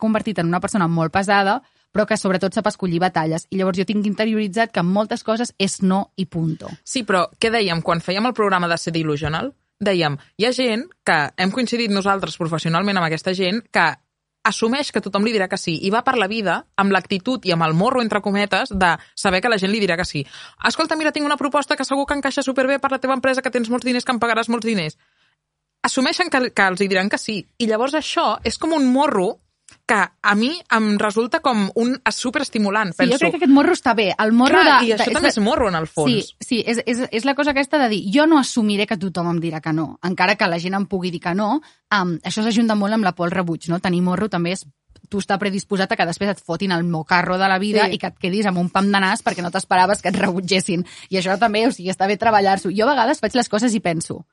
convertit 0.00 0.40
en 0.40 0.48
una 0.48 0.60
persona 0.60 0.88
molt 0.88 1.12
pesada 1.12 1.60
però 1.92 2.06
que 2.08 2.16
sobretot 2.16 2.54
sap 2.56 2.70
escollir 2.70 3.02
batalles. 3.02 3.44
I 3.52 3.58
llavors 3.60 3.78
jo 3.78 3.84
tinc 3.84 4.06
interioritzat 4.08 4.72
que 4.72 4.82
moltes 4.82 5.22
coses 5.22 5.52
és 5.60 5.82
no 5.84 6.06
i 6.16 6.24
punto. 6.24 6.70
Sí, 6.82 7.04
però 7.04 7.26
què 7.38 7.52
dèiem 7.52 7.82
quan 7.84 8.00
fèiem 8.00 8.30
el 8.30 8.36
programa 8.36 8.70
de 8.70 8.78
ser 8.80 8.94
Delusional? 8.96 9.52
Dèiem, 9.82 10.16
hi 10.38 10.46
ha 10.46 10.54
gent 10.56 10.86
que 11.04 11.18
hem 11.36 11.52
coincidit 11.52 11.92
nosaltres 11.92 12.38
professionalment 12.40 12.96
amb 12.96 13.10
aquesta 13.10 13.34
gent 13.36 13.60
que 13.74 13.84
assumeix 14.44 14.90
que 14.92 15.00
tothom 15.00 15.24
li 15.24 15.32
dirà 15.34 15.48
que 15.48 15.58
sí 15.60 15.76
i 15.86 15.90
va 15.94 16.02
per 16.06 16.16
la 16.18 16.28
vida 16.30 16.58
amb 16.76 16.92
l'actitud 16.94 17.44
i 17.46 17.54
amb 17.54 17.66
el 17.66 17.74
morro, 17.78 18.02
entre 18.02 18.20
cometes, 18.20 18.72
de 18.74 18.92
saber 19.14 19.40
que 19.40 19.50
la 19.52 19.58
gent 19.58 19.72
li 19.72 19.80
dirà 19.82 19.96
que 19.96 20.06
sí. 20.08 20.24
Escolta, 20.68 20.96
mira, 20.96 21.12
tinc 21.12 21.26
una 21.26 21.38
proposta 21.38 21.76
que 21.76 21.86
segur 21.86 22.06
que 22.06 22.18
encaixa 22.18 22.42
superbé 22.42 22.78
per 22.82 22.90
la 22.92 23.00
teva 23.02 23.14
empresa, 23.14 23.42
que 23.42 23.54
tens 23.54 23.70
molts 23.70 23.86
diners, 23.86 24.04
que 24.04 24.14
em 24.14 24.20
pagaràs 24.22 24.50
molts 24.50 24.66
diners. 24.66 24.98
Assumeixen 25.82 26.30
que, 26.30 26.50
que 26.54 26.66
els 26.70 26.82
hi 26.82 26.88
diran 26.90 27.10
que 27.10 27.18
sí. 27.18 27.40
I 27.58 27.66
llavors 27.70 27.94
això 27.98 28.36
és 28.46 28.58
com 28.58 28.74
un 28.74 28.86
morro 28.90 29.38
que 29.86 29.98
a 29.98 30.34
mi 30.38 30.52
em 30.70 30.98
resulta 30.98 31.40
com 31.42 31.64
un 31.74 31.96
superestimulant. 32.10 32.92
Sí, 32.92 33.02
Penso, 33.02 33.14
jo 33.14 33.18
crec 33.18 33.34
que 33.34 33.40
aquest 33.42 33.52
morro 33.52 33.74
està 33.76 33.94
bé. 33.98 34.12
El 34.22 34.32
morro 34.32 34.60
Clar, 34.60 34.80
de, 34.80 34.88
i 34.88 34.92
això 34.94 35.10
de, 35.10 35.16
també 35.18 35.32
és 35.32 35.40
morro, 35.42 35.68
en 35.72 35.78
el 35.80 35.88
fons. 35.90 36.12
Sí, 36.12 36.36
sí 36.40 36.60
és, 36.66 36.82
és, 36.86 37.02
és 37.10 37.26
la 37.28 37.34
cosa 37.38 37.52
aquesta 37.52 37.80
de 37.82 37.88
dir 37.92 38.02
jo 38.14 38.26
no 38.30 38.38
assumiré 38.38 38.86
que 38.86 38.96
tothom 39.00 39.32
em 39.32 39.40
dirà 39.42 39.60
que 39.60 39.74
no, 39.74 39.96
encara 40.06 40.36
que 40.38 40.48
la 40.48 40.60
gent 40.62 40.78
em 40.78 40.86
pugui 40.86 41.10
dir 41.10 41.20
que 41.24 41.34
no. 41.34 41.56
Um, 41.92 42.14
això 42.24 42.44
s'ajunta 42.46 42.78
molt 42.78 42.94
amb 42.94 43.04
la 43.04 43.14
por 43.16 43.28
al 43.28 43.34
rebuig, 43.34 43.68
no? 43.68 43.82
Tenir 43.82 44.02
morro 44.06 44.30
també 44.32 44.54
és 44.56 44.64
tu 45.12 45.20
està 45.20 45.36
predisposat 45.40 45.92
a 45.92 45.96
que 45.98 46.06
després 46.08 46.30
et 46.32 46.40
fotin 46.40 46.72
el 46.72 46.84
mocarro 46.88 47.36
de 47.36 47.48
la 47.50 47.58
vida 47.58 47.84
Sí. 47.86 47.96
i 47.96 47.98
que 47.98 48.08
et 48.12 48.18
quedis 48.18 48.46
amb 48.46 48.58
un 48.58 48.70
pam 48.70 48.86
de 48.90 49.00
nas 49.00 49.22
perquè 49.22 49.42
no 49.42 49.50
t'esperaves 49.50 50.00
que 50.00 50.08
et 50.08 50.16
rebutgessin. 50.16 50.86
I 51.10 51.18
això 51.18 51.38
també, 51.38 51.66
o 51.66 51.72
sigui, 51.72 51.90
està 51.90 52.06
bé 52.06 52.16
treballar-s'ho. 52.16 52.70
Jo 52.70 52.86
a 52.86 52.94
vegades 52.94 53.20
faig 53.20 53.34
les 53.34 53.48
coses 53.48 53.74
i 53.74 53.80
penso, 53.80 54.24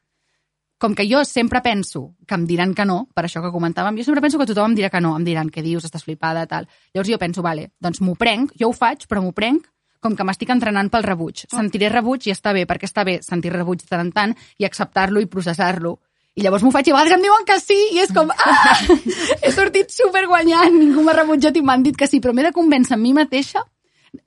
com 0.80 0.96
que 0.96 1.06
jo 1.06 1.26
sempre 1.28 1.62
penso 1.62 2.16
que 2.26 2.36
em 2.40 2.46
diran 2.48 2.74
que 2.74 2.86
no, 2.88 3.04
per 3.14 3.26
això 3.28 3.44
que 3.44 3.52
comentàvem, 3.52 4.00
jo 4.00 4.06
sempre 4.08 4.24
penso 4.24 4.40
que 4.40 4.48
tothom 4.48 4.72
em 4.72 4.78
dirà 4.80 4.90
que 4.90 5.02
no, 5.04 5.12
em 5.20 5.26
diran 5.28 5.52
què 5.52 5.62
dius, 5.62 5.84
estàs 5.86 6.06
flipada, 6.08 6.46
tal. 6.48 6.70
Llavors 6.96 7.12
jo 7.12 7.20
penso, 7.20 7.44
vale, 7.44 7.68
doncs 7.84 8.00
m'ho 8.02 8.16
prenc, 8.16 8.56
jo 8.58 8.72
ho 8.72 8.74
faig, 8.74 9.04
però 9.12 9.22
m'ho 9.22 9.36
prenc 9.36 9.68
com 10.00 10.16
que 10.16 10.24
m'estic 10.24 10.54
entrenant 10.56 10.88
pel 10.90 11.04
rebuig. 11.04 11.44
Sentiré 11.52 11.90
rebuig 11.92 12.30
i 12.30 12.32
està 12.32 12.56
bé, 12.56 12.64
perquè 12.66 12.88
està 12.88 13.04
bé 13.04 13.20
sentir 13.26 13.52
rebuig 13.52 13.84
de 13.84 13.92
tant 13.92 14.06
en 14.06 14.14
tant 14.16 14.36
i 14.58 14.66
acceptar-lo 14.66 15.20
i 15.20 15.28
processar-lo. 15.28 15.98
I 16.40 16.46
llavors 16.46 16.64
m'ho 16.64 16.72
faig 16.72 16.88
i 16.88 16.94
a 16.94 16.96
vegades 16.96 17.18
em 17.18 17.26
diuen 17.28 17.44
que 17.44 17.60
sí 17.60 17.78
i 17.98 18.00
és 18.00 18.16
com, 18.16 18.32
ah, 18.32 18.80
he 19.44 19.52
sortit 19.52 19.92
superguanyant, 19.92 20.80
ningú 20.80 21.04
m'ha 21.04 21.18
rebutjat 21.20 21.60
i 21.60 21.66
m'han 21.66 21.84
dit 21.84 22.00
que 22.00 22.08
sí, 22.08 22.24
però 22.24 22.32
m'he 22.32 22.48
de 22.48 22.56
convèncer 22.56 22.96
a 22.96 23.02
mi 23.02 23.12
mateixa, 23.18 23.66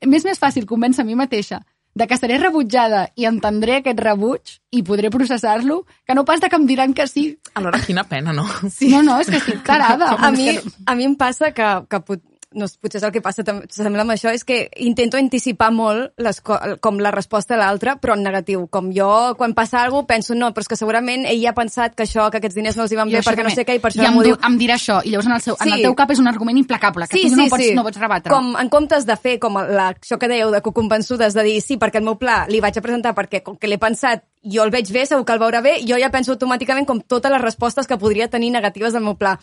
m'és 0.05 0.27
més 0.27 0.37
fàcil 0.37 0.69
convèncer 0.69 1.01
a 1.01 1.07
mi 1.07 1.17
mateixa 1.17 1.63
de 1.95 2.07
que 2.07 2.17
seré 2.17 2.39
rebutjada 2.41 3.05
i 3.15 3.27
entendré 3.29 3.77
aquest 3.79 3.99
rebuig 4.01 4.55
i 4.73 4.81
podré 4.85 5.11
processar-lo, 5.13 5.83
que 6.07 6.15
no 6.17 6.25
pas 6.25 6.41
de 6.41 6.49
que 6.49 6.57
em 6.57 6.65
diran 6.69 6.93
que 6.97 7.07
sí. 7.07 7.25
Alhora, 7.53 7.81
quina 7.85 8.03
pena, 8.09 8.33
no? 8.33 8.47
sí. 8.69 8.89
No, 8.89 9.03
no, 9.05 9.19
és 9.21 9.29
que 9.29 9.39
estic 9.41 9.63
tarada. 9.67 10.15
A 10.17 10.31
mi, 10.33 10.57
a 10.85 10.95
mi 10.97 11.05
em 11.05 11.15
passa 11.19 11.53
que, 11.53 11.69
que 11.89 12.01
pot, 12.07 12.23
no, 12.55 12.67
potser 12.81 12.99
és 13.01 13.03
el 13.07 13.11
que 13.11 13.21
passa 13.21 13.43
tam- 13.43 13.63
sembla 13.69 14.01
amb 14.05 14.11
això, 14.15 14.31
és 14.33 14.43
que 14.43 14.69
intento 14.77 15.17
anticipar 15.17 15.71
molt 15.71 16.13
les, 16.17 16.39
co- 16.41 16.59
com 16.79 16.99
la 16.99 17.11
resposta 17.11 17.55
a 17.55 17.57
l'altre, 17.57 17.95
però 18.01 18.13
en 18.17 18.23
negatiu. 18.23 18.67
Com 18.69 18.91
jo, 18.93 19.35
quan 19.37 19.53
passa 19.53 19.81
alguna 19.83 20.03
cosa, 20.03 20.07
penso, 20.13 20.35
no, 20.35 20.51
però 20.53 20.61
és 20.61 20.67
que 20.67 20.75
segurament 20.77 21.25
ell 21.25 21.45
ha 21.47 21.53
pensat 21.53 21.95
que 21.95 22.03
això, 22.03 22.29
que 22.31 22.37
aquests 22.37 22.55
diners 22.55 22.77
no 22.77 22.83
els 22.83 22.91
hi 22.91 22.95
van 22.99 23.09
bé 23.09 23.21
perquè 23.21 23.43
no 23.43 23.49
també. 23.49 23.55
sé 23.55 23.65
què, 23.65 23.75
i 23.75 23.79
per 23.79 23.91
això 23.91 24.03
I 24.03 24.05
em, 24.05 24.19
diu, 24.23 24.37
em 24.45 24.57
dirà 24.59 24.75
això, 24.75 24.99
i 25.03 25.09
llavors 25.11 25.27
en 25.27 25.33
el, 25.37 25.41
seu, 25.41 25.55
en 25.59 25.67
Sí. 25.67 25.73
el 25.73 25.81
teu 25.87 25.95
cap 25.95 26.11
és 26.11 26.19
un 26.19 26.27
argument 26.27 26.57
implacable, 26.57 27.07
que 27.07 27.21
tu 27.29 27.35
no, 27.35 27.47
pots, 27.49 27.71
no 27.75 27.83
pots 27.83 27.99
rebatre. 27.99 28.31
Com 28.33 28.55
en 28.59 28.69
comptes 28.69 29.05
de 29.05 29.15
fer 29.17 29.39
com 29.39 29.53
la, 29.57 29.89
això 29.93 30.17
que 30.19 30.27
dèieu 30.27 30.51
de 30.51 30.61
convençudes, 30.61 31.33
de 31.33 31.43
dir 31.43 31.61
sí, 31.61 31.77
perquè 31.77 31.97
el 31.97 32.03
meu 32.05 32.15
pla 32.19 32.45
li 32.49 32.59
vaig 32.59 32.77
a 32.77 32.81
presentar 32.81 33.13
perquè 33.15 33.41
com 33.43 33.55
que 33.57 33.67
l'he 33.67 33.77
pensat, 33.79 34.23
jo 34.43 34.63
el 34.63 34.71
veig 34.71 34.91
bé, 34.91 35.05
segur 35.05 35.23
que 35.25 35.33
el 35.33 35.39
veurà 35.39 35.61
bé, 35.63 35.79
jo 35.87 35.97
ja 35.97 36.09
penso 36.11 36.33
automàticament 36.33 36.85
com 36.85 36.99
totes 37.01 37.31
les 37.31 37.41
respostes 37.41 37.87
que 37.87 37.97
podria 37.97 38.27
tenir 38.27 38.51
negatives 38.51 38.93
del 38.93 39.03
meu 39.03 39.15
pla 39.15 39.39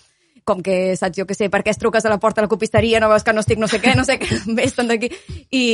com 0.50 0.64
que, 0.66 0.96
saps, 0.98 1.14
jo 1.20 1.28
que 1.28 1.36
sé, 1.38 1.46
per 1.52 1.62
què 1.62 1.70
es 1.70 1.78
truques 1.78 2.04
a 2.04 2.10
la 2.10 2.18
porta 2.18 2.40
de 2.40 2.48
la 2.48 2.50
copisteria, 2.50 2.98
no 2.98 3.10
veus 3.12 3.22
que 3.26 3.34
no 3.36 3.44
estic 3.44 3.60
no 3.62 3.68
sé 3.70 3.78
què, 3.82 3.94
no 3.94 4.04
sé 4.08 4.18
què, 4.18 4.40
bé, 4.56 4.66
estan 4.66 4.90
d'aquí. 4.90 5.12
I, 5.54 5.64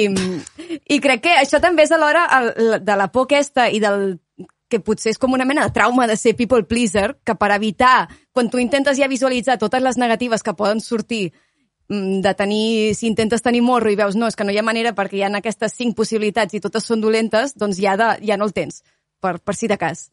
I 0.92 1.00
crec 1.00 1.24
que 1.24 1.34
això 1.40 1.62
també 1.64 1.86
és 1.86 1.94
alhora 1.96 2.26
el, 2.38 2.52
de 2.84 2.98
la 3.00 3.08
por 3.12 3.30
aquesta 3.30 3.70
i 3.72 3.80
del 3.80 4.18
que 4.68 4.80
potser 4.82 5.12
és 5.14 5.20
com 5.22 5.32
una 5.32 5.46
mena 5.46 5.64
de 5.64 5.72
trauma 5.72 6.08
de 6.10 6.16
ser 6.18 6.34
people 6.36 6.66
pleaser, 6.66 7.14
que 7.24 7.36
per 7.38 7.52
evitar, 7.54 8.08
quan 8.34 8.50
tu 8.50 8.60
intentes 8.60 8.98
ja 8.98 9.08
visualitzar 9.08 9.60
totes 9.62 9.82
les 9.82 9.96
negatives 9.96 10.42
que 10.42 10.56
poden 10.58 10.82
sortir 10.82 11.30
mm, 11.88 12.20
de 12.26 12.34
tenir, 12.34 12.94
si 12.98 13.06
intentes 13.06 13.46
tenir 13.46 13.62
morro 13.62 13.92
i 13.92 13.96
veus, 13.96 14.18
no, 14.18 14.26
és 14.26 14.36
que 14.36 14.44
no 14.44 14.52
hi 14.52 14.58
ha 14.58 14.66
manera 14.66 14.92
perquè 14.98 15.20
hi 15.20 15.24
ha 15.24 15.32
aquestes 15.38 15.78
cinc 15.78 15.96
possibilitats 15.96 16.58
i 16.58 16.60
totes 16.60 16.84
són 16.84 17.00
dolentes, 17.00 17.54
doncs 17.54 17.80
ja, 17.80 17.96
de, 17.96 18.12
ja 18.26 18.36
no 18.36 18.50
el 18.50 18.54
tens, 18.56 18.82
per, 19.22 19.38
per 19.38 19.54
si 19.54 19.70
de 19.70 19.78
cas. 19.78 20.08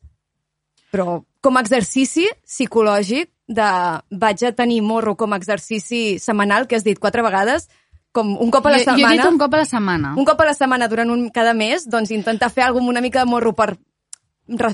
Però 0.94 1.24
com 1.42 1.58
a 1.58 1.66
exercici 1.66 2.30
psicològic 2.46 3.33
de 3.54 3.70
vaig 4.10 4.44
a 4.46 4.52
tenir 4.58 4.82
morro 4.82 5.16
com 5.16 5.34
a 5.34 5.40
exercici 5.40 6.20
setmanal, 6.20 6.68
que 6.68 6.76
has 6.76 6.84
dit 6.84 7.00
quatre 7.00 7.24
vegades, 7.26 7.70
com 8.14 8.36
un 8.38 8.52
cop 8.54 8.66
a 8.68 8.76
la 8.76 8.80
jo, 8.82 8.86
jo 8.86 8.92
he 8.92 9.02
setmana... 9.02 9.16
dit 9.24 9.32
un 9.32 9.40
cop 9.42 9.54
a 9.54 9.64
la 9.64 9.66
setmana. 9.66 10.14
Un 10.18 10.26
cop 10.26 10.42
a 10.42 10.46
la 10.46 10.54
setmana 10.54 10.88
durant 10.88 11.10
un, 11.10 11.30
cada 11.34 11.54
mes, 11.58 11.88
doncs 11.90 12.12
intentar 12.14 12.52
fer 12.54 12.68
alguna 12.68 12.94
una 12.94 13.02
mica 13.02 13.24
de 13.24 13.30
morro 13.32 13.54
per 13.58 13.76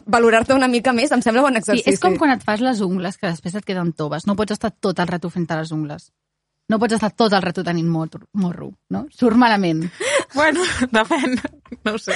valorar-te 0.05 0.55
una 0.57 0.67
mica 0.67 0.93
més, 0.93 1.11
em 1.13 1.21
sembla 1.21 1.43
bon 1.45 1.53
Sí, 1.53 1.59
exercici. 1.61 1.93
és 1.93 1.99
com 2.01 2.17
quan 2.17 2.33
et 2.33 2.43
fas 2.43 2.61
les 2.61 2.81
ungles, 2.81 3.17
que 3.17 3.29
després 3.29 3.55
et 3.55 3.65
queden 3.65 3.93
toves. 3.93 4.25
No 4.27 4.35
pots 4.35 4.51
estar 4.57 4.71
tot 4.71 4.99
el 4.99 5.07
rato 5.07 5.29
fent 5.29 5.47
les 5.49 5.71
ungles. 5.71 6.11
No 6.69 6.77
pots 6.77 6.93
estar 6.93 7.11
tot 7.11 7.33
el 7.33 7.41
rato 7.41 7.63
tenint 7.63 7.87
morro, 7.89 8.27
morro 8.33 8.71
no? 8.89 9.07
Surt 9.09 9.37
malament. 9.37 9.89
Bueno, 10.29 10.61
depèn. 10.93 11.39
No 11.83 11.95
ho 11.95 11.97
sé. 11.97 12.13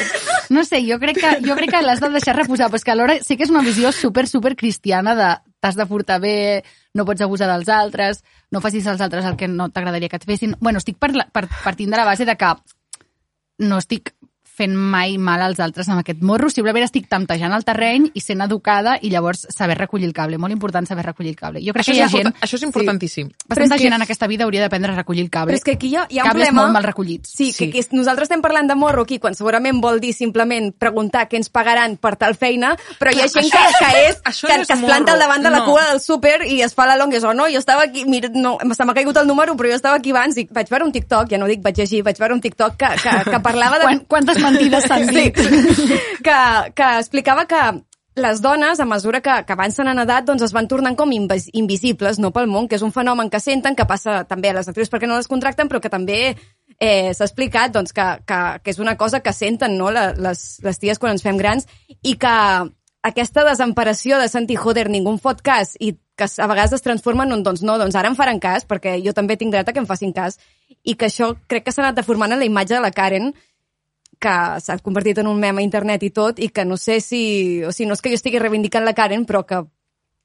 No 0.54 0.62
sé, 0.68 0.84
jo 0.86 1.00
crec 1.02 1.18
que, 1.18 1.30
jo 1.48 1.56
crec 1.58 1.72
que 1.74 1.82
l'has 1.82 2.02
de 2.04 2.10
deixar 2.14 2.36
reposar, 2.38 2.68
però 2.70 2.78
és 2.78 2.86
que 2.86 2.92
alhora 2.94 3.16
sí 3.26 3.38
que 3.40 3.46
és 3.48 3.52
una 3.54 3.64
visió 3.66 3.92
super, 3.96 4.28
super 4.30 4.54
cristiana 4.60 5.16
de 5.18 5.30
t'has 5.64 5.78
de 5.80 5.86
portar 5.90 6.20
bé, 6.22 6.64
no 6.94 7.06
pots 7.08 7.24
abusar 7.26 7.48
dels 7.50 7.70
altres, 7.74 8.22
no 8.52 8.62
facis 8.62 8.86
als 8.92 9.02
altres 9.02 9.26
el 9.26 9.38
que 9.40 9.48
no 9.50 9.70
t'agradaria 9.74 10.10
que 10.12 10.20
et 10.22 10.26
fessin. 10.30 10.54
Bueno, 10.60 10.78
estic 10.84 11.00
per, 11.02 11.14
la- 11.16 11.26
per, 11.34 11.48
partint 11.64 11.90
de 11.90 11.98
la 11.98 12.06
base 12.06 12.28
de 12.30 12.36
que 12.38 12.52
no 13.64 13.78
estic 13.82 14.14
fent 14.54 14.76
mai 14.78 15.18
mal 15.18 15.42
als 15.42 15.60
altres 15.60 15.88
amb 15.90 16.04
aquest 16.04 16.22
morro, 16.22 16.50
simplement 16.54 16.86
estic 16.86 17.08
temptejant 17.10 17.54
el 17.56 17.64
terreny 17.66 18.12
i 18.14 18.22
sent 18.22 18.42
educada 18.46 19.00
i 19.02 19.10
llavors 19.10 19.48
saber 19.50 19.78
recollir 19.80 20.06
el 20.06 20.14
cable. 20.14 20.38
Molt 20.38 20.54
important 20.54 20.86
saber 20.88 21.06
recollir 21.08 21.32
el 21.34 21.36
cable. 21.40 21.60
Jo 21.66 21.74
crec 21.74 21.88
Això 21.88 21.92
que 21.94 21.98
hi 21.98 22.02
ha 22.04 22.06
és, 22.06 22.12
gent... 22.14 22.34
això 22.42 22.56
és 22.60 22.64
importantíssim. 22.68 23.30
Sí. 23.32 23.46
Bastanta 23.50 23.76
que- 23.78 23.84
gent 23.88 23.96
en 23.98 24.02
aquesta 24.06 24.28
vida 24.28 24.44
hauria 24.46 24.62
d'aprendre 24.62 24.92
a 24.94 24.96
recollir 24.96 25.24
el 25.26 25.32
cable. 25.32 25.54
Però 25.54 25.58
és 25.58 25.64
que 25.66 25.72
aquí 25.78 25.88
hi 25.90 25.96
ha, 25.98 26.06
hi 26.10 26.20
ha 26.20 26.24
un 26.24 26.30
Cables 26.30 26.48
problema... 26.50 26.62
molt 26.62 26.74
mal 26.74 26.84
recollits. 26.84 27.30
Sí, 27.34 27.52
Sí. 27.52 27.72
que, 27.72 27.82
que 27.82 27.96
nosaltres 27.98 28.28
estem 28.30 28.42
parlant 28.42 28.70
de 28.70 28.76
morro 28.76 29.04
aquí, 29.04 29.18
quan 29.20 29.34
segurament 29.36 29.82
vol 29.82 30.00
dir 30.00 30.14
simplement 30.14 30.72
preguntar 30.78 31.28
què 31.30 31.38
ens 31.42 31.50
pagaran 31.50 31.98
per 31.98 32.16
tal 32.22 32.36
feina, 32.36 32.76
però 33.00 33.12
hi 33.14 33.22
ha 33.22 33.28
gent 33.28 33.50
que, 33.50 33.58
això- 33.58 33.90
que, 33.90 34.06
és, 34.10 34.22
això 34.24 34.48
que, 34.48 34.56
no 34.58 34.62
és 34.62 34.68
que 34.68 34.78
es 34.78 34.86
planta 34.86 35.14
al 35.14 35.20
davant 35.20 35.42
de 35.44 35.50
la 35.50 35.64
no. 35.64 35.66
cua 35.72 35.88
del 35.90 36.00
súper 36.02 36.44
i 36.46 36.62
es 36.62 36.74
fa 36.78 36.86
la 36.86 36.96
longues, 36.98 37.24
o 37.24 37.34
no, 37.34 37.50
jo 37.50 37.58
estava 37.58 37.84
aquí, 37.90 38.06
mira, 38.06 38.30
no, 38.34 38.58
se 38.74 38.86
m'ha 38.86 38.94
caigut 38.94 39.18
el 39.18 39.28
número, 39.28 39.58
però 39.58 39.70
jo 39.74 39.76
estava 39.82 39.98
aquí 39.98 40.12
abans 40.14 40.38
i 40.38 40.48
vaig 40.52 40.70
veure 40.70 40.86
un 40.86 40.92
TikTok, 40.94 41.30
ja 41.32 41.38
no 41.42 41.48
dic 41.50 41.62
vaig 41.64 41.78
llegir, 41.82 42.04
vaig 42.04 42.18
veure 42.22 42.34
un 42.38 42.42
TikTok 42.42 42.78
que, 42.78 42.94
que, 43.02 43.32
que 43.32 43.40
parlava 43.40 43.80
de... 43.80 43.86
Quan, 43.90 44.00
quantes 44.08 44.43
mentides 44.44 44.88
s'han 44.90 45.08
dit? 45.10 45.40
Sí, 45.40 45.98
que, 46.26 46.38
que 46.76 46.92
explicava 47.00 47.48
que 47.50 47.64
les 48.16 48.42
dones, 48.42 48.80
a 48.80 48.86
mesura 48.86 49.22
que, 49.22 49.44
que 49.46 49.54
avancen 49.54 49.88
en 49.90 50.00
edat, 50.04 50.26
doncs 50.28 50.44
es 50.46 50.54
van 50.54 50.68
tornant 50.70 50.96
com 50.96 51.12
invis 51.12 51.48
invisibles 51.58 52.20
no 52.22 52.30
pel 52.34 52.48
món, 52.50 52.68
que 52.70 52.78
és 52.78 52.86
un 52.86 52.94
fenomen 52.94 53.32
que 53.34 53.42
senten, 53.42 53.76
que 53.76 53.88
passa 53.90 54.22
també 54.30 54.52
a 54.52 54.60
les 54.60 54.70
actrius 54.70 54.92
perquè 54.94 55.10
no 55.10 55.18
les 55.18 55.30
contracten, 55.32 55.70
però 55.70 55.82
que 55.82 55.90
també 55.90 56.20
eh, 56.78 57.10
s'ha 57.14 57.26
explicat 57.26 57.74
doncs, 57.74 57.94
que, 57.96 58.06
que, 58.30 58.40
que 58.62 58.74
és 58.76 58.80
una 58.80 58.96
cosa 58.98 59.24
que 59.26 59.34
senten 59.34 59.78
no? 59.80 59.90
La, 59.92 60.12
les, 60.14 60.46
les 60.64 60.80
ties 60.80 61.02
quan 61.02 61.16
ens 61.16 61.26
fem 61.26 61.42
grans 61.42 61.66
i 62.04 62.14
que 62.22 62.38
aquesta 63.04 63.44
desemparació 63.50 64.20
de 64.22 64.30
sentir, 64.30 64.60
joder, 64.62 64.88
ningú 64.90 65.16
em 65.16 65.20
fot 65.20 65.42
cas 65.44 65.74
i 65.82 65.96
que 66.16 66.28
a 66.30 66.48
vegades 66.48 66.78
es 66.78 66.86
transforma 66.86 67.26
en 67.26 67.42
doncs 67.44 67.64
no, 67.66 67.80
doncs 67.82 67.98
ara 67.98 68.12
em 68.12 68.16
faran 68.16 68.40
cas, 68.40 68.68
perquè 68.70 69.00
jo 69.02 69.16
també 69.18 69.40
tinc 69.42 69.52
dret 69.52 69.68
a 69.68 69.74
que 69.74 69.82
em 69.82 69.90
facin 69.90 70.14
cas, 70.14 70.38
i 70.84 70.94
que 70.94 71.10
això 71.10 71.34
crec 71.50 71.66
que 71.66 71.74
s'ha 71.74 71.82
anat 71.82 71.98
deformant 71.98 72.32
en 72.32 72.40
la 72.40 72.46
imatge 72.46 72.78
de 72.78 72.84
la 72.84 72.94
Karen, 72.94 73.34
que 74.24 74.34
s'ha 74.64 74.80
convertit 74.80 75.20
en 75.20 75.28
un 75.28 75.40
meme 75.44 75.62
a 75.62 75.68
internet 75.68 76.04
i 76.08 76.10
tot, 76.16 76.40
i 76.40 76.50
que 76.50 76.64
no 76.66 76.78
sé 76.80 77.02
si... 77.04 77.62
O 77.68 77.72
sigui, 77.76 77.90
no 77.92 77.98
és 78.00 78.02
que 78.02 78.10
jo 78.14 78.20
estigui 78.22 78.40
reivindicant 78.40 78.86
la 78.88 78.96
Karen, 78.96 79.26
però 79.28 79.44
que 79.46 79.62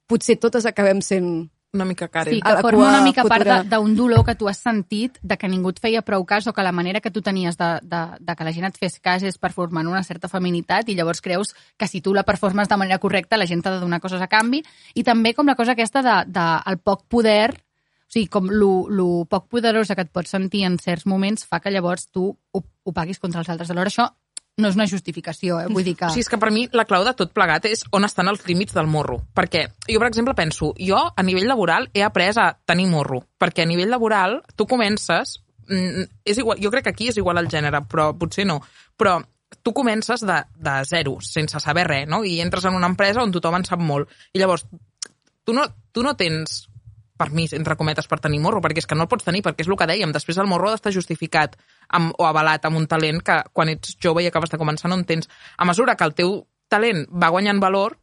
potser 0.09 0.39
totes 0.39 0.65
acabem 0.65 1.01
sent... 1.05 1.49
Una 1.71 1.85
mica 1.85 2.07
Karen. 2.09 2.33
Sí, 2.33 2.39
A 2.41 2.47
que 2.47 2.53
la 2.55 2.61
forma 2.65 2.87
una 2.89 3.01
mica 3.05 3.21
part 3.29 3.43
futura. 3.45 3.57
de- 3.61 3.69
d'un 3.75 3.91
dolor 3.95 4.23
que 4.25 4.33
tu 4.33 4.47
has 4.49 4.57
sentit 4.57 5.19
de 5.21 5.35
que 5.37 5.45
ningú 5.47 5.69
et 5.69 5.77
feia 5.83 6.01
prou 6.01 6.23
cas 6.25 6.47
o 6.49 6.53
que 6.57 6.63
la 6.65 6.71
manera 6.73 6.97
que 6.99 7.11
tu 7.13 7.21
tenies 7.21 7.59
de, 7.59 7.67
de, 7.83 7.99
de 8.19 8.35
que 8.35 8.47
la 8.47 8.53
gent 8.55 8.65
et 8.71 8.79
fes 8.81 8.95
cas 8.99 9.21
és 9.21 9.37
performant 9.37 9.85
una 9.85 10.01
certa 10.01 10.25
feminitat 10.27 10.89
i 10.89 10.95
llavors 10.97 11.21
creus 11.21 11.53
que 11.77 11.85
si 11.85 12.01
tu 12.01 12.15
la 12.17 12.23
performes 12.25 12.67
de 12.67 12.75
manera 12.81 12.97
correcta 12.97 13.37
la 13.37 13.45
gent 13.45 13.61
t'ha 13.61 13.75
de 13.75 13.83
donar 13.85 13.99
coses 14.01 14.17
a 14.25 14.25
canvi 14.27 14.63
i 14.97 15.03
també 15.05 15.35
com 15.37 15.45
la 15.45 15.53
cosa 15.53 15.77
aquesta 15.77 16.01
de, 16.01 16.15
de 16.33 16.47
el 16.73 16.79
poc 16.81 17.05
poder 17.07 17.53
o 18.09 18.11
sigui, 18.11 18.25
com 18.33 18.47
lo, 18.49 18.87
lo 18.89 19.25
poc 19.29 19.51
poderosa 19.53 19.93
que 19.93 20.01
et 20.07 20.09
pots 20.09 20.31
sentir 20.33 20.63
en 20.65 20.79
certs 20.81 21.05
moments 21.05 21.45
fa 21.45 21.59
que 21.61 21.69
llavors 21.69 22.07
tu 22.09 22.31
ho, 22.33 22.61
ho 22.61 22.93
paguis 22.95 23.21
contra 23.21 23.43
els 23.43 23.51
altres. 23.53 23.69
Alhora 23.69 23.91
això 23.93 24.07
no 24.59 24.69
és 24.71 24.75
una 24.75 24.87
justificació, 24.89 25.59
eh? 25.61 25.67
vull 25.69 25.85
dir 25.85 25.93
que... 25.95 26.07
O 26.07 26.13
sigui, 26.13 26.25
és 26.25 26.31
que 26.31 26.39
per 26.41 26.49
mi 26.51 26.65
la 26.73 26.87
clau 26.89 27.05
de 27.05 27.13
tot 27.17 27.29
plegat 27.37 27.67
és 27.69 27.83
on 27.95 28.07
estan 28.07 28.31
els 28.31 28.41
límits 28.47 28.73
del 28.73 28.89
morro. 28.89 29.19
Perquè 29.37 29.61
jo, 29.85 29.99
per 30.01 30.09
exemple, 30.09 30.33
penso, 30.35 30.73
jo 30.81 30.99
a 30.99 31.25
nivell 31.25 31.45
laboral 31.47 31.85
he 31.93 32.01
après 32.03 32.33
a 32.41 32.49
tenir 32.65 32.89
morro. 32.89 33.21
Perquè 33.39 33.63
a 33.63 33.69
nivell 33.69 33.93
laboral 33.93 34.39
tu 34.55 34.65
comences... 34.65 35.37
mm, 35.69 36.09
És 36.25 36.41
igual, 36.41 36.57
jo 36.61 36.73
crec 36.73 36.89
que 36.89 36.95
aquí 36.95 37.11
és 37.13 37.21
igual 37.21 37.37
al 37.37 37.49
gènere, 37.51 37.85
però 37.85 38.09
potser 38.17 38.47
no. 38.49 38.59
Però 38.97 39.19
tu 39.61 39.73
comences 39.73 40.25
de, 40.25 40.41
de 40.57 40.75
zero, 40.89 41.19
sense 41.21 41.61
saber 41.61 41.85
res, 41.87 42.09
no? 42.09 42.23
I 42.25 42.39
entres 42.41 42.65
en 42.65 42.73
una 42.73 42.89
empresa 42.89 43.21
on 43.21 43.31
tothom 43.31 43.61
en 43.61 43.69
sap 43.69 43.85
molt. 43.85 44.09
I 44.33 44.41
llavors, 44.41 44.65
tu 45.45 45.53
no, 45.53 45.69
tu 45.93 46.01
no 46.01 46.17
tens 46.17 46.68
permís, 47.19 47.53
entre 47.57 47.75
cometes, 47.79 48.07
per 48.07 48.21
tenir 48.23 48.39
morro, 48.43 48.61
perquè 48.63 48.83
és 48.83 48.89
que 48.89 48.97
no 48.97 49.05
el 49.05 49.11
pots 49.11 49.27
tenir, 49.27 49.43
perquè 49.45 49.65
és 49.65 49.69
el 49.69 49.77
que 49.79 49.89
dèiem, 49.89 50.13
després 50.15 50.39
el 50.39 50.49
morro 50.49 50.69
ha 50.69 50.75
d'estar 50.75 50.95
justificat 50.95 51.57
amb, 51.95 52.13
o 52.17 52.27
avalat 52.29 52.65
amb 52.65 52.79
un 52.79 52.87
talent 52.87 53.21
que 53.25 53.41
quan 53.53 53.71
ets 53.75 53.97
jove 54.01 54.23
i 54.23 54.29
acabes 54.29 54.53
de 54.53 54.59
començar 54.61 54.91
no 54.91 54.99
en 54.99 55.05
tens. 55.09 55.29
A 55.57 55.67
mesura 55.67 55.97
que 55.99 56.07
el 56.07 56.15
teu 56.17 56.37
talent 56.71 57.05
va 57.11 57.31
guanyant 57.33 57.59
valor, 57.61 57.97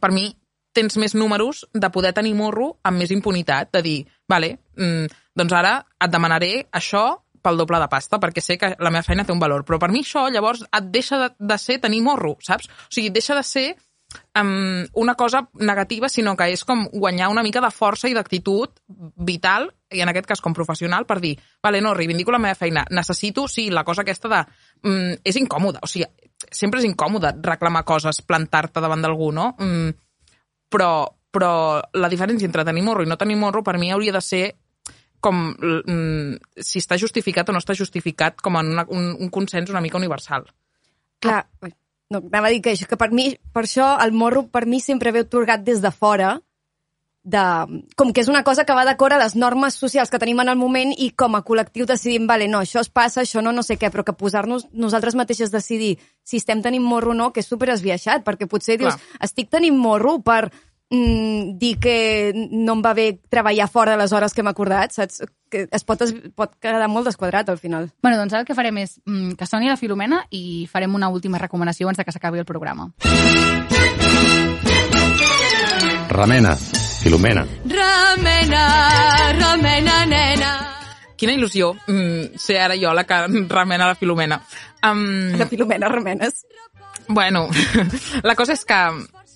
per 0.00 0.10
mi 0.10 0.32
tens 0.74 0.96
més 0.98 1.14
números 1.14 1.62
de 1.72 1.90
poder 1.94 2.12
tenir 2.16 2.34
morro 2.34 2.72
amb 2.82 2.98
més 2.98 3.12
impunitat, 3.14 3.70
de 3.72 3.82
dir, 3.82 3.98
vale, 4.28 4.56
mm, 4.76 5.06
doncs 5.38 5.54
ara 5.54 5.76
et 6.02 6.10
demanaré 6.10 6.66
això 6.72 7.06
pel 7.44 7.60
doble 7.60 7.78
de 7.78 7.88
pasta, 7.92 8.18
perquè 8.18 8.42
sé 8.42 8.56
que 8.58 8.72
la 8.80 8.90
meva 8.90 9.04
feina 9.04 9.24
té 9.24 9.32
un 9.34 9.42
valor. 9.42 9.66
Però 9.68 9.78
per 9.78 9.90
mi 9.92 10.00
això, 10.00 10.24
llavors, 10.32 10.64
et 10.64 10.86
deixa 10.90 11.20
de, 11.20 11.28
de 11.38 11.58
ser 11.60 11.78
tenir 11.82 12.00
morro, 12.02 12.38
saps? 12.40 12.70
O 12.88 12.94
sigui, 12.96 13.12
deixa 13.12 13.36
de 13.36 13.44
ser 13.44 13.66
um, 14.40 14.84
una 14.94 15.14
cosa 15.14 15.48
negativa, 15.54 16.08
sinó 16.08 16.36
que 16.36 16.50
és 16.52 16.64
com 16.64 16.86
guanyar 16.92 17.30
una 17.32 17.42
mica 17.42 17.62
de 17.64 17.70
força 17.74 18.08
i 18.10 18.14
d'actitud 18.16 18.80
vital, 19.26 19.70
i 19.94 20.02
en 20.02 20.10
aquest 20.10 20.28
cas 20.30 20.42
com 20.44 20.54
professional, 20.56 21.06
per 21.06 21.20
dir, 21.22 21.34
vale, 21.62 21.80
no, 21.80 21.94
reivindico 21.94 22.34
la 22.34 22.42
meva 22.42 22.58
feina, 22.58 22.84
necessito, 22.90 23.48
sí, 23.48 23.70
la 23.70 23.84
cosa 23.84 24.02
aquesta 24.02 24.30
de... 24.32 24.42
Um, 24.84 25.12
és 25.24 25.38
incòmode, 25.40 25.82
o 25.82 25.90
sigui, 25.90 26.08
sempre 26.50 26.80
és 26.80 26.88
incòmode 26.88 27.36
reclamar 27.42 27.84
coses, 27.88 28.22
plantar-te 28.22 28.82
davant 28.82 29.04
d'algú, 29.04 29.30
no? 29.32 29.52
Um, 29.62 29.92
però, 30.70 31.06
però 31.30 31.54
la 31.94 32.10
diferència 32.10 32.48
entre 32.50 32.66
tenir 32.66 32.82
morro 32.82 33.04
i 33.04 33.10
no 33.10 33.20
tenir 33.20 33.38
morro 33.38 33.62
per 33.62 33.78
mi 33.78 33.92
hauria 33.94 34.14
de 34.14 34.22
ser 34.24 34.44
com 35.24 35.54
mm, 35.56 36.60
si 36.60 36.82
està 36.82 36.98
justificat 37.00 37.48
o 37.48 37.54
no 37.56 37.62
està 37.62 37.76
justificat 37.78 38.42
com 38.44 38.58
en 38.60 38.74
una, 38.74 38.84
un, 38.92 39.14
un 39.16 39.30
consens 39.32 39.72
una 39.72 39.80
mica 39.84 39.96
universal. 40.00 40.44
Clar, 41.24 41.40
no, 42.14 42.22
anava 42.30 42.48
a 42.48 42.54
dir 42.54 42.62
que, 42.64 42.74
això, 42.74 42.88
que 42.88 42.98
per 43.00 43.10
mi, 43.12 43.32
per 43.52 43.66
això 43.66 43.94
el 44.04 44.14
morro 44.16 44.46
per 44.48 44.64
mi 44.70 44.80
sempre 44.80 45.12
ve 45.14 45.26
otorgat 45.26 45.66
des 45.66 45.82
de 45.84 45.92
fora, 45.92 46.36
de, 47.24 47.42
com 47.96 48.12
que 48.12 48.20
és 48.20 48.28
una 48.28 48.44
cosa 48.44 48.66
que 48.68 48.74
va 48.76 48.84
d'acord 48.84 49.16
a 49.16 49.18
les 49.18 49.32
normes 49.34 49.78
socials 49.80 50.12
que 50.12 50.20
tenim 50.20 50.42
en 50.42 50.50
el 50.52 50.58
moment 50.60 50.92
i 50.92 51.08
com 51.16 51.34
a 51.34 51.40
col·lectiu 51.46 51.88
decidim, 51.88 52.28
vale, 52.28 52.46
no, 52.52 52.60
això 52.60 52.82
es 52.84 52.92
passa, 52.92 53.22
això 53.24 53.40
no, 53.42 53.52
no 53.52 53.64
sé 53.64 53.78
què, 53.80 53.88
però 53.90 54.04
que 54.04 54.12
posar-nos 54.12 54.68
nosaltres 54.72 55.16
mateixes 55.16 55.50
decidir 55.50 55.96
si 56.22 56.36
estem 56.36 56.60
tenint 56.62 56.84
morro 56.84 57.14
o 57.14 57.16
no, 57.16 57.32
que 57.32 57.40
és 57.40 57.48
super 57.48 57.72
esbiaixat, 57.72 58.22
perquè 58.28 58.46
potser 58.46 58.76
dius, 58.76 58.98
Clar. 59.00 59.24
estic 59.24 59.48
tenint 59.50 59.80
morro 59.80 60.18
per 60.20 60.52
mm, 60.90 61.56
dir 61.58 61.78
que 61.80 62.32
no 62.50 62.74
em 62.76 62.82
va 62.84 62.94
bé 62.94 63.20
treballar 63.30 63.68
fora 63.70 63.92
de 63.92 64.02
les 64.02 64.12
hores 64.12 64.34
que 64.34 64.42
hem 64.42 64.50
acordat, 64.50 64.92
saps? 64.92 65.22
Que 65.50 65.66
es 65.70 65.84
pot, 65.84 66.02
es 66.02 66.14
pot 66.34 66.56
quedar 66.60 66.88
molt 66.88 67.06
desquadrat 67.06 67.48
al 67.48 67.58
final. 67.58 67.90
Bueno, 68.02 68.18
doncs 68.18 68.34
ara 68.34 68.42
el 68.42 68.48
que 68.48 68.56
farem 68.58 68.82
és 68.82 68.98
mm, 69.04 69.36
que 69.38 69.46
soni 69.46 69.70
la 69.70 69.78
Filomena 69.80 70.24
i 70.30 70.66
farem 70.70 70.94
una 70.94 71.08
última 71.08 71.38
recomanació 71.38 71.86
abans 71.88 71.98
de 71.98 72.04
que 72.04 72.12
s'acabi 72.12 72.42
el 72.42 72.48
programa. 72.48 72.90
Remena, 76.08 76.54
Filomena. 76.56 77.46
Remena, 77.64 78.64
remena, 79.38 80.06
nena. 80.06 80.52
Quina 81.16 81.34
il·lusió 81.34 81.72
mm, 81.86 82.36
ser 82.38 82.60
ara 82.62 82.76
jo 82.78 82.92
la 82.94 83.04
que 83.08 83.18
remena 83.48 83.88
la 83.88 83.94
Filomena. 83.98 84.40
Um, 84.84 85.32
La 85.38 85.46
Filomena 85.46 85.88
remenes. 85.88 86.46
Bueno, 87.08 87.48
la 88.22 88.34
cosa 88.34 88.52
és 88.54 88.64
que 88.64 88.78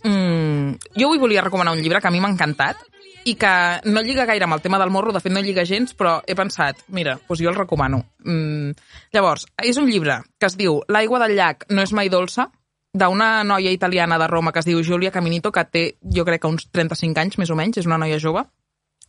mm, 0.04 0.92
jo 0.98 1.08
avui 1.08 1.18
volia 1.18 1.42
recomanar 1.42 1.74
un 1.74 1.82
llibre 1.82 2.00
que 2.00 2.08
a 2.08 2.10
mi 2.14 2.20
m'ha 2.20 2.30
encantat 2.32 2.84
i 3.24 3.34
que 3.36 3.52
no 3.84 4.02
lliga 4.02 4.26
gaire 4.26 4.46
amb 4.46 4.54
el 4.56 4.62
tema 4.62 4.78
del 4.78 4.90
morro, 4.90 5.12
de 5.12 5.20
fet 5.20 5.32
no 5.32 5.42
lliga 5.44 5.64
gens, 5.68 5.94
però 5.94 6.18
he 6.26 6.36
pensat, 6.38 6.84
mira, 6.88 7.18
doncs 7.28 7.42
jo 7.42 7.50
el 7.50 7.58
recomano. 7.58 8.04
Mm, 8.24 8.72
llavors, 9.12 9.46
és 9.62 9.76
un 9.76 9.88
llibre 9.90 10.22
que 10.38 10.48
es 10.48 10.56
diu 10.56 10.80
L'aigua 10.88 11.20
del 11.24 11.36
llac 11.36 11.66
no 11.68 11.82
és 11.82 11.92
mai 11.92 12.08
dolça, 12.08 12.48
d'una 12.94 13.44
noia 13.44 13.70
italiana 13.70 14.18
de 14.18 14.26
Roma 14.26 14.52
que 14.52 14.62
es 14.62 14.68
diu 14.68 14.82
Giulia 14.82 15.12
Caminito, 15.12 15.52
que 15.52 15.64
té, 15.64 15.82
jo 16.02 16.24
crec 16.24 16.42
que 16.42 16.48
uns 16.48 16.70
35 16.72 17.20
anys, 17.20 17.38
més 17.38 17.50
o 17.50 17.56
menys, 17.58 17.82
és 17.82 17.86
una 17.86 17.98
noia 17.98 18.20
jove. 18.22 18.44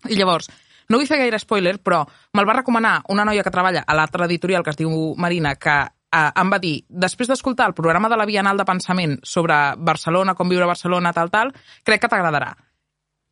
I 0.10 0.16
llavors, 0.16 0.50
no 0.90 0.98
vull 0.98 1.08
fer 1.08 1.20
gaire 1.22 1.40
spoiler, 1.40 1.78
però 1.80 2.04
me'l 2.34 2.48
va 2.48 2.58
recomanar 2.60 3.00
una 3.14 3.26
noia 3.26 3.44
que 3.46 3.54
treballa 3.54 3.86
a 3.86 3.96
l'altra 3.96 4.26
editorial 4.26 4.64
que 4.64 4.74
es 4.74 4.80
diu 4.80 5.14
Marina, 5.18 5.56
que 5.56 5.80
eh, 6.16 6.32
em 6.42 6.52
va 6.52 6.60
dir, 6.62 6.76
després 6.90 7.30
d'escoltar 7.30 7.70
el 7.70 7.78
programa 7.78 8.10
de 8.10 8.18
la 8.18 8.28
Bienal 8.30 8.58
de 8.58 8.66
Pensament 8.66 9.18
sobre 9.24 9.58
Barcelona, 9.78 10.36
com 10.36 10.50
viure 10.50 10.66
a 10.66 10.74
Barcelona, 10.74 11.14
tal, 11.14 11.32
tal, 11.32 11.54
crec 11.86 12.04
que 12.04 12.12
t'agradarà. 12.12 12.54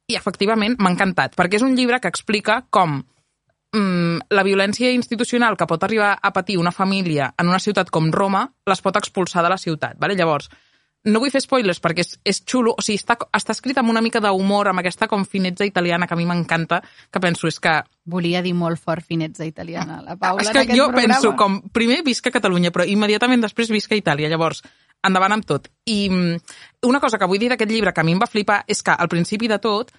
I 0.07 0.15
efectivament 0.15 0.77
m'ha 0.79 0.93
encantat, 0.93 1.35
perquè 1.35 1.59
és 1.59 1.65
un 1.65 1.75
llibre 1.75 1.99
que 1.99 2.11
explica 2.11 2.61
com 2.71 3.01
mm, 3.01 4.29
la 4.29 4.45
violència 4.47 4.93
institucional 4.95 5.57
que 5.57 5.67
pot 5.67 5.83
arribar 5.83 6.13
a 6.21 6.31
patir 6.33 6.57
una 6.61 6.71
família 6.71 7.33
en 7.37 7.49
una 7.51 7.59
ciutat 7.59 7.91
com 7.91 8.11
Roma 8.13 8.47
les 8.65 8.81
pot 8.81 8.95
expulsar 8.95 9.43
de 9.43 9.51
la 9.51 9.59
ciutat. 9.59 9.97
Vale? 9.99 10.15
Llavors, 10.15 10.49
no 11.05 11.21
vull 11.21 11.31
fer 11.31 11.41
spoilers 11.43 11.79
perquè 11.83 12.03
és, 12.03 12.15
és 12.25 12.41
xulo, 12.43 12.73
o 12.77 12.83
sigui, 12.83 12.99
està, 12.99 13.15
està 13.37 13.53
escrit 13.55 13.77
amb 13.79 13.93
una 13.93 14.01
mica 14.03 14.19
d'humor, 14.23 14.71
amb 14.71 14.81
aquesta 14.81 15.07
com 15.07 15.23
finetza 15.25 15.65
italiana 15.65 16.07
que 16.07 16.15
a 16.15 16.19
mi 16.19 16.25
m'encanta, 16.27 16.81
que 17.11 17.21
penso 17.23 17.47
és 17.47 17.59
que 17.59 17.79
Volia 18.07 18.41
dir 18.41 18.53
molt 18.55 18.79
fort 18.79 19.03
finetza 19.03 19.45
italiana, 19.45 20.01
la 20.01 20.15
Paula, 20.15 20.41
és 20.41 20.49
que 20.55 20.63
jo 20.71 20.87
programa. 20.87 21.01
penso 21.01 21.35
com, 21.35 21.59
primer 21.75 22.01
visca 22.05 22.31
Catalunya, 22.31 22.71
però 22.71 22.85
immediatament 22.87 23.43
després 23.43 23.67
visca 23.67 23.97
Itàlia. 23.99 24.29
Llavors, 24.31 24.61
endavant 25.03 25.35
amb 25.35 25.45
tot. 25.45 25.67
I 25.91 26.07
mm, 26.09 26.37
una 26.87 27.01
cosa 27.03 27.19
que 27.19 27.27
vull 27.27 27.41
dir 27.41 27.49
d'aquest 27.51 27.71
llibre 27.71 27.91
que 27.93 28.01
a 28.01 28.07
mi 28.07 28.15
em 28.15 28.21
va 28.21 28.29
flipar 28.31 28.61
és 28.67 28.79
que 28.83 28.95
al 28.95 29.11
principi 29.11 29.49
de 29.51 29.59
tot 29.59 29.91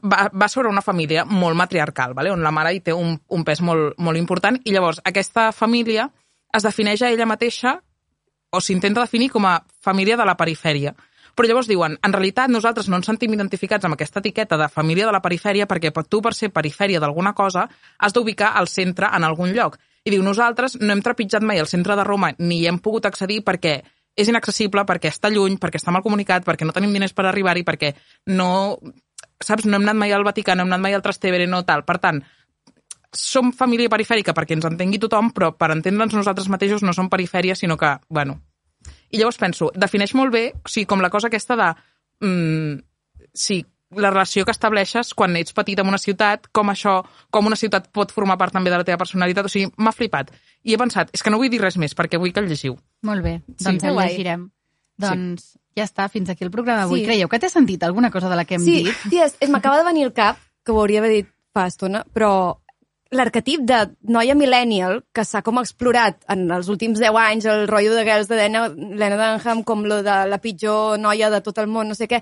va, 0.00 0.30
va 0.32 0.48
sobre 0.48 0.72
una 0.72 0.82
família 0.82 1.24
molt 1.28 1.56
matriarcal, 1.56 2.14
vale? 2.16 2.32
on 2.32 2.42
la 2.42 2.52
mare 2.54 2.72
hi 2.74 2.80
té 2.80 2.92
un, 2.96 3.18
un 3.28 3.44
pes 3.44 3.60
molt, 3.60 3.98
molt 3.98 4.20
important, 4.20 4.58
i 4.64 4.72
llavors 4.72 5.02
aquesta 5.04 5.50
família 5.52 6.08
es 6.54 6.64
defineix 6.64 7.02
a 7.02 7.10
ella 7.12 7.28
mateixa 7.28 7.80
o 8.54 8.62
s'intenta 8.62 9.02
definir 9.02 9.30
com 9.32 9.46
a 9.46 9.58
família 9.82 10.16
de 10.16 10.24
la 10.24 10.36
perifèria. 10.38 10.94
Però 11.34 11.48
llavors 11.48 11.66
diuen, 11.66 11.96
en 11.98 12.12
realitat 12.14 12.50
nosaltres 12.50 12.86
no 12.88 13.00
ens 13.00 13.08
sentim 13.10 13.32
identificats 13.34 13.84
amb 13.84 13.96
aquesta 13.96 14.20
etiqueta 14.22 14.56
de 14.60 14.68
família 14.70 15.08
de 15.08 15.14
la 15.16 15.22
perifèria 15.22 15.66
perquè 15.66 15.90
per 15.90 16.06
tu, 16.06 16.20
per 16.22 16.34
ser 16.34 16.52
perifèria 16.54 17.00
d'alguna 17.02 17.34
cosa, 17.34 17.66
has 17.98 18.14
d'ubicar 18.14 18.52
al 18.54 18.70
centre 18.70 19.10
en 19.10 19.26
algun 19.26 19.50
lloc. 19.56 19.80
I 20.04 20.12
diu, 20.14 20.22
nosaltres 20.22 20.78
no 20.80 20.92
hem 20.94 21.02
trepitjat 21.02 21.42
mai 21.42 21.58
el 21.58 21.66
centre 21.66 21.96
de 21.98 22.04
Roma 22.06 22.30
ni 22.38 22.60
hi 22.60 22.68
hem 22.70 22.78
pogut 22.78 23.06
accedir 23.10 23.40
perquè 23.42 23.80
és 24.14 24.30
inaccessible, 24.30 24.84
perquè 24.86 25.10
està 25.10 25.30
lluny, 25.32 25.56
perquè 25.58 25.80
està 25.80 25.90
mal 25.90 26.04
comunicat, 26.04 26.44
perquè 26.46 26.66
no 26.66 26.74
tenim 26.76 26.92
diners 26.94 27.16
per 27.16 27.26
arribar-hi, 27.26 27.66
perquè 27.66 27.94
no... 28.30 28.78
Saps, 29.42 29.66
no 29.66 29.76
hem 29.76 29.82
anat 29.82 29.98
mai 29.98 30.12
al 30.14 30.22
Vaticà, 30.24 30.54
no 30.54 30.62
hem 30.62 30.70
anat 30.70 30.82
mai 30.84 30.94
al 30.94 31.02
Trastevere, 31.02 31.48
no 31.50 31.64
tal. 31.66 31.82
Per 31.84 31.96
tant, 31.98 32.20
som 33.16 33.52
família 33.52 33.90
perifèrica 33.90 34.34
perquè 34.34 34.56
ens 34.56 34.66
entengui 34.68 34.98
tothom, 35.02 35.30
però 35.34 35.52
per 35.56 35.70
entendre'ns 35.74 36.14
nosaltres 36.14 36.48
mateixos 36.52 36.82
no 36.82 36.92
som 36.92 37.10
perifèria, 37.10 37.54
sinó 37.56 37.76
que, 37.76 37.96
bueno... 38.08 38.40
I 39.14 39.18
llavors 39.20 39.38
penso, 39.38 39.70
defineix 39.78 40.12
molt 40.18 40.32
bé, 40.34 40.48
o 40.58 40.68
sigui, 40.68 40.86
com 40.90 41.00
la 41.00 41.08
cosa 41.10 41.28
aquesta 41.30 41.54
de... 41.56 41.68
Mm, 42.26 42.80
sí, 43.32 43.60
la 43.94 44.10
relació 44.10 44.44
que 44.44 44.50
estableixes 44.50 45.12
quan 45.14 45.36
ets 45.38 45.54
petit 45.54 45.78
en 45.78 45.86
una 45.86 46.00
ciutat, 46.02 46.48
com 46.52 46.72
això, 46.72 46.96
com 47.30 47.46
una 47.46 47.56
ciutat 47.56 47.86
pot 47.94 48.10
formar 48.12 48.36
part 48.40 48.52
també 48.52 48.72
de 48.72 48.80
la 48.80 48.86
teva 48.86 48.98
personalitat, 48.98 49.46
o 49.46 49.52
sigui, 49.52 49.70
m'ha 49.78 49.92
flipat. 49.94 50.32
I 50.66 50.74
he 50.74 50.80
pensat, 50.80 51.12
és 51.14 51.22
que 51.22 51.30
no 51.30 51.38
vull 51.38 51.52
dir 51.52 51.60
res 51.62 51.78
més, 51.78 51.94
perquè 51.94 52.18
vull 52.18 52.32
que 52.34 52.42
el 52.42 52.50
llegiu. 52.50 52.74
Molt 53.06 53.22
bé, 53.22 53.36
Sí. 53.46 53.64
doncs 53.64 53.82
Que 53.82 53.88
el 53.88 53.94
guai. 53.94 54.08
llegirem. 54.08 54.48
Doncs 54.98 55.46
ja 55.76 55.84
està, 55.84 56.08
fins 56.10 56.30
aquí 56.30 56.44
el 56.44 56.50
programa 56.50 56.82
d'avui. 56.82 57.00
Sí. 57.00 57.06
Creieu 57.06 57.28
que 57.28 57.38
t'he 57.38 57.50
sentit 57.50 57.82
alguna 57.82 58.10
cosa 58.10 58.28
de 58.28 58.36
la 58.36 58.44
que 58.44 58.56
hem 58.56 58.64
sí, 58.64 58.82
dit? 58.84 59.06
ties, 59.10 59.36
és, 59.40 59.50
m'acaba 59.50 59.78
de 59.78 59.84
venir 59.84 60.04
al 60.04 60.12
cap, 60.12 60.38
que 60.64 60.72
ho 60.72 60.80
hauria 60.80 61.00
d'haver 61.00 61.14
dit 61.22 61.30
fa 61.52 61.66
estona, 61.70 62.04
però 62.12 62.58
l'arquetip 63.16 63.64
de 63.66 63.80
noia 64.10 64.34
millennial 64.38 65.02
que 65.14 65.24
s'ha 65.24 65.42
com 65.46 65.60
explorat 65.60 66.22
en 66.32 66.46
els 66.52 66.68
últims 66.72 67.00
10 67.02 67.18
anys, 67.20 67.48
el 67.50 67.66
rotllo 67.70 67.94
de 67.96 68.04
Girls 68.06 68.30
de 68.30 68.38
Lena, 68.38 68.66
Lena 68.68 69.18
Dunham, 69.20 69.62
com 69.64 69.84
lo 69.88 70.02
de 70.06 70.16
la 70.30 70.40
pitjor 70.42 70.98
noia 71.00 71.30
de 71.30 71.40
tot 71.44 71.58
el 71.62 71.70
món, 71.70 71.88
no 71.88 71.98
sé 71.98 72.08
què, 72.10 72.20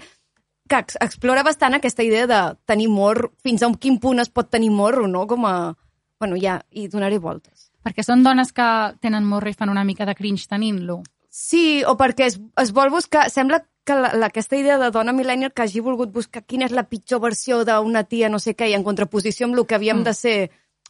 que 0.68 0.80
ex 0.80 0.99
explora 1.05 1.45
bastant 1.45 1.76
aquesta 1.76 2.05
idea 2.07 2.26
de 2.26 2.40
tenir 2.66 2.88
morro, 2.88 3.32
fins 3.43 3.62
a 3.62 3.68
un 3.68 3.76
quin 3.76 3.99
punt 4.01 4.22
es 4.22 4.30
pot 4.30 4.51
tenir 4.51 4.70
morro, 4.70 5.09
no? 5.09 5.26
Com 5.26 5.47
a... 5.47 5.74
Bueno, 6.22 6.38
ja, 6.38 6.61
i 6.70 6.86
donaré 6.88 7.18
voltes. 7.18 7.72
Perquè 7.82 8.05
són 8.07 8.22
dones 8.22 8.53
que 8.55 8.68
tenen 9.03 9.26
morro 9.26 9.51
i 9.51 9.57
fan 9.59 9.72
una 9.72 9.84
mica 9.84 10.07
de 10.07 10.14
cringe 10.14 10.47
tenint-lo. 10.49 11.01
Sí, 11.32 11.82
o 11.88 11.97
perquè 11.99 12.28
es, 12.30 12.38
es 12.62 12.72
vol 12.72 12.93
buscar... 12.95 13.28
Sembla 13.32 13.64
que 13.84 13.95
la, 13.99 14.12
la, 14.14 14.28
aquesta 14.30 14.57
idea 14.57 14.78
de 14.78 14.90
dona 14.95 15.12
millennial 15.12 15.53
que 15.53 15.64
hagi 15.64 15.80
volgut 15.82 16.12
buscar 16.14 16.45
quina 16.47 16.68
és 16.68 16.74
la 16.76 16.86
pitjor 16.86 17.22
versió 17.24 17.62
d'una 17.66 18.05
tia 18.07 18.28
no 18.30 18.38
sé 18.38 18.55
què 18.55 18.68
i 18.70 18.76
en 18.76 18.84
contraposició 18.86 19.49
amb 19.49 19.59
el 19.59 19.66
que 19.66 19.74
havíem 19.74 20.03
mm. 20.03 20.07
de 20.07 20.14
ser 20.14 20.36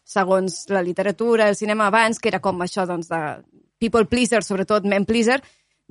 segons 0.05 0.65
la 0.69 0.83
literatura, 0.83 1.49
el 1.49 1.57
cinema 1.57 1.87
abans, 1.87 2.19
que 2.19 2.29
era 2.29 2.41
com 2.41 2.61
això, 2.63 2.87
doncs, 2.87 3.09
de 3.09 3.23
people 3.83 4.07
pleaser, 4.07 4.43
sobretot 4.45 4.87
men 4.87 5.07
pleaser, 5.07 5.41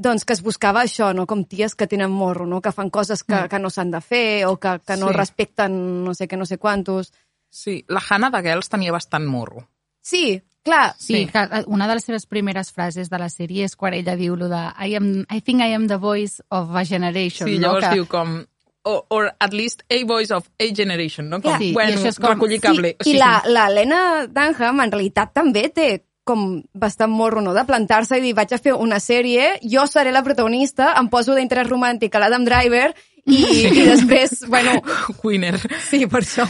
doncs 0.01 0.25
que 0.25 0.33
es 0.33 0.41
buscava 0.43 0.83
això, 0.83 1.11
no? 1.13 1.25
com 1.27 1.43
ties 1.45 1.75
que 1.75 1.87
tenen 1.87 2.11
morro, 2.11 2.47
no? 2.47 2.61
que 2.61 2.71
fan 2.71 2.89
coses 2.89 3.23
que, 3.23 3.35
mm. 3.35 3.49
que 3.51 3.59
no 3.59 3.69
s'han 3.69 3.91
de 3.91 4.01
fer 4.01 4.45
o 4.47 4.57
que, 4.59 4.79
que 4.85 4.97
no 4.97 5.11
Sí. 5.11 5.17
respecten 5.17 5.75
no 6.05 6.13
sé 6.17 6.27
què, 6.27 6.37
no 6.37 6.45
sé 6.45 6.57
quantos. 6.57 7.11
Sí, 7.49 7.83
la 7.87 8.01
Hannah 8.01 8.31
de 8.31 8.41
Girls 8.41 8.69
tenia 8.69 8.91
bastant 8.91 9.27
morro. 9.27 9.67
Sí, 10.01 10.41
clar, 10.63 10.95
Sí, 10.97 11.13
sí, 11.13 11.25
que 11.27 11.39
eh, 11.39 11.63
una 11.67 11.87
de 11.87 11.95
les 11.95 12.05
seves 12.05 12.25
primeres 12.25 12.71
frases 12.71 13.09
de 13.09 13.19
la 13.19 13.29
sèrie 13.29 13.65
és 13.65 13.75
quan 13.75 13.93
ella 13.93 14.15
diu 14.15 14.35
lo 14.35 14.47
de 14.49 14.61
I, 14.87 14.95
am, 14.95 15.25
I 15.29 15.41
think 15.41 15.61
I 15.61 15.75
am 15.75 15.87
the 15.87 15.97
voice 15.97 16.41
of 16.49 16.75
a 16.75 16.85
generation. 16.85 17.47
Sí, 17.47 17.59
no? 17.59 17.67
llavors 17.67 17.89
que... 17.89 17.95
diu 17.99 18.07
com... 18.07 18.39
Or, 18.83 19.03
or 19.13 19.31
at 19.39 19.53
least 19.53 19.83
a 19.93 20.03
voice 20.09 20.31
of 20.33 20.49
a 20.57 20.71
generation, 20.73 21.29
no? 21.29 21.37
Com, 21.41 21.53
sí, 21.61 21.69
i 21.69 21.73
bueno, 21.75 21.99
això 21.99 22.09
és 22.09 22.17
com- 22.17 22.33
recollir 22.33 22.57
cable. 22.63 22.95
I, 22.97 23.11
i 23.11 23.17
la, 23.19 23.43
la 23.45 23.67
Lena 23.69 23.99
Dunham 24.25 24.81
en 24.81 24.93
realitat 24.95 25.35
també 25.37 25.67
té 25.69 25.89
com 26.23 26.61
bastant 26.77 27.11
morro, 27.11 27.41
no?, 27.41 27.53
de 27.53 27.63
plantar-se 27.65 28.19
i 28.19 28.23
dir, 28.23 28.33
vaig 28.37 28.53
a 28.53 28.59
fer 28.61 28.73
una 28.77 28.99
sèrie, 29.01 29.55
jo 29.65 29.85
seré 29.89 30.13
la 30.13 30.21
protagonista, 30.25 30.91
em 30.99 31.09
poso 31.09 31.35
d'interès 31.35 31.69
romàntic 31.69 32.13
a 32.15 32.21
l'Adam 32.21 32.45
Driver 32.45 32.91
i, 33.25 33.37
i 33.67 33.85
després, 33.91 34.43
bueno... 34.47 34.81
Winner. 35.23 35.57
Sí, 35.89 36.05
per 36.07 36.21
això. 36.23 36.45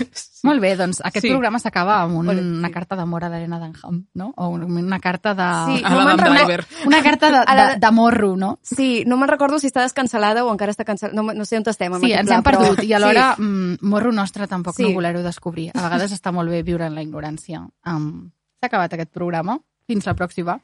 Molt 0.48 0.62
bé, 0.64 0.72
doncs 0.80 1.02
aquest 1.06 1.22
Sí. 1.22 1.28
sí. 1.28 1.34
programa 1.36 1.60
s'acaba 1.60 2.00
amb 2.02 2.16
un, 2.18 2.30
una 2.32 2.68
sí. 2.70 2.74
carta 2.74 2.96
d'amor 2.98 3.26
a 3.26 3.30
l'Helena 3.30 3.60
Dunham, 3.62 4.00
no? 4.16 4.32
O 4.38 4.48
un- 4.56 4.64
una 4.80 5.00
carta 5.00 5.34
de... 5.38 5.48
Sí, 5.78 5.84
A 5.86 5.90
no 5.94 6.06
recordo- 6.08 6.34
Driver. 6.34 6.66
Una 6.88 7.02
carta 7.04 7.30
de, 7.32 7.44
A 7.46 7.56
de, 7.74 7.80
de 7.80 7.92
morro, 7.92 8.36
no? 8.38 8.60
Sí, 8.64 9.04
no 9.06 9.18
me'n 9.18 9.30
recordo 9.30 9.60
si 9.60 9.68
està 9.70 9.84
descancelada 9.86 10.44
o 10.46 10.52
encara 10.52 10.72
està 10.74 10.86
cancel·lada. 10.88 11.14
No, 11.14 11.28
no 11.34 11.46
sé 11.46 11.58
on 11.62 11.68
estem 11.70 11.94
amb 11.94 12.04
Sí, 12.04 12.14
aquest 12.14 12.24
ens 12.26 12.30
pla, 12.30 12.38
hem 12.40 12.44
perdut 12.50 12.78
però... 12.80 12.88
i 12.90 12.94
alhora 12.98 13.28
mm, 13.38 13.78
morro 13.82 14.12
nostre 14.12 14.48
tampoc 14.48 14.76
Sí. 14.76 14.84
no 14.88 14.94
voler-ho 14.98 15.22
descobrir. 15.24 15.70
A 15.76 15.82
vegades 15.86 16.12
està 16.16 16.32
molt 16.34 16.50
bé 16.50 16.64
viure 16.64 16.86
en 16.90 16.96
la 16.96 17.04
ignorància. 17.06 17.62
Um, 17.86 18.32
S'ha 18.62 18.68
acabat 18.72 18.94
aquest 18.94 19.12
programa. 19.14 19.60
Fins 19.88 20.06
la 20.06 20.14
pròxima. 20.16 20.60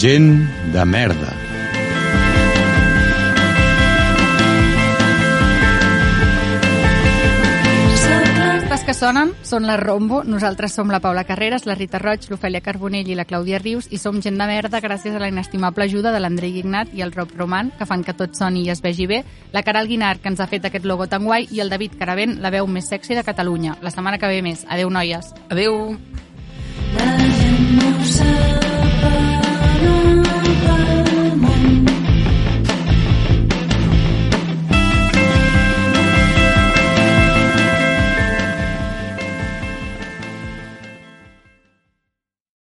Gent 0.00 0.48
de 0.72 0.84
merda. 0.88 1.28
Que 8.90 8.94
sonen 8.96 9.28
són 9.46 9.68
la 9.68 9.76
Rombo. 9.78 10.24
Nosaltres 10.26 10.72
som 10.74 10.88
la 10.90 10.98
Paula 10.98 11.22
Carreras, 11.22 11.62
la 11.68 11.76
Rita 11.76 12.00
Roig, 12.02 12.24
l'Ofèlia 12.26 12.58
Carbonell 12.64 13.06
i 13.06 13.14
la 13.14 13.22
Clàudia 13.28 13.60
Rius 13.62 13.86
i 13.94 14.00
som 14.02 14.18
gent 14.24 14.40
de 14.40 14.48
merda 14.50 14.80
gràcies 14.82 15.14
a 15.14 15.20
la 15.22 15.28
inestimable 15.30 15.86
ajuda 15.86 16.10
de 16.10 16.18
l'Andrei 16.18 16.58
Ignat 16.58 16.90
i 16.98 17.04
el 17.06 17.12
Rob 17.14 17.30
Roman, 17.38 17.70
que 17.78 17.86
fan 17.86 18.02
que 18.02 18.16
tot 18.18 18.34
soni 18.34 18.64
i 18.64 18.72
es 18.74 18.82
vegi 18.82 19.06
bé, 19.06 19.22
la 19.52 19.62
Caral 19.62 19.86
Guinart, 19.86 20.24
que 20.24 20.32
ens 20.32 20.42
ha 20.42 20.48
fet 20.50 20.66
aquest 20.66 20.88
logo 20.90 21.06
tan 21.06 21.22
guai, 21.28 21.46
i 21.54 21.62
el 21.62 21.70
David 21.70 22.00
Caravent, 22.00 22.40
la 22.42 22.50
veu 22.50 22.66
més 22.66 22.90
sexy 22.90 23.14
de 23.14 23.22
Catalunya. 23.22 23.76
La 23.78 23.94
setmana 23.94 24.18
que 24.18 24.32
ve 24.32 24.42
més. 24.42 24.66
Adeu, 24.66 24.90
noies. 24.90 25.34
Adeu. 25.50 25.94
La 26.98 27.12
gent 27.20 27.76
no 27.76 27.92
ho 27.94 28.14
sap. 28.16 29.29
Bye. 30.66 30.99